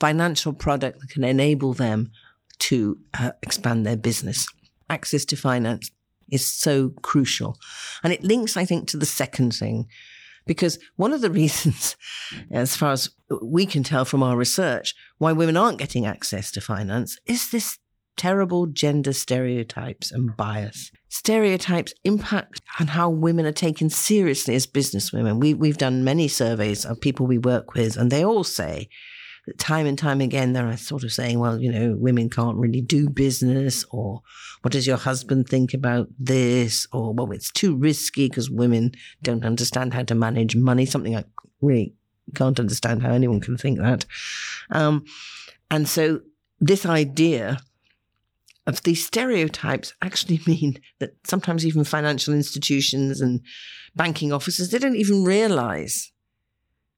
financial 0.00 0.52
product 0.52 1.00
that 1.00 1.10
can 1.10 1.24
enable 1.24 1.74
them 1.74 2.10
to 2.58 2.98
uh, 3.18 3.32
expand 3.42 3.86
their 3.86 3.96
business. 3.96 4.46
Access 4.88 5.24
to 5.26 5.36
finance 5.36 5.90
is 6.30 6.46
so 6.46 6.90
crucial. 7.02 7.56
And 8.02 8.12
it 8.12 8.24
links, 8.24 8.56
I 8.56 8.64
think, 8.64 8.88
to 8.88 8.96
the 8.96 9.06
second 9.06 9.54
thing, 9.54 9.86
because 10.46 10.78
one 10.96 11.12
of 11.12 11.20
the 11.20 11.30
reasons, 11.42 11.96
as 12.50 12.76
far 12.76 12.92
as 12.92 13.10
we 13.42 13.66
can 13.66 13.82
tell 13.82 14.04
from 14.04 14.22
our 14.22 14.36
research, 14.36 14.94
why 15.18 15.32
women 15.32 15.56
aren't 15.56 15.78
getting 15.78 16.06
access 16.06 16.50
to 16.52 16.60
finance 16.60 17.18
is 17.26 17.50
this 17.50 17.78
terrible 18.16 18.66
gender 18.66 19.12
stereotypes 19.12 20.10
and 20.10 20.36
bias. 20.36 20.90
Stereotypes 21.08 21.94
impact 22.04 22.60
on 22.78 22.88
how 22.88 23.08
women 23.08 23.46
are 23.46 23.52
taken 23.52 23.88
seriously 23.88 24.54
as 24.54 24.66
businesswomen. 24.66 25.40
We, 25.40 25.54
we've 25.54 25.78
done 25.78 26.04
many 26.04 26.28
surveys 26.28 26.84
of 26.84 27.00
people 27.00 27.26
we 27.26 27.38
work 27.38 27.74
with, 27.74 27.96
and 27.96 28.10
they 28.10 28.24
all 28.24 28.44
say 28.44 28.88
time 29.58 29.86
and 29.86 29.98
time 29.98 30.20
again, 30.20 30.52
they're 30.52 30.76
sort 30.76 31.04
of 31.04 31.12
saying, 31.12 31.38
well, 31.38 31.58
you 31.58 31.70
know, 31.70 31.96
women 31.96 32.28
can't 32.28 32.56
really 32.56 32.80
do 32.80 33.08
business, 33.08 33.84
or 33.90 34.22
what 34.62 34.72
does 34.72 34.86
your 34.86 34.96
husband 34.96 35.48
think 35.48 35.74
about 35.74 36.08
this? 36.18 36.86
Or, 36.92 37.12
well, 37.12 37.32
it's 37.32 37.50
too 37.50 37.76
risky 37.76 38.28
because 38.28 38.50
women 38.50 38.92
don't 39.22 39.44
understand 39.44 39.94
how 39.94 40.02
to 40.04 40.14
manage 40.14 40.56
money, 40.56 40.86
something 40.86 41.16
I 41.16 41.24
really 41.60 41.94
can't 42.34 42.60
understand 42.60 43.02
how 43.02 43.12
anyone 43.12 43.40
can 43.40 43.56
think 43.56 43.78
that. 43.78 44.06
Um, 44.70 45.04
and 45.70 45.88
so 45.88 46.20
this 46.60 46.84
idea 46.86 47.60
of 48.66 48.82
these 48.82 49.04
stereotypes 49.04 49.94
actually 50.02 50.40
mean 50.46 50.78
that 50.98 51.14
sometimes 51.24 51.66
even 51.66 51.84
financial 51.84 52.34
institutions 52.34 53.20
and 53.20 53.40
banking 53.96 54.32
offices, 54.32 54.70
they 54.70 54.78
don't 54.78 54.96
even 54.96 55.24
realize 55.24 56.09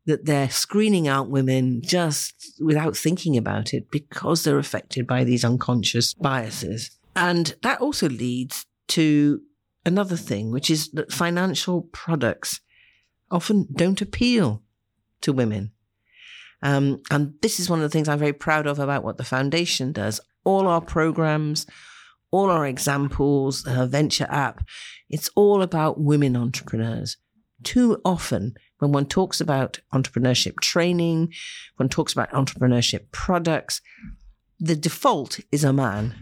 that 0.06 0.24
they're 0.24 0.50
screening 0.50 1.06
out 1.06 1.30
women 1.30 1.80
just 1.82 2.60
without 2.60 2.96
thinking 2.96 3.36
about 3.36 3.72
it 3.72 3.90
because 3.90 4.42
they're 4.42 4.58
affected 4.58 5.06
by 5.06 5.24
these 5.24 5.44
unconscious 5.44 6.14
biases. 6.14 6.90
And 7.14 7.54
that 7.62 7.80
also 7.80 8.08
leads 8.08 8.66
to 8.88 9.40
another 9.86 10.16
thing, 10.16 10.50
which 10.50 10.70
is 10.70 10.90
that 10.90 11.12
financial 11.12 11.82
products 11.92 12.60
often 13.30 13.68
don't 13.74 14.00
appeal 14.02 14.62
to 15.20 15.32
women. 15.32 15.72
Um, 16.62 17.02
and 17.10 17.34
this 17.42 17.58
is 17.58 17.68
one 17.68 17.80
of 17.80 17.82
the 17.82 17.88
things 17.88 18.08
I'm 18.08 18.18
very 18.18 18.32
proud 18.32 18.66
of 18.66 18.78
about 18.78 19.02
what 19.02 19.18
the 19.18 19.24
foundation 19.24 19.92
does. 19.92 20.20
All 20.44 20.68
our 20.68 20.80
programs, 20.80 21.66
all 22.30 22.50
our 22.50 22.66
examples, 22.66 23.62
the 23.64 23.86
venture 23.86 24.26
app, 24.30 24.64
it's 25.08 25.28
all 25.34 25.62
about 25.62 26.00
women 26.00 26.36
entrepreneurs. 26.36 27.16
Too 27.62 28.00
often, 28.04 28.54
when 28.78 28.92
one 28.92 29.06
talks 29.06 29.40
about 29.40 29.80
entrepreneurship 29.94 30.60
training, 30.60 31.32
one 31.76 31.88
talks 31.88 32.12
about 32.12 32.30
entrepreneurship 32.30 33.10
products, 33.12 33.80
the 34.58 34.76
default 34.76 35.40
is 35.50 35.64
a 35.64 35.72
man. 35.72 36.14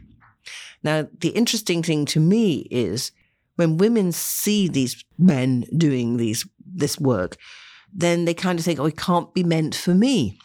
Now, 0.82 1.08
the 1.18 1.28
interesting 1.30 1.82
thing 1.82 2.04
to 2.06 2.20
me 2.20 2.66
is 2.70 3.12
when 3.56 3.76
women 3.76 4.12
see 4.12 4.68
these 4.68 5.04
men 5.18 5.64
doing 5.76 6.16
these 6.16 6.48
this 6.64 6.98
work, 6.98 7.36
then 7.92 8.24
they 8.24 8.34
kind 8.34 8.58
of 8.58 8.64
think, 8.64 8.78
oh, 8.78 8.86
it 8.86 8.96
can't 8.96 9.34
be 9.34 9.42
meant 9.42 9.74
for 9.74 9.94
me. 9.94 10.38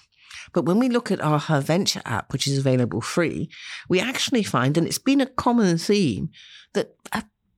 But 0.54 0.66
when 0.66 0.80
we 0.80 0.90
look 0.90 1.12
at 1.12 1.22
our 1.22 1.40
Her 1.40 1.62
Venture 1.62 2.02
app, 2.06 2.32
which 2.34 2.48
is 2.48 2.58
available 2.58 3.02
free, 3.02 3.50
we 3.90 4.00
actually 4.00 4.44
find, 4.44 4.78
and 4.78 4.88
it's 4.88 4.98
been 4.98 5.22
a 5.22 5.26
common 5.26 5.78
theme, 5.78 6.30
that 6.74 6.96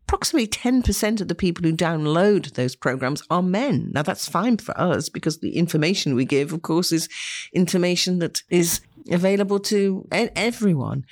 approximately 0.07 0.47
10% 0.47 1.19
of 1.19 1.27
the 1.27 1.35
people 1.35 1.65
who 1.65 1.75
download 1.75 2.53
those 2.53 2.77
programs 2.77 3.21
are 3.29 3.43
men. 3.43 3.91
Now, 3.93 4.03
that's 4.03 4.27
fine 4.27 4.55
for 4.57 4.77
us 4.79 5.09
because 5.09 5.39
the 5.39 5.57
information 5.57 6.15
we 6.15 6.23
give, 6.23 6.53
of 6.53 6.61
course, 6.61 6.93
is 6.93 7.09
information 7.51 8.19
that 8.19 8.41
is 8.49 8.79
available 9.11 9.59
to 9.59 10.07
everyone. 10.11 11.05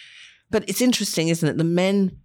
But 0.49 0.69
it's 0.69 0.81
interesting, 0.81 1.27
isn't 1.27 1.47
it? 1.47 1.57
The 1.57 1.65
men 1.65 2.19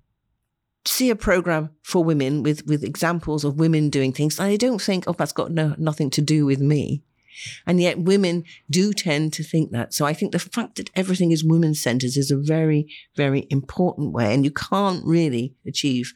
see 0.84 1.10
a 1.10 1.16
program 1.16 1.70
for 1.82 2.04
women 2.04 2.44
with, 2.44 2.64
with 2.66 2.84
examples 2.84 3.44
of 3.44 3.58
women 3.58 3.90
doing 3.90 4.12
things 4.12 4.38
and 4.38 4.48
they 4.48 4.56
don't 4.56 4.80
think, 4.80 5.04
oh, 5.06 5.12
that's 5.12 5.32
got 5.32 5.50
no, 5.50 5.74
nothing 5.76 6.08
to 6.10 6.22
do 6.22 6.46
with 6.46 6.60
me. 6.60 7.02
And 7.66 7.80
yet 7.80 7.98
women 7.98 8.44
do 8.70 8.92
tend 8.92 9.32
to 9.34 9.42
think 9.42 9.72
that. 9.72 9.92
So 9.92 10.04
I 10.06 10.12
think 10.12 10.32
the 10.32 10.38
fact 10.38 10.76
that 10.76 10.90
everything 10.94 11.32
is 11.32 11.44
women 11.44 11.74
centered 11.74 12.16
is 12.16 12.30
a 12.30 12.36
very, 12.36 12.86
very 13.16 13.46
important 13.50 14.12
way. 14.12 14.32
And 14.32 14.44
you 14.44 14.50
can't 14.50 15.04
really 15.04 15.54
achieve 15.66 16.12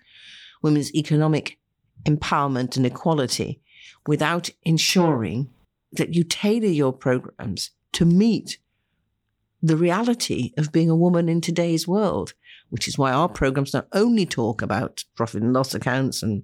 women's 0.64 0.92
economic 0.94 1.58
empowerment 2.04 2.76
and 2.76 2.86
equality 2.86 3.60
without 4.06 4.50
ensuring 4.62 5.50
that 5.92 6.14
you 6.14 6.24
tailor 6.24 6.66
your 6.66 6.92
programs 6.92 7.70
to 7.92 8.04
meet 8.04 8.58
the 9.62 9.76
reality 9.76 10.52
of 10.56 10.72
being 10.72 10.90
a 10.90 10.96
woman 10.96 11.28
in 11.28 11.40
today's 11.40 11.86
world, 11.86 12.34
which 12.70 12.88
is 12.88 12.98
why 12.98 13.12
our 13.12 13.28
programs 13.28 13.72
not 13.72 13.86
only 13.92 14.26
talk 14.26 14.62
about 14.62 15.04
profit 15.14 15.42
and 15.42 15.52
loss 15.52 15.74
accounts 15.74 16.22
and 16.22 16.42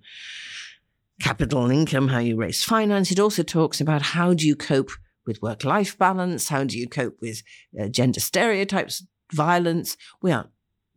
capital 1.21 1.65
and 1.65 1.73
income, 1.73 2.09
how 2.09 2.19
you 2.19 2.37
raise 2.37 2.63
finance, 2.63 3.11
it 3.11 3.19
also 3.19 3.43
talks 3.43 3.81
about 3.81 4.03
how 4.03 4.33
do 4.33 4.47
you 4.47 4.55
cope 4.55 4.91
with 5.27 5.43
work 5.43 5.65
life 5.65 5.99
balance, 5.99 6.49
how 6.49 6.65
do 6.65 6.79
you 6.79 6.89
cope 6.89 7.17
with 7.21 7.43
uh, 7.81 7.89
gender 7.89 8.21
stereotypes, 8.21 9.05
violence. 9.33 9.97
We 10.23 10.33
are 10.33 10.49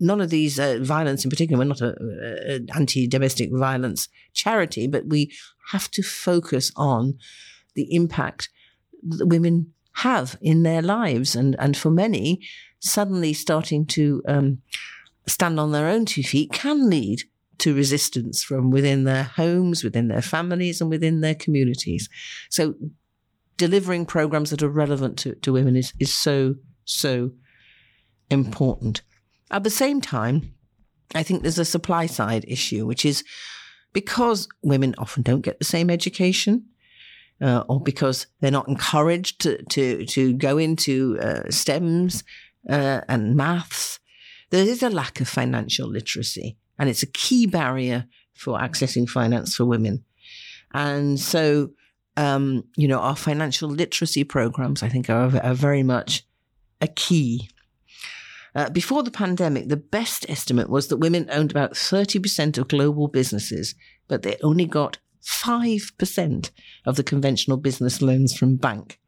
none 0.04 0.22
of 0.22 0.30
these 0.30 0.60
uh, 0.60 0.80
violence 0.82 1.24
in 1.24 1.32
particular, 1.32 1.58
we're 1.58 1.70
not 1.70 1.82
an 1.82 2.68
anti 2.76 3.08
domestic 3.08 3.50
violence 3.52 4.10
charity, 4.34 4.86
but 4.86 5.08
we 5.08 5.32
have 5.72 5.90
to 5.92 6.04
focus 6.04 6.72
on 6.76 7.18
the 7.76 7.88
impact 7.96 8.50
that 9.02 9.28
women 9.28 9.74
have 9.98 10.38
in 10.42 10.64
their 10.64 10.82
lives. 10.82 11.36
And, 11.36 11.56
and 11.58 11.78
for 11.78 11.90
many, 11.90 12.42
suddenly 12.80 13.34
starting 13.34 13.86
to 13.88 14.22
um, 14.28 14.62
stand 15.26 15.60
on 15.60 15.72
their 15.72 15.88
own 15.88 16.06
two 16.06 16.24
feet 16.24 16.52
can 16.52 16.90
lead 16.90 17.24
to 17.60 17.74
resistance 17.74 18.44
from 18.44 18.72
within 18.72 19.06
their 19.06 19.24
homes, 19.24 19.86
within 19.86 20.10
their 20.10 20.22
families, 20.22 20.82
and 20.82 20.90
within 20.90 21.22
their 21.22 21.36
communities. 21.36 22.10
So, 22.50 22.76
delivering 23.56 24.06
programs 24.06 24.50
that 24.50 24.64
are 24.64 24.70
relevant 24.70 25.18
to, 25.20 25.36
to 25.36 25.54
women 25.54 25.78
is, 25.78 25.94
is 26.00 26.14
so, 26.14 26.56
so 26.84 27.32
important. 28.30 29.02
At 29.54 29.64
the 29.64 29.70
same 29.70 30.02
time, 30.02 30.54
I 31.14 31.22
think 31.22 31.44
there's 31.44 31.60
a 31.60 31.66
supply 31.66 32.08
side 32.08 32.44
issue, 32.48 32.88
which 32.88 33.06
is 33.06 33.24
because 33.94 34.50
women 34.64 34.96
often 34.98 35.22
don't 35.22 35.42
get 35.42 35.60
the 35.60 35.66
same 35.66 35.92
education, 35.92 36.66
uh, 37.40 37.64
or 37.70 37.80
because 37.80 38.26
they're 38.40 38.50
not 38.50 38.68
encouraged 38.68 39.42
to 39.42 39.62
to, 39.64 40.06
to 40.08 40.34
go 40.34 40.58
into 40.58 41.20
uh, 41.22 41.44
STEMs 41.50 42.24
uh, 42.68 43.02
and 43.08 43.36
maths, 43.36 44.00
there 44.50 44.66
is 44.66 44.82
a 44.82 44.90
lack 44.90 45.22
of 45.22 45.30
financial 45.30 45.88
literacy, 45.88 46.58
and 46.80 46.90
it's 46.90 47.04
a 47.04 47.12
key 47.12 47.46
barrier 47.46 48.08
for 48.34 48.58
accessing 48.58 49.08
finance 49.08 49.56
for 49.56 49.66
women. 49.66 50.04
And 50.74 51.20
so, 51.20 51.70
um, 52.18 52.64
you 52.76 52.88
know, 52.88 53.00
our 53.00 53.16
financial 53.16 53.70
literacy 53.70 54.24
programs, 54.24 54.82
I 54.82 54.90
think, 54.90 55.12
are, 55.12 55.40
are 55.44 55.54
very 55.54 55.84
much 55.84 56.26
a 56.82 56.88
key. 56.88 57.50
Uh, 58.56 58.70
before 58.70 59.02
the 59.04 59.12
pandemic, 59.12 59.68
the 59.68 59.78
best 59.78 60.30
estimate 60.30 60.70
was 60.70 60.88
that 60.88 60.98
women 60.98 61.28
owned 61.32 61.52
about 61.52 61.74
30% 61.74 62.58
of 62.58 62.68
global 62.68 63.08
businesses, 63.08 63.74
but 64.08 64.22
they 64.22 64.38
only 64.44 64.66
got 64.66 65.00
5% 65.24 66.52
of 66.86 66.96
the 66.96 67.04
conventional 67.04 67.58
business 67.58 68.02
loans 68.02 68.36
from 68.38 68.58
bank. 68.58 69.00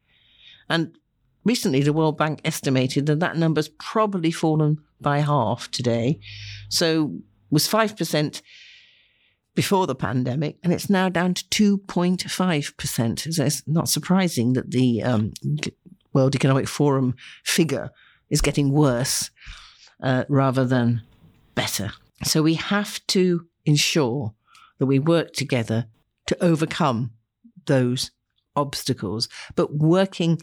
And 0.68 0.98
recently, 1.44 1.82
the 1.82 1.92
World 1.92 2.18
Bank 2.18 2.40
estimated 2.44 3.06
that 3.06 3.20
that 3.20 3.36
number's 3.36 3.68
probably 3.68 4.32
fallen 4.32 4.78
by 5.00 5.20
half 5.20 5.70
today. 5.70 6.18
So 6.68 7.18
was 7.50 7.68
5% 7.68 8.42
before 9.54 9.86
the 9.86 9.94
pandemic, 9.94 10.58
and 10.62 10.72
it's 10.72 10.90
now 10.90 11.08
down 11.08 11.34
to 11.34 11.78
2.5%. 11.78 13.32
So 13.32 13.44
it's 13.44 13.62
not 13.66 13.88
surprising 13.88 14.54
that 14.54 14.70
the 14.70 15.02
um, 15.02 15.32
World 16.12 16.34
Economic 16.34 16.66
Forum 16.66 17.14
figure 17.44 17.90
is 18.30 18.40
getting 18.40 18.72
worse 18.72 19.30
uh, 20.02 20.24
rather 20.28 20.64
than 20.64 21.02
better. 21.54 21.92
So 22.24 22.42
we 22.42 22.54
have 22.54 23.04
to 23.08 23.46
ensure 23.64 24.34
that 24.78 24.86
we 24.86 24.98
work 24.98 25.32
together 25.32 25.86
to 26.26 26.44
overcome 26.44 27.12
those 27.66 28.10
obstacles, 28.54 29.28
but 29.54 29.74
working 29.74 30.40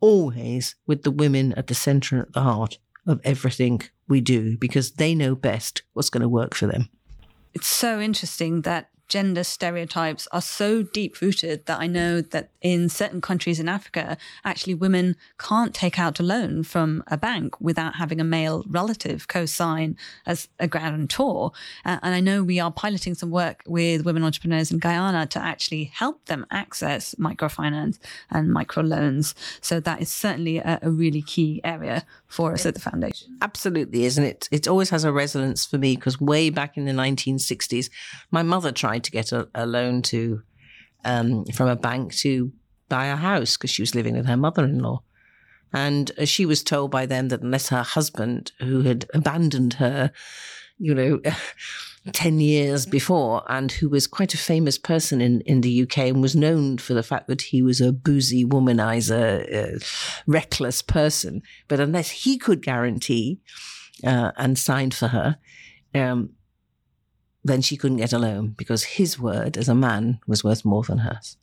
always 0.00 0.76
with 0.86 1.02
the 1.02 1.10
women 1.10 1.52
at 1.54 1.66
the 1.66 1.74
center 1.74 2.16
and 2.16 2.26
at 2.26 2.32
the 2.32 2.42
heart 2.42 2.78
of 3.06 3.20
everything 3.24 3.82
we 4.06 4.20
do 4.20 4.56
because 4.58 4.92
they 4.92 5.14
know 5.14 5.34
best 5.34 5.82
what's 5.92 6.10
going 6.10 6.22
to 6.22 6.28
work 6.28 6.54
for 6.54 6.66
them. 6.66 6.88
It's 7.54 7.66
so 7.66 8.00
interesting 8.00 8.62
that 8.62 8.90
gender 9.08 9.42
stereotypes 9.42 10.28
are 10.32 10.42
so 10.42 10.82
deep 10.82 11.20
rooted 11.20 11.66
that 11.66 11.80
I 11.80 11.86
know 11.86 12.20
that 12.20 12.50
in 12.60 12.88
certain 12.88 13.20
countries 13.20 13.58
in 13.58 13.68
Africa, 13.68 14.16
actually 14.44 14.74
women 14.74 15.16
can't 15.38 15.74
take 15.74 15.98
out 15.98 16.20
a 16.20 16.22
loan 16.22 16.62
from 16.62 17.02
a 17.06 17.16
bank 17.16 17.60
without 17.60 17.96
having 17.96 18.20
a 18.20 18.24
male 18.24 18.64
relative 18.68 19.28
co-sign 19.28 19.96
as 20.26 20.48
a 20.58 20.68
guarantor. 20.68 21.52
Uh, 21.84 21.98
and 22.02 22.14
I 22.14 22.20
know 22.20 22.42
we 22.42 22.60
are 22.60 22.70
piloting 22.70 23.14
some 23.14 23.30
work 23.30 23.62
with 23.66 24.04
women 24.04 24.24
entrepreneurs 24.24 24.70
in 24.70 24.78
Guyana 24.78 25.26
to 25.28 25.38
actually 25.38 25.84
help 25.84 26.26
them 26.26 26.46
access 26.50 27.14
microfinance 27.14 27.98
and 28.30 28.48
microloans. 28.50 29.34
So 29.60 29.80
that 29.80 30.02
is 30.02 30.10
certainly 30.10 30.58
a, 30.58 30.78
a 30.82 30.90
really 30.90 31.22
key 31.22 31.60
area 31.64 32.04
for 32.26 32.52
us 32.52 32.66
at 32.66 32.74
the 32.74 32.80
foundation. 32.80 33.38
Absolutely, 33.40 34.04
isn't 34.04 34.24
it? 34.24 34.48
It 34.52 34.68
always 34.68 34.90
has 34.90 35.04
a 35.04 35.12
resonance 35.12 35.64
for 35.64 35.78
me 35.78 35.96
because 35.96 36.20
way 36.20 36.50
back 36.50 36.76
in 36.76 36.84
the 36.84 36.92
1960s, 36.92 37.88
my 38.30 38.42
mother 38.42 38.70
tried 38.72 38.97
to 39.04 39.10
get 39.10 39.32
a, 39.32 39.48
a 39.54 39.66
loan 39.66 40.02
to 40.02 40.42
um, 41.04 41.44
from 41.46 41.68
a 41.68 41.76
bank 41.76 42.14
to 42.16 42.52
buy 42.88 43.06
a 43.06 43.16
house 43.16 43.56
because 43.56 43.70
she 43.70 43.82
was 43.82 43.94
living 43.94 44.16
with 44.16 44.26
her 44.26 44.36
mother-in-law. 44.36 45.02
And 45.72 46.10
uh, 46.18 46.24
she 46.24 46.46
was 46.46 46.62
told 46.62 46.90
by 46.90 47.06
them 47.06 47.28
that 47.28 47.42
unless 47.42 47.68
her 47.68 47.82
husband, 47.82 48.52
who 48.58 48.82
had 48.82 49.06
abandoned 49.12 49.74
her, 49.74 50.12
you 50.78 50.94
know, 50.94 51.20
10 52.12 52.40
years 52.40 52.86
before, 52.86 53.42
and 53.48 53.70
who 53.70 53.88
was 53.88 54.06
quite 54.06 54.32
a 54.32 54.38
famous 54.38 54.78
person 54.78 55.20
in, 55.20 55.42
in 55.42 55.60
the 55.60 55.82
UK 55.82 55.98
and 55.98 56.22
was 56.22 56.34
known 56.34 56.78
for 56.78 56.94
the 56.94 57.02
fact 57.02 57.28
that 57.28 57.42
he 57.42 57.60
was 57.60 57.80
a 57.80 57.92
boozy 57.92 58.44
womanizer, 58.44 59.74
uh, 59.74 59.78
reckless 60.26 60.80
person. 60.80 61.42
But 61.66 61.80
unless 61.80 62.10
he 62.10 62.38
could 62.38 62.62
guarantee 62.62 63.40
uh, 64.04 64.32
and 64.36 64.58
sign 64.58 64.90
for 64.90 65.08
her, 65.08 65.36
um, 65.94 66.30
then 67.44 67.62
she 67.62 67.76
couldn't 67.76 67.98
get 67.98 68.12
a 68.12 68.18
loan 68.18 68.54
because 68.56 68.84
his 68.84 69.18
word 69.18 69.56
as 69.56 69.68
a 69.68 69.74
man 69.74 70.20
was 70.26 70.44
worth 70.44 70.64
more 70.64 70.82
than 70.82 70.98
hers. 70.98 71.36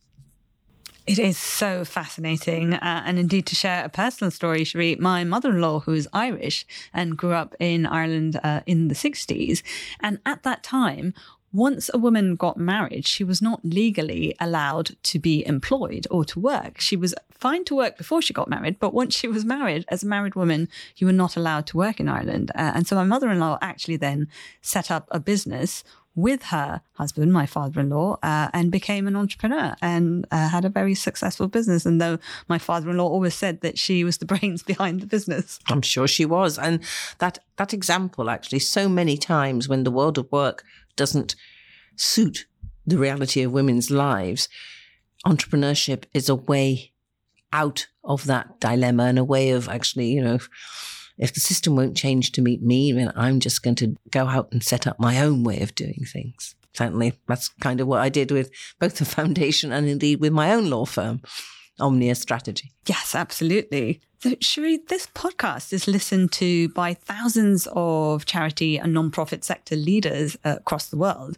It 1.07 1.19
is 1.19 1.37
so 1.37 1.85
fascinating. 1.85 2.73
Uh, 2.73 3.03
and 3.05 3.19
indeed, 3.19 3.45
to 3.47 3.55
share 3.55 3.85
a 3.85 3.89
personal 3.89 4.31
story, 4.31 4.63
Cherie, 4.63 4.95
my 4.95 5.23
mother 5.23 5.51
in 5.51 5.61
law, 5.61 5.81
who 5.81 5.93
is 5.93 6.09
Irish 6.13 6.65
and 6.93 7.15
grew 7.15 7.33
up 7.33 7.53
in 7.59 7.85
Ireland 7.85 8.39
uh, 8.43 8.61
in 8.65 8.87
the 8.87 8.95
60s, 8.95 9.61
and 9.99 10.19
at 10.25 10.41
that 10.43 10.63
time, 10.63 11.13
once 11.55 11.89
a 11.93 11.97
woman 11.97 12.35
got 12.35 12.57
married, 12.57 13.07
she 13.07 13.23
was 13.23 13.41
not 13.41 13.63
legally 13.63 14.35
allowed 14.39 14.91
to 15.03 15.17
be 15.17 15.45
employed 15.47 16.05
or 16.11 16.25
to 16.25 16.39
work. 16.39 16.81
She 16.81 16.97
was 16.97 17.15
fine 17.31 17.63
to 17.65 17.75
work 17.75 17.97
before 17.97 18.21
she 18.21 18.33
got 18.33 18.49
married, 18.49 18.77
but 18.77 18.93
once 18.93 19.15
she 19.15 19.29
was 19.29 19.45
married, 19.45 19.85
as 19.87 20.03
a 20.03 20.07
married 20.07 20.35
woman, 20.35 20.67
you 20.97 21.07
were 21.07 21.13
not 21.13 21.37
allowed 21.37 21.65
to 21.67 21.77
work 21.77 21.99
in 21.99 22.09
Ireland. 22.09 22.51
Uh, 22.55 22.73
and 22.75 22.85
so 22.85 22.95
my 22.95 23.05
mother 23.05 23.31
in 23.31 23.39
law 23.39 23.57
actually 23.61 23.95
then 23.95 24.27
set 24.61 24.91
up 24.91 25.07
a 25.11 25.19
business 25.19 25.83
with 26.15 26.43
her 26.43 26.81
husband, 26.93 27.31
my 27.31 27.45
father 27.45 27.81
in 27.81 27.89
law, 27.89 28.17
uh, 28.23 28.49
and 28.53 28.71
became 28.71 29.05
an 29.05 29.15
entrepreneur 29.15 29.75
and 29.81 30.25
uh, 30.31 30.47
had 30.49 30.63
a 30.63 30.69
very 30.69 30.95
successful 30.95 31.47
business. 31.47 31.85
And 31.85 32.01
though 32.01 32.19
my 32.47 32.57
father 32.57 32.89
in 32.89 32.97
law 32.97 33.07
always 33.07 33.35
said 33.35 33.61
that 33.61 33.77
she 33.77 34.03
was 34.03 34.17
the 34.17 34.25
brains 34.33 34.63
behind 34.63 35.01
the 35.01 35.07
business, 35.07 35.59
I'm 35.67 35.81
sure 35.81 36.07
she 36.07 36.25
was. 36.25 36.57
And 36.57 36.79
that, 37.19 37.39
that 37.57 37.73
example, 37.73 38.29
actually, 38.29 38.59
so 38.59 38.87
many 38.87 39.17
times 39.17 39.67
when 39.67 39.83
the 39.83 39.91
world 39.91 40.17
of 40.17 40.31
work 40.31 40.63
doesn't 40.95 41.35
suit 41.95 42.45
the 42.85 42.97
reality 42.97 43.41
of 43.41 43.51
women's 43.51 43.89
lives, 43.89 44.47
entrepreneurship 45.25 46.03
is 46.13 46.29
a 46.29 46.35
way 46.35 46.91
out 47.51 47.87
of 48.03 48.25
that 48.25 48.59
dilemma 48.59 49.05
and 49.05 49.17
a 49.17 49.23
way 49.23 49.51
of 49.51 49.67
actually, 49.69 50.07
you 50.07 50.23
know, 50.23 50.39
if 51.17 51.33
the 51.33 51.39
system 51.39 51.75
won't 51.75 51.95
change 51.95 52.31
to 52.33 52.41
meet 52.41 52.61
me, 52.61 52.91
then 52.91 53.11
I'm 53.15 53.39
just 53.39 53.63
going 53.63 53.75
to 53.75 53.95
go 54.11 54.27
out 54.27 54.51
and 54.51 54.61
set 54.61 54.85
up 54.85 54.99
my 54.99 55.21
own 55.21 55.43
way 55.43 55.61
of 55.61 55.73
doing 55.73 56.05
things. 56.05 56.55
Certainly, 56.73 57.13
that's 57.27 57.47
kind 57.61 57.79
of 57.79 57.87
what 57.87 58.01
I 58.01 58.09
did 58.09 58.31
with 58.31 58.51
both 58.79 58.97
the 58.97 59.05
foundation 59.17 59.71
and 59.71 59.87
indeed 59.87 60.19
with 60.19 60.33
my 60.33 60.53
own 60.53 60.69
law 60.69 60.85
firm, 60.85 61.21
Omnia 61.79 62.15
Strategy. 62.15 62.71
Yes, 62.85 63.15
absolutely. 63.15 64.01
So, 64.19 64.33
Cherie, 64.41 64.79
this 64.87 65.07
podcast 65.07 65.73
is 65.73 65.87
listened 65.87 66.31
to 66.33 66.69
by 66.69 66.93
thousands 66.93 67.67
of 67.73 68.25
charity 68.25 68.77
and 68.77 68.93
non-profit 68.93 69.43
sector 69.43 69.75
leaders 69.75 70.37
across 70.43 70.87
the 70.87 70.97
world. 70.97 71.37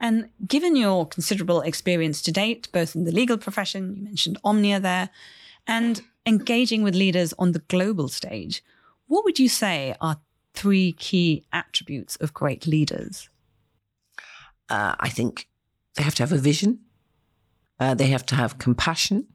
And 0.00 0.28
given 0.46 0.76
your 0.76 1.06
considerable 1.06 1.60
experience 1.62 2.22
to 2.22 2.32
date, 2.32 2.68
both 2.72 2.94
in 2.94 3.04
the 3.04 3.12
legal 3.12 3.38
profession, 3.38 3.96
you 3.96 4.02
mentioned 4.02 4.38
Omnia 4.44 4.78
there, 4.78 5.10
and 5.66 6.02
engaging 6.26 6.82
with 6.82 6.94
leaders 6.94 7.34
on 7.38 7.52
the 7.52 7.58
global 7.60 8.08
stage, 8.08 8.62
what 9.06 9.24
would 9.24 9.38
you 9.38 9.48
say 9.48 9.96
are 10.00 10.20
three 10.54 10.92
key 10.92 11.44
attributes 11.52 12.16
of 12.16 12.34
great 12.34 12.66
leaders? 12.66 13.28
Uh, 14.68 14.94
I 15.00 15.08
think 15.08 15.48
they 15.96 16.02
have 16.02 16.14
to 16.16 16.22
have 16.22 16.32
a 16.32 16.38
vision, 16.38 16.80
uh, 17.80 17.94
they 17.94 18.08
have 18.08 18.26
to 18.26 18.34
have 18.34 18.58
compassion, 18.58 19.26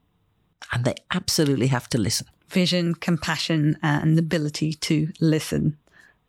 and 0.71 0.85
they 0.85 0.95
absolutely 1.11 1.67
have 1.67 1.89
to 1.89 1.97
listen. 1.97 2.27
Vision, 2.49 2.95
compassion, 2.95 3.77
and 3.81 4.17
the 4.17 4.21
ability 4.21 4.73
to 4.73 5.11
listen. 5.19 5.77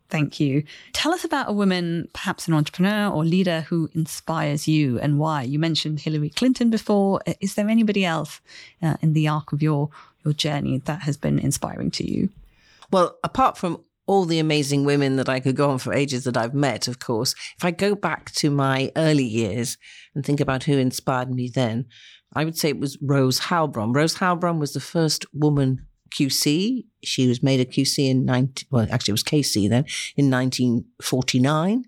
Thank 0.09 0.39
you. 0.39 0.63
Tell 0.93 1.13
us 1.13 1.23
about 1.23 1.49
a 1.49 1.53
woman, 1.53 2.09
perhaps 2.13 2.47
an 2.47 2.53
entrepreneur 2.53 3.11
or 3.11 3.25
leader 3.25 3.61
who 3.61 3.89
inspires 3.93 4.67
you 4.67 4.99
and 4.99 5.19
why. 5.19 5.41
You 5.43 5.57
mentioned 5.57 5.99
Hillary 6.01 6.29
Clinton 6.29 6.69
before. 6.69 7.21
Is 7.41 7.55
there 7.55 7.67
anybody 7.67 8.05
else 8.05 8.39
uh, 8.83 8.97
in 9.01 9.13
the 9.13 9.27
arc 9.27 9.51
of 9.51 9.63
your, 9.63 9.89
your 10.23 10.33
journey 10.33 10.77
that 10.85 11.01
has 11.01 11.17
been 11.17 11.39
inspiring 11.39 11.89
to 11.91 12.09
you? 12.09 12.29
Well, 12.91 13.17
apart 13.23 13.57
from 13.57 13.83
all 14.07 14.25
the 14.25 14.39
amazing 14.39 14.85
women 14.85 15.15
that 15.15 15.27
I 15.29 15.39
could 15.39 15.55
go 15.55 15.71
on 15.71 15.79
for 15.79 15.91
ages 15.91 16.25
that 16.25 16.37
I've 16.37 16.53
met, 16.53 16.87
of 16.87 16.99
course, 16.99 17.33
if 17.57 17.65
I 17.65 17.71
go 17.71 17.95
back 17.95 18.31
to 18.33 18.51
my 18.51 18.91
early 18.95 19.25
years 19.25 19.77
and 20.13 20.23
think 20.23 20.39
about 20.39 20.65
who 20.65 20.77
inspired 20.77 21.33
me 21.33 21.49
then, 21.49 21.87
I 22.33 22.43
would 22.45 22.57
say 22.57 22.69
it 22.69 22.79
was 22.79 22.97
Rose 23.01 23.39
Heilbron. 23.39 23.95
Rose 23.95 24.15
Heilbron 24.15 24.59
was 24.59 24.73
the 24.73 24.79
first 24.79 25.25
woman 25.33 25.85
QC. 26.11 26.85
She 27.03 27.27
was 27.27 27.43
made 27.43 27.59
a 27.59 27.65
QC 27.65 28.09
in 28.09 28.25
19, 28.25 28.67
well, 28.71 28.87
actually 28.91 29.11
it 29.11 29.13
was 29.13 29.23
KC 29.23 29.69
then, 29.69 29.85
in 30.15 30.29
1949. 30.29 31.85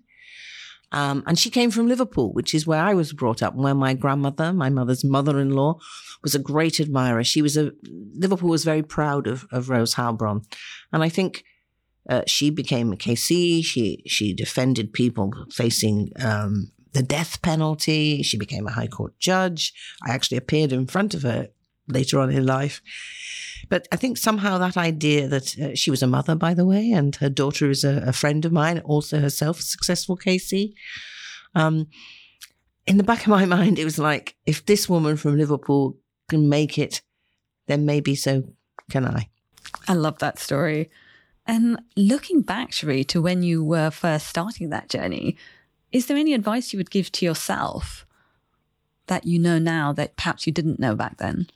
Um, 0.90 1.22
and 1.26 1.38
she 1.38 1.50
came 1.50 1.70
from 1.70 1.86
Liverpool, 1.86 2.32
which 2.32 2.54
is 2.54 2.66
where 2.66 2.82
I 2.82 2.94
was 2.94 3.12
brought 3.12 3.42
up, 3.42 3.54
where 3.54 3.74
my 3.74 3.94
grandmother, 3.94 4.52
my 4.52 4.70
mother's 4.70 5.04
mother-in-law, 5.04 5.78
was 6.22 6.34
a 6.34 6.38
great 6.38 6.80
admirer. 6.80 7.22
She 7.24 7.42
was 7.42 7.56
a 7.56 7.72
Liverpool 8.14 8.48
was 8.48 8.64
very 8.64 8.82
proud 8.82 9.26
of, 9.26 9.46
of 9.52 9.68
Rose 9.68 9.94
Heilbron, 9.94 10.44
and 10.92 11.02
I 11.02 11.10
think 11.10 11.44
uh, 12.08 12.22
she 12.26 12.50
became 12.50 12.92
a 12.92 12.96
KC. 12.96 13.62
She 13.64 14.02
she 14.06 14.32
defended 14.32 14.94
people 14.94 15.32
facing 15.50 16.10
um, 16.18 16.72
the 16.92 17.02
death 17.02 17.42
penalty. 17.42 18.22
She 18.22 18.36
became 18.36 18.66
a 18.66 18.72
High 18.72 18.88
Court 18.88 19.18
judge. 19.18 19.72
I 20.06 20.10
actually 20.10 20.38
appeared 20.38 20.72
in 20.72 20.86
front 20.86 21.14
of 21.14 21.22
her 21.22 21.48
later 21.88 22.20
on 22.20 22.30
in 22.30 22.46
life. 22.46 22.82
But 23.68 23.88
I 23.92 23.96
think 23.96 24.16
somehow 24.16 24.58
that 24.58 24.76
idea 24.76 25.28
that 25.28 25.58
uh, 25.58 25.74
she 25.74 25.90
was 25.90 26.02
a 26.02 26.06
mother, 26.06 26.34
by 26.34 26.54
the 26.54 26.64
way, 26.64 26.90
and 26.90 27.14
her 27.16 27.28
daughter 27.28 27.70
is 27.70 27.84
a, 27.84 28.04
a 28.06 28.12
friend 28.12 28.44
of 28.44 28.52
mine, 28.52 28.78
also 28.80 29.20
herself 29.20 29.58
a 29.58 29.62
successful 29.62 30.16
KC. 30.16 30.74
Um, 31.54 31.88
in 32.86 32.96
the 32.96 33.04
back 33.04 33.22
of 33.22 33.28
my 33.28 33.44
mind, 33.56 33.78
it 33.78 33.84
was 33.84 33.98
like, 33.98 34.36
if 34.46 34.64
this 34.64 34.88
woman 34.88 35.16
from 35.16 35.36
Liverpool 35.36 35.98
can 36.28 36.48
make 36.48 36.78
it, 36.78 37.02
then 37.66 37.84
maybe 37.84 38.14
so 38.14 38.44
can 38.90 39.04
I. 39.04 39.28
I 39.86 39.94
love 39.94 40.18
that 40.18 40.38
story. 40.38 40.90
And 41.46 41.80
looking 41.96 42.42
back, 42.42 42.72
Cherie, 42.72 43.04
to 43.04 43.22
when 43.22 43.42
you 43.42 43.64
were 43.64 43.90
first 43.90 44.26
starting 44.26 44.68
that 44.70 44.88
journey, 44.90 45.36
is 45.92 46.06
there 46.06 46.16
any 46.16 46.34
advice 46.34 46.72
you 46.72 46.78
would 46.78 46.90
give 46.90 47.10
to 47.12 47.24
yourself 47.24 48.06
that 49.06 49.26
you 49.26 49.38
know 49.38 49.58
now 49.58 49.92
that 49.92 50.16
perhaps 50.16 50.46
you 50.46 50.52
didn't 50.52 50.78
know 50.78 50.94
back 50.94 51.18
then? 51.18 51.48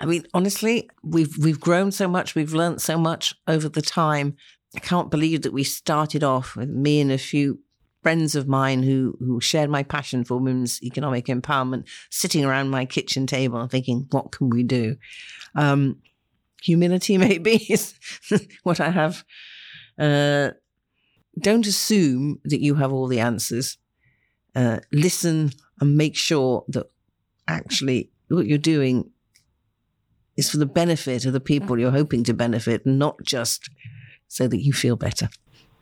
I 0.00 0.06
mean, 0.06 0.26
honestly, 0.34 0.90
we've 1.02 1.36
we've 1.38 1.60
grown 1.60 1.92
so 1.92 2.08
much, 2.08 2.34
we've 2.34 2.54
learned 2.54 2.82
so 2.82 2.98
much 2.98 3.34
over 3.46 3.68
the 3.68 3.82
time. 3.82 4.36
I 4.74 4.80
can't 4.80 5.10
believe 5.10 5.42
that 5.42 5.52
we 5.52 5.64
started 5.64 6.24
off 6.24 6.56
with 6.56 6.70
me 6.70 7.00
and 7.00 7.12
a 7.12 7.18
few 7.18 7.60
friends 8.02 8.34
of 8.34 8.48
mine 8.48 8.82
who 8.82 9.16
who 9.20 9.40
shared 9.40 9.70
my 9.70 9.82
passion 9.82 10.24
for 10.24 10.36
women's 10.38 10.82
economic 10.82 11.26
empowerment, 11.26 11.84
sitting 12.10 12.44
around 12.44 12.70
my 12.70 12.84
kitchen 12.84 13.26
table 13.26 13.60
and 13.60 13.70
thinking, 13.70 14.06
what 14.10 14.32
can 14.32 14.50
we 14.50 14.62
do? 14.62 14.96
Um, 15.54 15.98
humility, 16.62 17.18
maybe, 17.28 17.56
is 17.72 17.94
what 18.62 18.80
I 18.80 18.90
have. 18.90 19.24
Uh, 19.98 20.52
don't 21.38 21.66
assume 21.66 22.40
that 22.44 22.60
you 22.60 22.76
have 22.76 22.92
all 22.92 23.06
the 23.06 23.20
answers. 23.20 23.78
Uh, 24.54 24.80
listen 24.92 25.50
and 25.80 25.96
make 25.96 26.16
sure 26.16 26.64
that 26.68 26.90
actually 27.48 28.10
what 28.28 28.46
you're 28.46 28.58
doing 28.58 29.10
is 30.36 30.50
for 30.50 30.58
the 30.58 30.66
benefit 30.66 31.24
of 31.24 31.32
the 31.32 31.40
people 31.40 31.78
you're 31.78 31.90
hoping 31.90 32.24
to 32.24 32.34
benefit, 32.34 32.86
not 32.86 33.22
just 33.22 33.70
so 34.28 34.46
that 34.48 34.62
you 34.62 34.72
feel 34.72 34.96
better. 34.96 35.28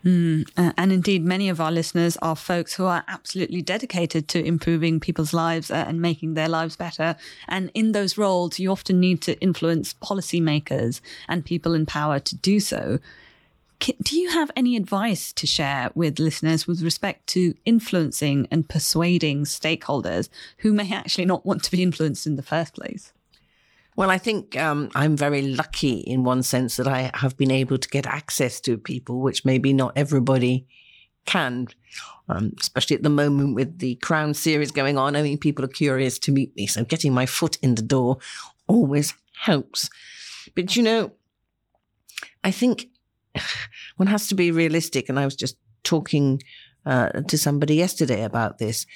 Mm, 0.04 0.48
and 0.56 0.92
indeed, 0.92 1.24
many 1.24 1.50
of 1.50 1.60
our 1.60 1.70
listeners 1.70 2.16
are 2.22 2.34
folks 2.34 2.74
who 2.74 2.86
are 2.86 3.04
absolutely 3.06 3.60
dedicated 3.60 4.28
to 4.28 4.42
improving 4.42 4.98
people's 4.98 5.34
lives 5.34 5.70
uh, 5.70 5.84
and 5.86 6.00
making 6.00 6.34
their 6.34 6.48
lives 6.48 6.74
better. 6.74 7.16
And 7.48 7.70
in 7.74 7.92
those 7.92 8.16
roles, 8.16 8.58
you 8.58 8.70
often 8.70 8.98
need 8.98 9.20
to 9.22 9.38
influence 9.40 9.94
policymakers 9.94 11.00
and 11.28 11.44
people 11.44 11.74
in 11.74 11.84
power 11.84 12.18
to 12.18 12.36
do 12.36 12.60
so. 12.60 12.98
Do 13.80 14.20
you 14.20 14.28
have 14.30 14.50
any 14.54 14.76
advice 14.76 15.32
to 15.32 15.46
share 15.46 15.90
with 15.94 16.18
listeners 16.18 16.66
with 16.66 16.82
respect 16.82 17.26
to 17.28 17.54
influencing 17.64 18.46
and 18.50 18.68
persuading 18.68 19.44
stakeholders 19.44 20.28
who 20.58 20.74
may 20.74 20.92
actually 20.92 21.24
not 21.24 21.46
want 21.46 21.62
to 21.64 21.70
be 21.70 21.82
influenced 21.82 22.26
in 22.26 22.36
the 22.36 22.42
first 22.42 22.74
place? 22.74 23.14
Well, 23.96 24.10
I 24.10 24.18
think 24.18 24.56
um, 24.58 24.90
I'm 24.94 25.16
very 25.16 25.42
lucky 25.42 25.98
in 25.98 26.24
one 26.24 26.42
sense 26.42 26.76
that 26.76 26.86
I 26.86 27.10
have 27.14 27.38
been 27.38 27.50
able 27.50 27.78
to 27.78 27.88
get 27.88 28.06
access 28.06 28.60
to 28.62 28.76
people, 28.76 29.20
which 29.20 29.46
maybe 29.46 29.72
not 29.72 29.92
everybody 29.96 30.66
can, 31.24 31.68
um, 32.28 32.52
especially 32.60 32.96
at 32.96 33.02
the 33.02 33.08
moment 33.08 33.54
with 33.54 33.78
the 33.78 33.94
Crown 33.96 34.34
series 34.34 34.70
going 34.70 34.98
on. 34.98 35.16
I 35.16 35.22
mean, 35.22 35.38
people 35.38 35.64
are 35.64 35.68
curious 35.68 36.18
to 36.20 36.32
meet 36.32 36.54
me. 36.54 36.66
So 36.66 36.84
getting 36.84 37.14
my 37.14 37.24
foot 37.24 37.56
in 37.62 37.76
the 37.76 37.82
door 37.82 38.18
always 38.66 39.14
helps. 39.40 39.88
But, 40.54 40.76
you 40.76 40.82
know, 40.82 41.12
I 42.44 42.50
think 42.50 42.88
one 43.96 44.08
has 44.08 44.28
to 44.28 44.34
be 44.34 44.50
realistic. 44.50 45.08
And 45.08 45.18
I 45.18 45.24
was 45.24 45.36
just 45.36 45.56
talking 45.82 46.42
uh, 46.86 47.08
to 47.28 47.38
somebody 47.38 47.74
yesterday 47.74 48.22
about 48.24 48.58
this 48.58 48.86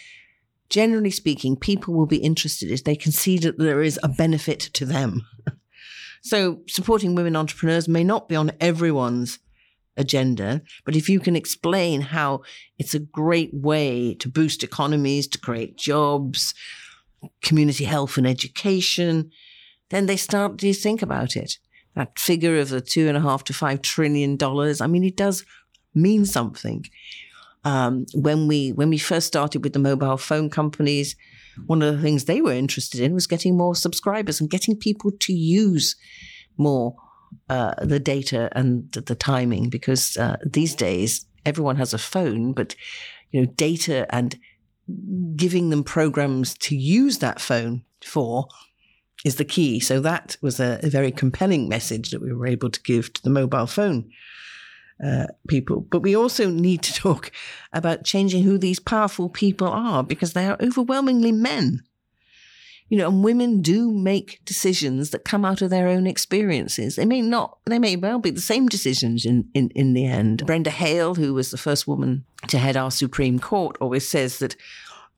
generally 0.69 1.11
speaking, 1.11 1.57
people 1.57 1.95
will 1.95 2.07
be 2.07 2.17
interested 2.17 2.71
if 2.71 2.85
they 2.85 2.97
can 2.97 3.13
see 3.13 3.39
that 3.39 3.59
there 3.59 3.83
is 3.83 3.99
a 4.03 4.09
benefit 4.09 4.61
to 4.61 4.85
them. 4.85 5.27
so 6.23 6.61
supporting 6.67 7.15
women 7.15 7.37
entrepreneurs 7.37 7.89
may 7.89 8.05
not 8.05 8.29
be 8.29 8.37
on 8.37 8.53
everyone's 8.61 9.39
agenda, 9.97 10.63
but 10.85 10.97
if 10.97 11.09
you 11.09 11.21
can 11.21 11.37
explain 11.37 12.01
how 12.01 12.43
it's 12.79 12.95
a 12.95 12.99
great 12.99 13.51
way 13.53 14.15
to 14.15 14.29
boost 14.29 14.65
economies, 14.65 15.29
to 15.29 15.39
create 15.39 15.77
jobs, 15.77 16.55
community 17.43 17.85
health 17.85 18.17
and 18.17 18.27
education, 18.27 19.31
then 19.91 20.07
they 20.07 20.17
start 20.17 20.59
to 20.59 20.75
think 20.75 21.03
about 21.03 21.37
it. 21.37 21.59
That 21.95 22.19
figure 22.19 22.59
of 22.59 22.71
the 22.71 22.81
two 22.81 23.09
and 23.09 23.17
a 23.17 23.21
half 23.21 23.45
to 23.45 23.53
five 23.53 23.83
trillion 23.83 24.37
dollars, 24.37 24.81
I 24.81 24.87
mean, 24.87 25.05
it 25.05 25.17
does 25.17 25.45
mean 25.95 26.27
something. 26.27 26.87
Um, 27.65 28.05
when 28.15 28.47
we 28.49 28.73
when 28.73 28.91
we 28.91 28.99
first 28.99 29.27
started 29.27 29.63
with 29.63 29.73
the 29.73 29.79
mobile 29.79 30.17
phone 30.17 30.51
companies, 30.51 31.17
one 31.67 31.83
of 31.83 31.95
the 31.95 32.03
things 32.03 32.25
they 32.25 32.41
were 32.41 32.53
interested 32.53 33.01
in 33.01 33.15
was 33.15 33.27
getting 33.27 33.57
more 33.57 33.75
subscribers 33.75 34.41
and 34.41 34.51
getting 34.51 34.77
people 34.77 35.13
to 35.21 35.33
use 35.33 35.97
more 36.57 36.97
uh, 37.49 37.75
the 37.83 38.01
data 38.01 38.49
and 38.53 38.91
the, 38.93 39.15
timing 39.15 39.69
because 39.69 40.17
uh, 40.17 40.37
these 40.45 40.75
days 40.75 41.27
everyone 41.45 41.77
has 41.77 41.95
a 41.95 41.99
phone, 41.99 42.53
but 42.53 42.75
you 43.31 43.41
know 43.41 43.47
data 43.47 44.07
and 44.15 44.39
giving 45.37 45.71
them 45.71 45.83
programs 45.83 46.57
to 46.59 46.77
use 46.77 47.19
that 47.19 47.41
phone 47.41 47.83
for 48.03 48.47
is 49.25 49.37
the 49.37 49.45
key. 49.45 49.81
So 49.81 50.01
that 50.01 50.37
was 50.43 50.61
a, 50.61 50.79
a 50.83 50.91
very 50.91 51.11
compelling 51.11 51.69
message 51.69 52.11
that 52.11 52.21
we 52.21 52.33
were 52.33 52.47
able 52.47 52.71
to 52.71 52.83
give 52.83 53.13
to 53.15 53.23
the 53.23 53.31
mobile 53.31 53.67
phone 53.67 54.11
uh, 55.05 55.27
people. 55.49 55.81
But 55.81 56.01
we 56.01 56.15
also 56.15 56.51
need 56.51 56.83
to 56.83 56.95
talk 57.01 57.33
about 57.73 58.05
changing 58.05 58.45
who 58.45 58.59
these 58.59 58.79
powerful 58.79 59.29
people 59.29 59.69
are 59.69 60.05
because 60.05 60.35
they 60.35 60.47
are 60.47 60.59
overwhelmingly 60.61 61.33
men. 61.33 61.83
You 62.91 62.99
know, 62.99 63.09
and 63.09 63.25
women 63.25 63.63
do 63.63 63.91
make 63.91 64.41
decisions 64.45 65.09
that 65.11 65.25
come 65.25 65.43
out 65.43 65.63
of 65.63 65.71
their 65.71 65.89
own 65.89 66.07
experiences. 66.07 66.97
They 66.97 67.07
may 67.07 67.23
not, 67.23 67.57
they 67.65 67.79
may 67.79 67.97
well 67.97 68.19
be 68.19 68.31
the 68.31 68.43
same 68.43 68.69
decisions 68.69 69.25
in, 69.25 69.49
in, 69.55 69.71
in 69.71 69.95
the 69.95 70.05
end. 70.05 70.45
Brenda 70.45 70.71
Hale, 70.71 71.15
who 71.15 71.33
was 71.33 71.51
the 71.51 71.57
first 71.57 71.89
woman 71.89 72.27
to 72.49 72.59
head 72.59 72.77
our 72.77 72.91
Supreme 72.91 73.39
Court, 73.39 73.79
always 73.81 74.07
says 74.07 74.39
that, 74.41 74.55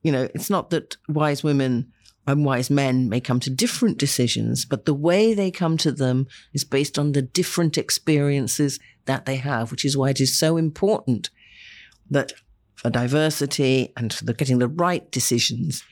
you 0.04 0.12
know, 0.12 0.28
it's 0.32 0.48
not 0.48 0.70
that 0.70 0.96
wise 1.08 1.42
women 1.42 1.92
and 2.26 2.44
wise 2.44 2.70
men 2.70 3.08
may 3.08 3.20
come 3.20 3.40
to 3.40 3.50
different 3.50 3.98
decisions, 3.98 4.64
but 4.64 4.84
the 4.84 4.94
way 4.94 5.32
they 5.32 5.50
come 5.50 5.76
to 5.78 5.92
them 5.92 6.26
is 6.52 6.64
based 6.64 6.98
on 6.98 7.12
the 7.12 7.22
different 7.22 7.78
experiences 7.78 8.80
that 9.04 9.26
they 9.26 9.36
have, 9.36 9.70
which 9.70 9.84
is 9.84 9.96
why 9.96 10.10
it 10.10 10.20
is 10.20 10.36
so 10.36 10.56
important 10.56 11.30
that 12.10 12.32
for 12.74 12.90
diversity 12.90 13.92
and 13.96 14.12
for 14.12 14.24
the, 14.24 14.34
getting 14.34 14.58
the 14.58 14.68
right 14.68 15.10
decisions, 15.10 15.84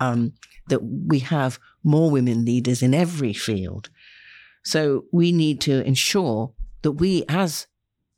um, 0.00 0.32
that 0.68 0.80
we 0.80 1.18
have 1.18 1.58
more 1.82 2.10
women 2.10 2.44
leaders 2.44 2.82
in 2.82 2.94
every 2.94 3.32
field. 3.32 3.90
So 4.62 5.04
we 5.12 5.30
need 5.30 5.60
to 5.62 5.84
ensure 5.86 6.52
that 6.82 6.92
we, 6.92 7.24
as 7.28 7.66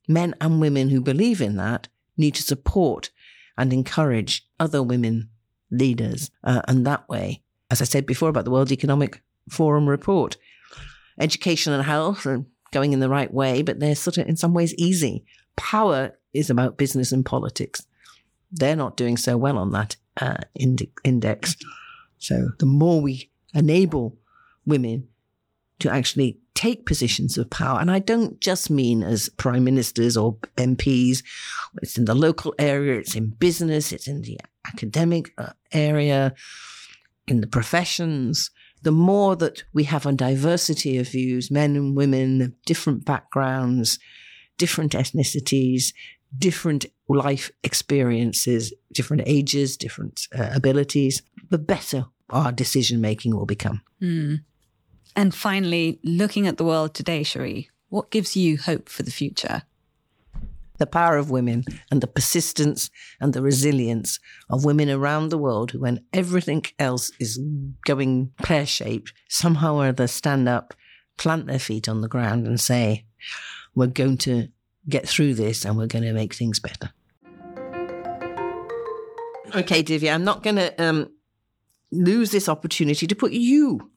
men 0.07 0.35
and 0.41 0.61
women 0.61 0.91
who 0.91 1.01
believe 1.01 1.41
in 1.41 1.57
that, 1.57 1.89
need 2.17 2.37
to 2.37 2.43
support 2.43 3.11
and 3.59 3.73
encourage 3.73 4.47
other 4.61 4.83
women 4.83 5.31
leaders. 5.71 6.31
Uh, 6.45 6.63
and 6.69 6.87
that 6.87 7.09
way, 7.09 7.43
as 7.71 7.81
I 7.81 7.85
said 7.85 8.07
before 8.07 8.29
about 8.29 8.45
the 8.45 8.51
World 8.51 8.73
Economic 8.73 9.23
Forum 9.49 9.89
report, 9.89 10.37
education 11.19 11.73
and 11.73 11.83
health 11.83 12.27
and 12.27 12.47
going 12.73 12.93
in 12.93 13.01
the 13.01 13.09
right 13.09 13.33
way, 13.33 13.63
but 13.63 13.81
they're 13.81 13.95
sort 13.95 14.19
of 14.19 14.29
in 14.29 14.37
some 14.37 14.55
ways 14.55 14.75
easy. 14.75 15.25
Power 15.57 16.17
is 16.35 16.51
about 16.51 16.77
business 16.77 17.13
and 17.13 17.25
politics. 17.25 17.87
They're 18.53 18.77
not 18.77 18.97
doing 18.97 19.17
so 19.17 19.37
well 19.37 19.59
on 19.59 19.73
that 19.73 19.97
uh, 20.21 20.39
ind- 20.55 20.87
index. 21.05 21.57
So 22.19 22.51
the 22.59 22.67
more 22.67 23.01
we 23.01 23.31
enable 23.55 24.17
women 24.65 25.09
to 25.79 25.91
actually 25.91 26.39
take 26.55 26.87
positions 26.87 27.37
of 27.37 27.51
power, 27.51 27.81
and 27.81 27.91
I 27.91 27.99
don't 27.99 28.41
just 28.41 28.71
mean 28.71 29.03
as 29.03 29.29
prime 29.29 29.65
ministers 29.65 30.17
or 30.17 30.37
MPs, 30.57 31.23
it's 31.83 31.99
in 31.99 32.07
the 32.07 32.15
local 32.15 32.55
area, 32.59 32.99
it's 32.99 33.15
in 33.15 33.31
business, 33.31 33.93
it's 33.93 34.09
in 34.09 34.23
the 34.23 34.41
academic 34.67 35.33
uh, 35.39 35.51
area, 35.73 36.35
in 37.29 37.41
the 37.41 37.47
professions, 37.47 38.51
the 38.83 38.93
more 38.93 39.37
that 39.37 39.65
we 39.73 39.85
have 39.85 40.07
a 40.07 40.13
diversity 40.13 40.99
of 40.99 41.09
views, 41.09 41.51
men 41.51 41.77
and 41.77 41.97
women, 41.97 42.55
different 42.65 43.05
backgrounds, 43.05 43.99
different 44.59 44.93
ethnicities, 44.93 45.93
different 46.39 46.87
life 47.09 47.51
experiences, 47.63 48.73
different 48.93 49.23
ages, 49.27 49.77
different 49.77 50.27
uh, 50.37 50.51
abilities, 50.55 51.23
the 51.51 51.59
better 51.59 52.07
our 52.31 52.53
decision 52.53 53.01
making 53.01 53.35
will 53.35 53.47
become. 53.47 53.83
Mm. 54.03 54.41
And 55.15 55.35
finally, 55.35 55.99
looking 56.05 56.47
at 56.47 56.57
the 56.57 56.65
world 56.65 56.95
today, 56.95 57.23
Cherie, 57.23 57.71
what 57.89 58.11
gives 58.11 58.37
you 58.37 58.59
hope 58.59 58.89
for 58.89 59.03
the 59.03 59.11
future? 59.11 59.63
The 60.79 60.87
power 60.87 61.17
of 61.17 61.31
women 61.31 61.65
and 61.91 62.01
the 62.01 62.07
persistence 62.07 62.91
and 63.21 63.33
the 63.33 63.43
resilience 63.43 64.19
of 64.51 64.65
women 64.65 64.91
around 64.91 65.29
the 65.29 65.39
world 65.39 65.71
who, 65.71 65.81
when 65.81 66.05
everything 66.13 66.65
else 66.79 67.11
is 67.19 67.39
going 67.85 68.33
pear 68.43 68.67
shaped, 68.67 69.13
somehow 69.29 69.77
or 69.77 69.87
other 69.87 70.07
stand 70.07 70.49
up, 70.49 70.75
plant 71.17 71.47
their 71.47 71.59
feet 71.59 71.89
on 71.89 72.01
the 72.01 72.09
ground 72.09 72.47
and 72.47 72.61
say, 72.61 73.07
We're 73.75 73.87
going 73.87 74.19
to 74.19 74.49
get 74.89 75.09
through 75.09 75.35
this 75.35 75.65
and 75.65 75.77
we're 75.77 75.87
going 75.87 76.05
to 76.05 76.13
make 76.13 76.35
things 76.35 76.61
better. 76.61 76.91
Okay, 79.55 79.83
Divya, 79.83 80.13
I'm 80.13 80.25
not 80.25 80.43
going 80.43 80.57
to 80.57 80.83
um, 80.83 81.09
lose 81.93 82.31
this 82.31 82.49
opportunity 82.49 83.07
to 83.07 83.15
put 83.15 83.33
you 83.33 83.91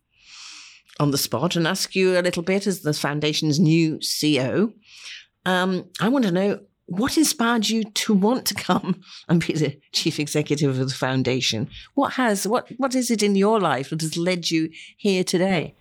on 0.99 1.11
the 1.11 1.17
spot 1.17 1.55
and 1.55 1.67
ask 1.67 1.95
you 1.95 2.19
a 2.19 2.21
little 2.21 2.43
bit 2.43 2.67
as 2.67 2.81
the 2.81 2.93
foundation's 2.93 3.59
new 3.59 3.97
CEO. 3.97 4.73
Um, 5.45 5.85
I 5.99 6.09
want 6.09 6.25
to 6.25 6.31
know 6.31 6.59
what 6.89 7.17
inspired 7.17 7.69
you 7.69 7.83
to 7.83 8.13
want 8.13 8.45
to 8.47 8.53
come 8.53 9.01
and 9.27 9.45
be 9.45 9.53
the 9.53 9.79
chief 9.91 10.19
executive 10.19 10.79
of 10.79 10.89
the 10.89 10.95
foundation. 10.95 11.69
What 11.93 12.13
has 12.13 12.47
what 12.47 12.69
what 12.77 12.95
is 12.95 13.11
it 13.11 13.23
in 13.23 13.35
your 13.35 13.59
life 13.59 13.89
that 13.89 14.01
has 14.01 14.17
led 14.17 14.49
you 14.51 14.69
here 14.97 15.23
today? 15.23 15.75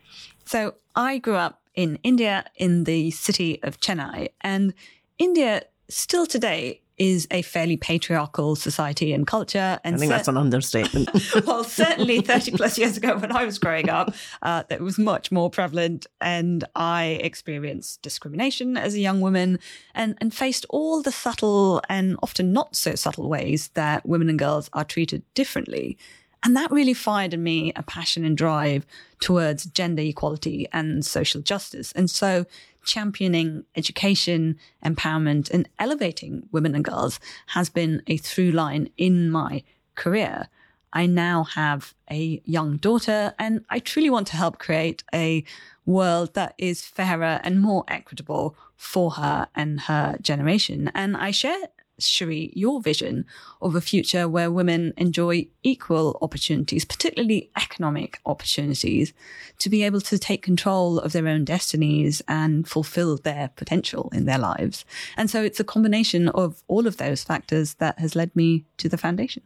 So 0.45 0.75
I 0.95 1.19
grew 1.19 1.37
up 1.37 1.63
in 1.75 1.99
India 2.03 2.45
in 2.57 2.85
the 2.85 3.11
city 3.11 3.63
of 3.63 3.81
Chennai, 3.81 4.29
and 4.41 4.75
India 5.19 5.63
still 5.89 6.27
today 6.27 6.83
is 6.99 7.27
a 7.31 7.43
fairly 7.43 7.77
patriarchal 7.77 8.57
society 8.57 9.13
and 9.13 9.27
culture. 9.27 9.79
And 9.85 9.95
I 9.95 9.99
think 9.99 10.11
cer- 10.11 10.17
that's 10.17 10.29
an 10.29 10.37
understatement. 10.37 11.11
well, 11.47 11.65
certainly 11.65 12.21
30 12.21 12.53
plus 12.53 12.79
years 12.79 12.97
ago 12.97 13.17
when 13.17 13.33
I 13.33 13.45
was 13.45 13.59
growing 13.59 13.89
up, 13.89 14.15
uh, 14.43 14.65
that 14.69 14.81
was 14.81 14.99
much 14.99 15.31
more 15.31 15.51
prevalent. 15.51 16.07
And 16.21 16.65
I 16.75 17.19
experienced 17.23 18.03
discrimination 18.03 18.77
as 18.77 18.95
a 18.95 19.01
young 19.01 19.21
woman 19.21 19.59
and, 19.95 20.17
and 20.21 20.35
faced 20.35 20.67
all 20.71 21.03
the 21.03 21.13
subtle 21.13 21.83
and 21.89 22.17
often 22.23 22.53
not 22.53 22.75
so 22.75 22.95
subtle 22.95 23.29
ways 23.29 23.69
that 23.75 24.07
women 24.07 24.29
and 24.29 24.39
girls 24.39 24.69
are 24.73 24.85
treated 24.85 25.23
differently. 25.35 25.97
And 26.45 26.57
that 26.57 26.71
really 26.71 26.95
fired 26.95 27.35
in 27.35 27.43
me 27.43 27.73
a 27.75 27.83
passion 27.83 28.25
and 28.25 28.37
drive 28.37 28.87
towards 29.21 29.65
gender 29.67 30.03
equality 30.03 30.69
and 30.73 31.05
social 31.05 31.41
justice. 31.41 31.93
And 31.93 32.11
so 32.11 32.47
championing 32.89 33.65
education, 33.77 34.59
empowerment, 34.85 35.51
and 35.51 35.69
elevating 35.79 36.49
women 36.51 36.75
and 36.75 36.85
girls 36.85 37.21
has 37.49 37.69
been 37.71 38.03
a 38.09 38.17
through 38.17 38.51
line 38.51 38.89
in 38.97 39.31
my 39.31 39.63
career. 39.95 40.49
I 40.93 41.07
now 41.07 41.45
have 41.45 41.95
a 42.11 42.41
young 42.45 42.79
daughter, 42.79 43.35
and 43.39 43.65
I 43.69 43.79
truly 43.79 44.11
want 44.11 44.27
to 44.29 44.37
help 44.37 44.59
create 44.59 45.05
a 45.15 45.45
world 45.85 46.35
that 46.35 46.55
is 46.57 46.87
fairer 46.87 47.41
and 47.45 47.61
more 47.61 47.85
equitable 47.89 48.57
for 48.75 49.13
her 49.13 49.49
and 49.55 49.81
her 49.83 50.17
generation. 50.23 50.91
And 50.95 51.17
I 51.17 51.31
share 51.31 51.69
Cherie, 51.99 52.53
your 52.55 52.81
vision 52.81 53.25
of 53.61 53.75
a 53.75 53.81
future 53.81 54.29
where 54.29 54.51
women 54.51 54.93
enjoy 54.97 55.47
equal 55.63 56.19
opportunities, 56.23 56.85
particularly 56.85 57.51
economic 57.57 58.21
opportunities, 58.27 59.13
to 59.59 59.69
be 59.69 59.83
able 59.83 60.01
to 60.03 60.19
take 60.19 60.43
control 60.43 60.99
of 60.99 61.13
their 61.13 61.29
own 61.29 61.45
destinies 61.45 62.23
and 62.29 62.69
fulfill 62.69 63.17
their 63.17 63.51
potential 63.57 64.11
in 64.13 64.27
their 64.27 64.39
lives. 64.39 64.85
And 65.17 65.31
so 65.31 65.43
it's 65.43 65.61
a 65.61 65.65
combination 65.65 66.29
of 66.29 66.63
all 66.69 66.87
of 66.87 66.97
those 66.97 67.25
factors 67.25 67.75
that 67.75 67.99
has 67.99 68.15
led 68.15 68.35
me 68.35 68.65
to 68.79 68.89
the 68.89 68.99
foundation. 68.99 69.43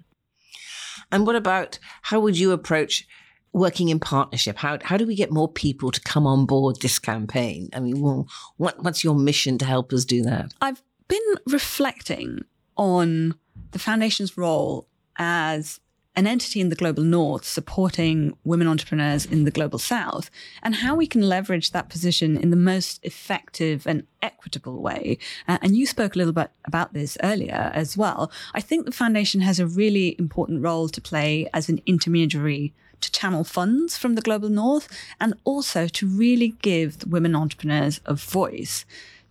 And 1.11 1.26
what 1.26 1.36
about 1.36 1.78
how 2.03 2.20
would 2.20 2.38
you 2.38 2.53
approach 2.53 3.07
working 3.53 3.88
in 3.88 4.00
partnership? 4.00 4.57
How, 4.57 4.78
how 4.82 4.96
do 4.96 5.07
we 5.07 5.14
get 5.14 5.30
more 5.30 5.48
people 5.48 5.90
to 5.90 6.00
come 6.00 6.26
on 6.26 6.46
board 6.46 6.80
this 6.80 6.98
campaign? 6.98 7.68
I 7.74 7.80
mean, 7.80 8.00
well, 8.00 8.26
what, 8.57 8.82
what's 8.82 9.05
your 9.05 9.14
mission 9.14 9.59
to 9.59 9.64
help 9.64 9.92
us 9.92 10.05
do 10.05 10.22
that? 10.22 10.55
I've 10.61 10.82
been 11.09 11.20
reflecting 11.46 12.44
on 12.76 13.34
the 13.72 13.78
foundation's 13.78 14.36
role 14.36 14.86
as 15.16 15.80
an 16.14 16.26
entity 16.26 16.61
in 16.61 16.68
the 16.68 16.76
global 16.76 17.03
north 17.03 17.44
supporting 17.44 18.36
women 18.44 18.68
entrepreneurs 18.68 19.24
in 19.24 19.44
the 19.44 19.50
global 19.50 19.78
south 19.78 20.30
and 20.62 20.76
how 20.76 20.94
we 20.94 21.07
can 21.07 21.22
leverage 21.22 21.70
that 21.70 21.88
position 21.88 22.36
in 22.36 22.50
the 22.50 22.57
most 22.57 23.00
effective 23.03 23.86
and 23.86 24.07
equitable 24.20 24.82
way. 24.82 25.16
Uh, 25.48 25.59
and 25.62 25.76
you 25.76 25.86
spoke 25.86 26.14
a 26.14 26.18
little 26.18 26.32
bit 26.32 26.50
about 26.66 26.92
this 26.92 27.16
earlier 27.22 27.70
as 27.74 27.96
well. 27.96 28.30
I 28.55 28.61
think 28.61 28.84
the 28.84 28.92
foundation 28.92 29.40
has 29.40 29.59
a 29.59 29.66
really 29.66 30.14
important 30.18 30.62
role 30.62 30.88
to 30.90 31.00
play 31.00 31.48
as 31.55 31.68
an 31.68 31.80
intermediary 31.86 32.74
to 33.00 33.11
channel 33.11 33.42
funds 33.42 33.96
from 33.96 34.14
the 34.14 34.22
global 34.22 34.48
north 34.48 34.88
and 35.20 35.34
also 35.44 35.88
to 35.88 36.07
really 36.07 36.55
give 36.62 37.05
women 37.07 37.34
entrepreneurs 37.34 38.00
a 38.05 38.14
voice 38.14 38.84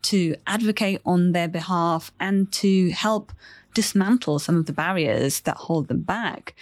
to 0.03 0.35
advocate 0.47 1.01
on 1.05 1.31
their 1.31 1.47
behalf 1.47 2.11
and 2.19 2.51
to 2.53 2.89
help 2.91 3.31
dismantle 3.73 4.39
some 4.39 4.57
of 4.57 4.65
the 4.65 4.73
barriers 4.73 5.41
that 5.41 5.57
hold 5.57 5.87
them 5.87 6.01
back. 6.01 6.53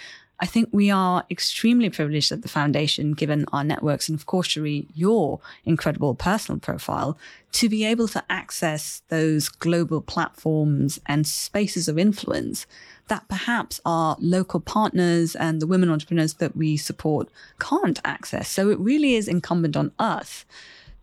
I 0.42 0.46
think 0.46 0.70
we 0.72 0.90
are 0.90 1.26
extremely 1.30 1.90
privileged 1.90 2.32
at 2.32 2.44
the 2.44 2.48
foundation, 2.48 3.12
given 3.12 3.46
our 3.52 3.64
networks 3.64 4.08
and, 4.08 4.18
of 4.18 4.26
course, 4.26 4.48
Cherie, 4.48 4.88
your 4.96 5.42
incredible 5.66 6.16
personal 6.16 6.60
profile, 6.60 7.18
to 7.54 7.68
be 7.68 7.84
able 7.84 8.08
to 8.10 8.24
access 8.30 9.02
those 9.10 9.50
global 9.50 10.00
platforms 10.00 11.00
and 11.06 11.28
spaces 11.28 11.90
of 11.90 12.00
influence 12.00 12.66
that 13.10 13.28
perhaps 13.28 13.82
our 13.86 14.16
local 14.20 14.62
partners 14.62 15.36
and 15.36 15.62
the 15.62 15.68
women 15.68 15.90
entrepreneurs 15.90 16.36
that 16.36 16.56
we 16.56 16.78
support 16.78 17.28
can't 17.60 18.00
access. 18.06 18.50
So 18.50 18.70
it 18.70 18.80
really 18.80 19.16
is 19.16 19.28
incumbent 19.28 19.76
on 19.76 19.92
us 20.00 20.46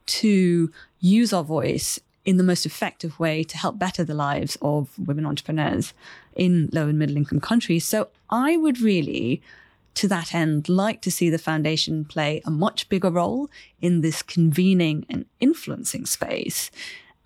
to 0.06 0.72
use 1.00 1.32
our 1.32 1.44
voice 1.44 2.00
in 2.26 2.36
the 2.36 2.42
most 2.42 2.66
effective 2.66 3.18
way 3.20 3.44
to 3.44 3.56
help 3.56 3.78
better 3.78 4.04
the 4.04 4.12
lives 4.12 4.58
of 4.60 4.90
women 4.98 5.24
entrepreneurs 5.24 5.94
in 6.34 6.68
low 6.72 6.88
and 6.88 6.98
middle 6.98 7.16
income 7.16 7.40
countries. 7.40 7.84
So 7.84 8.08
I 8.28 8.56
would 8.56 8.80
really, 8.80 9.40
to 9.94 10.08
that 10.08 10.34
end, 10.34 10.68
like 10.68 11.00
to 11.02 11.10
see 11.10 11.30
the 11.30 11.38
foundation 11.38 12.04
play 12.04 12.42
a 12.44 12.50
much 12.50 12.88
bigger 12.88 13.10
role 13.10 13.48
in 13.80 14.00
this 14.00 14.22
convening 14.22 15.06
and 15.08 15.24
influencing 15.40 16.04
space. 16.04 16.70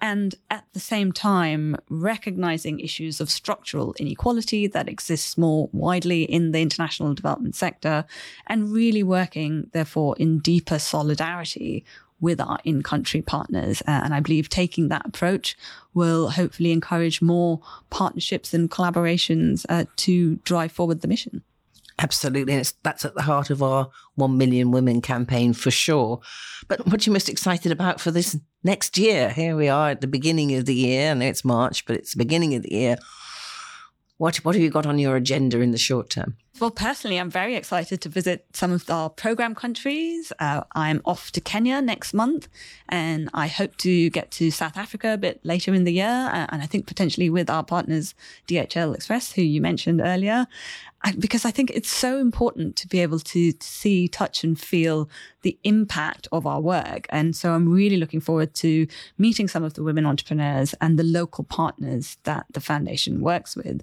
And 0.03 0.35
at 0.51 0.65
the 0.73 0.81
same 0.81 1.13
time, 1.13 1.77
recognizing 1.89 2.81
issues 2.81 3.21
of 3.21 3.31
structural 3.31 3.95
inequality 3.99 4.67
that 4.67 4.89
exists 4.89 5.37
more 5.37 5.69
widely 5.73 6.23
in 6.23 6.53
the 6.53 6.61
international 6.61 7.13
development 7.15 7.55
sector 7.55 8.05
and 8.47 8.73
really 8.73 9.03
working, 9.03 9.69
therefore, 9.73 10.15
in 10.19 10.39
deeper 10.39 10.79
solidarity 10.79 11.85
with 12.21 12.41
our 12.41 12.59
in 12.65 12.83
country 12.83 13.23
partners. 13.23 13.83
Uh, 13.83 14.01
and 14.05 14.15
I 14.15 14.21
believe 14.21 14.49
taking 14.49 14.89
that 14.89 15.07
approach 15.07 15.57
will 15.95 16.31
hopefully 16.31 16.73
encourage 16.73 17.23
more 17.23 17.61
partnerships 17.91 18.55
and 18.55 18.71
collaborations 18.71 19.65
uh, 19.69 19.85
to 19.97 20.37
drive 20.37 20.73
forward 20.73 21.01
the 21.01 21.09
mission. 21.09 21.43
Absolutely. 22.01 22.55
And 22.55 22.73
that's 22.83 23.05
at 23.05 23.15
the 23.15 23.23
heart 23.23 23.51
of 23.51 23.63
our 23.63 23.91
1 24.15 24.39
million 24.39 24.71
women 24.71 25.03
campaign 25.03 25.53
for 25.53 25.71
sure. 25.71 26.21
But 26.67 26.87
what 26.87 27.01
are 27.01 27.05
you 27.05 27.13
most 27.13 27.29
excited 27.29 27.73
about 27.73 28.01
for 28.01 28.11
this 28.11 28.39
next 28.65 28.97
year? 28.97 29.29
Here 29.31 29.55
we 29.55 29.69
are 29.69 29.91
at 29.91 30.01
the 30.01 30.07
beginning 30.07 30.55
of 30.55 30.65
the 30.65 30.75
year. 30.75 31.11
I 31.11 31.15
know 31.15 31.27
it's 31.27 31.45
March, 31.45 31.85
but 31.85 31.97
it's 31.97 32.13
the 32.13 32.19
beginning 32.19 32.55
of 32.55 32.63
the 32.63 32.73
year. 32.73 32.97
What, 34.21 34.37
what 34.45 34.55
have 34.55 34.63
you 34.63 34.69
got 34.69 34.85
on 34.85 34.99
your 34.99 35.17
agenda 35.17 35.61
in 35.61 35.71
the 35.71 35.79
short 35.79 36.11
term? 36.11 36.37
Well, 36.61 36.71
personally, 36.71 37.19
I'm 37.19 37.31
very 37.31 37.55
excited 37.55 38.03
to 38.03 38.11
visit 38.11 38.45
some 38.53 38.71
of 38.71 38.91
our 38.91 39.09
program 39.09 39.55
countries. 39.55 40.31
Uh, 40.39 40.61
I'm 40.73 41.01
off 41.07 41.33
to 41.33 41.41
Kenya 41.41 41.81
next 41.81 42.13
month, 42.13 42.47
and 42.87 43.31
I 43.33 43.47
hope 43.47 43.79
to 43.79 44.11
get 44.11 44.31
to 44.33 44.51
South 44.51 44.77
Africa 44.77 45.15
a 45.15 45.17
bit 45.17 45.41
later 45.43 45.73
in 45.73 45.85
the 45.85 45.93
year. 45.95 46.29
Uh, 46.35 46.47
and 46.51 46.61
I 46.61 46.67
think 46.67 46.87
potentially 46.87 47.31
with 47.31 47.49
our 47.49 47.65
partners, 47.65 48.15
DHL 48.47 48.95
Express, 48.95 49.33
who 49.33 49.41
you 49.41 49.63
mentioned 49.63 50.03
earlier, 50.03 50.47
I, 51.01 51.13
because 51.13 51.47
I 51.47 51.51
think 51.51 51.71
it's 51.71 51.91
so 51.91 52.19
important 52.19 52.77
to 52.77 52.89
be 52.89 53.01
able 53.01 53.21
to, 53.21 53.53
to 53.53 53.67
see, 53.67 54.07
touch, 54.07 54.45
and 54.45 54.61
feel 54.61 55.09
the 55.41 55.59
impact 55.65 56.29
of 56.31 56.47
our 56.47 56.61
work. 56.61 57.07
And 57.09 57.35
so 57.35 57.53
I'm 57.53 57.73
really 57.73 57.97
looking 57.97 58.21
forward 58.21 58.53
to 58.57 58.87
meeting 59.17 59.49
some 59.49 59.65
of 59.65 59.73
the 59.73 59.83
women 59.83 60.05
entrepreneurs 60.05 60.75
and 60.79 60.99
the 60.99 61.05
local 61.05 61.45
partners 61.45 62.19
that 62.25 62.45
the 62.53 62.61
foundation 62.61 63.23
works 63.23 63.57
with. 63.57 63.83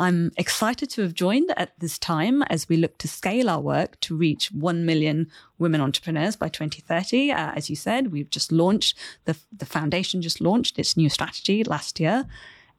I'm 0.00 0.30
excited 0.36 0.90
to 0.90 1.02
have 1.02 1.14
joined 1.14 1.52
at 1.56 1.78
this 1.80 1.98
time 1.98 2.42
as 2.44 2.68
we 2.68 2.76
look 2.76 2.98
to 2.98 3.08
scale 3.08 3.50
our 3.50 3.60
work 3.60 3.98
to 4.02 4.16
reach 4.16 4.52
1 4.52 4.86
million 4.86 5.28
women 5.58 5.80
entrepreneurs 5.80 6.36
by 6.36 6.48
2030. 6.48 7.32
Uh, 7.32 7.52
as 7.56 7.68
you 7.68 7.74
said, 7.74 8.12
we've 8.12 8.30
just 8.30 8.52
launched, 8.52 8.96
the, 9.24 9.36
the 9.56 9.66
foundation 9.66 10.22
just 10.22 10.40
launched 10.40 10.78
its 10.78 10.96
new 10.96 11.08
strategy 11.08 11.64
last 11.64 11.98
year. 11.98 12.26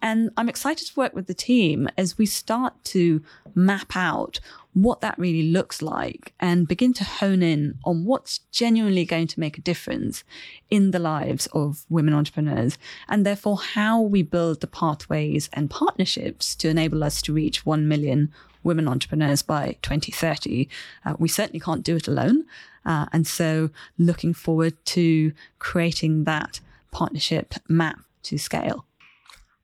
And 0.02 0.30
I'm 0.38 0.48
excited 0.48 0.88
to 0.88 1.00
work 1.00 1.14
with 1.14 1.28
the 1.28 1.34
team 1.34 1.90
as 1.98 2.18
we 2.18 2.26
start 2.26 2.82
to 2.86 3.22
map 3.54 3.98
out 3.98 4.40
what 4.84 5.02
that 5.02 5.18
really 5.18 5.44
looks 5.44 5.82
like 5.82 6.34
and 6.40 6.68
begin 6.68 6.94
to 6.94 7.04
hone 7.04 7.42
in 7.42 7.78
on 7.84 8.06
what's 8.06 8.40
genuinely 8.52 9.06
going 9.06 9.28
to 9.28 9.40
make 9.40 9.58
a 9.58 9.62
difference 9.62 10.24
in 10.70 10.92
the 10.92 11.00
lives 11.00 11.48
of 11.54 11.86
women 11.90 12.14
entrepreneurs 12.14 12.78
and 13.08 13.26
therefore 13.26 13.58
how 13.58 14.02
we 14.02 14.22
build 14.22 14.62
the 14.62 14.68
pathways 14.68 15.50
and 15.54 15.70
partnerships 15.70 16.56
to 16.56 16.70
enable 16.70 17.04
us 17.04 17.22
to 17.22 17.34
reach 17.34 17.66
1 17.66 17.88
million 17.88 18.32
women 18.64 18.88
entrepreneurs 18.88 19.42
by 19.42 19.78
2030. 19.82 20.68
Uh, 21.06 21.16
we 21.18 21.28
certainly 21.28 21.60
can't 21.60 21.84
do 21.84 21.96
it 21.96 22.08
alone. 22.08 22.46
Uh, 22.86 23.06
and 23.14 23.26
so 23.26 23.70
looking 23.98 24.34
forward 24.34 24.74
to 24.86 25.32
creating 25.60 26.24
that 26.26 26.60
partnership 26.92 27.56
map 27.68 28.00
to 28.24 28.38
scale. 28.38 28.86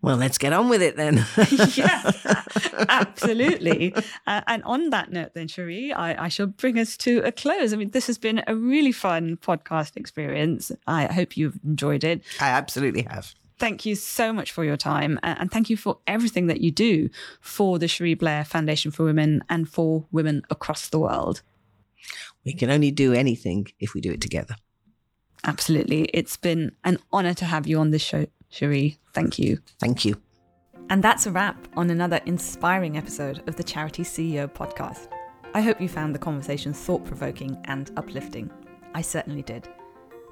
Well, 0.06 0.18
let's 0.18 0.38
get 0.38 0.54
on 0.54 0.70
with 0.70 0.84
it 0.84 0.98
then. 0.98 1.26
yes, 1.74 2.26
absolutely. 2.90 3.92
Uh, 4.28 4.42
and 4.46 4.62
on 4.64 4.92
that 4.92 5.12
note, 5.12 5.34
then, 5.34 5.48
Cherie, 5.48 5.92
I, 5.92 6.26
I, 6.26 6.28
shall 6.28 6.46
bring 6.46 6.78
us 6.78 6.96
to 6.98 7.22
a 7.26 7.32
close. 7.32 7.74
I 7.74 7.76
mean, 7.76 7.90
this 7.90 8.06
has 8.06 8.20
been 8.20 8.44
a 8.46 8.56
really 8.56 8.92
fun 8.92 9.38
podcast 9.38 9.98
experience. 9.98 10.72
I 10.86 11.12
hope 11.12 11.36
you've 11.36 11.58
enjoyed 11.66 12.04
it. 12.04 12.22
I 12.40 12.50
absolutely 12.50 13.02
have. 13.10 13.34
Thank 13.58 13.84
you 13.84 13.96
so 13.96 14.32
much 14.32 14.52
for 14.52 14.64
your 14.64 14.78
time. 14.78 15.20
And 15.24 15.50
thank 15.50 15.72
you 15.72 15.78
for 15.78 15.98
everything 16.06 16.46
that 16.46 16.62
you 16.62 16.70
do 16.70 17.10
for 17.42 17.80
the 17.80 17.88
Cherie 17.88 18.14
Blair 18.14 18.46
Foundation 18.46 18.92
for 18.92 19.06
Women 19.06 19.44
and 19.50 19.68
for 19.68 20.06
women 20.12 20.44
across 20.52 20.88
the 20.88 21.00
world. 21.00 21.42
We 22.44 22.54
can 22.54 22.70
only 22.70 22.92
do 22.92 23.12
anything 23.14 23.70
if 23.80 23.96
we 23.96 24.02
do 24.02 24.12
it 24.12 24.22
together. 24.22 24.56
Absolutely. 25.44 26.04
It's 26.14 26.38
been 26.38 26.74
an 26.84 27.00
honor 27.12 27.34
to 27.34 27.46
have 27.46 27.66
you 27.66 27.80
on 27.80 27.90
this 27.90 28.04
show, 28.04 28.28
Cherie. 28.56 28.98
Thank 29.14 29.38
you. 29.38 29.60
Thank 29.80 30.06
you. 30.06 30.16
And 30.90 31.04
that's 31.04 31.26
a 31.26 31.32
wrap 31.32 31.68
on 31.76 31.90
another 31.90 32.22
inspiring 32.26 32.98
episode 32.98 33.44
of 33.48 33.58
the 33.58 33.64
Charity 33.64 34.04
CEO 34.04 34.48
podcast. 34.48 35.10
I 35.54 35.62
hope 35.62 35.82
you 35.82 35.90
found 35.90 36.16
the 36.16 36.20
conversation 36.20 36.74
thought 36.74 37.04
provoking 37.04 37.58
and 37.66 37.92
uplifting. 37.98 38.50
I 38.94 39.02
certainly 39.02 39.42
did. 39.42 39.68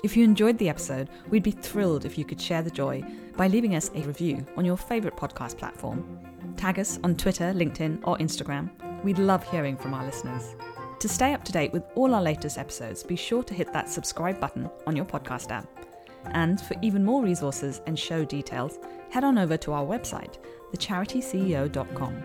If 0.06 0.16
you 0.16 0.24
enjoyed 0.24 0.58
the 0.58 0.70
episode, 0.70 1.10
we'd 1.30 1.44
be 1.44 1.52
thrilled 1.52 2.06
if 2.06 2.18
you 2.18 2.24
could 2.24 2.40
share 2.40 2.62
the 2.62 2.72
joy 2.72 3.04
by 3.36 3.48
leaving 3.48 3.76
us 3.76 3.92
a 3.94 4.02
review 4.04 4.46
on 4.56 4.64
your 4.64 4.78
favourite 4.78 5.18
podcast 5.18 5.58
platform. 5.58 6.20
Tag 6.56 6.80
us 6.80 7.00
on 7.04 7.16
Twitter, 7.16 7.52
LinkedIn, 7.54 8.00
or 8.04 8.18
Instagram. 8.20 8.70
We'd 9.04 9.18
love 9.18 9.44
hearing 9.50 9.76
from 9.76 9.94
our 9.94 10.06
listeners. 10.06 10.56
To 11.00 11.10
stay 11.10 11.34
up 11.34 11.44
to 11.44 11.52
date 11.52 11.74
with 11.74 11.84
all 11.96 12.16
our 12.16 12.22
latest 12.22 12.58
episodes, 12.58 13.04
be 13.04 13.18
sure 13.18 13.44
to 13.44 13.54
hit 13.54 13.74
that 13.74 13.90
subscribe 13.90 14.40
button 14.40 14.70
on 14.88 14.96
your 14.96 15.06
podcast 15.06 15.52
app. 15.52 15.83
And 16.32 16.60
for 16.60 16.76
even 16.82 17.04
more 17.04 17.24
resources 17.24 17.82
and 17.86 17.98
show 17.98 18.26
details, 18.26 18.80
head 19.10 19.24
on 19.24 19.38
over 19.38 19.58
to 19.58 19.74
our 19.74 19.86
website, 19.86 20.38
thecharityceo.com. 20.74 22.24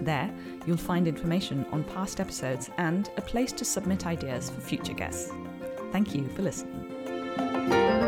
There, 0.00 0.34
you'll 0.66 0.76
find 0.76 1.06
information 1.06 1.66
on 1.72 1.84
past 1.84 2.20
episodes 2.20 2.70
and 2.78 3.10
a 3.16 3.22
place 3.22 3.52
to 3.52 3.64
submit 3.64 4.06
ideas 4.06 4.50
for 4.50 4.60
future 4.60 4.94
guests. 4.94 5.30
Thank 5.92 6.14
you 6.14 6.28
for 6.28 6.42
listening. 6.42 7.99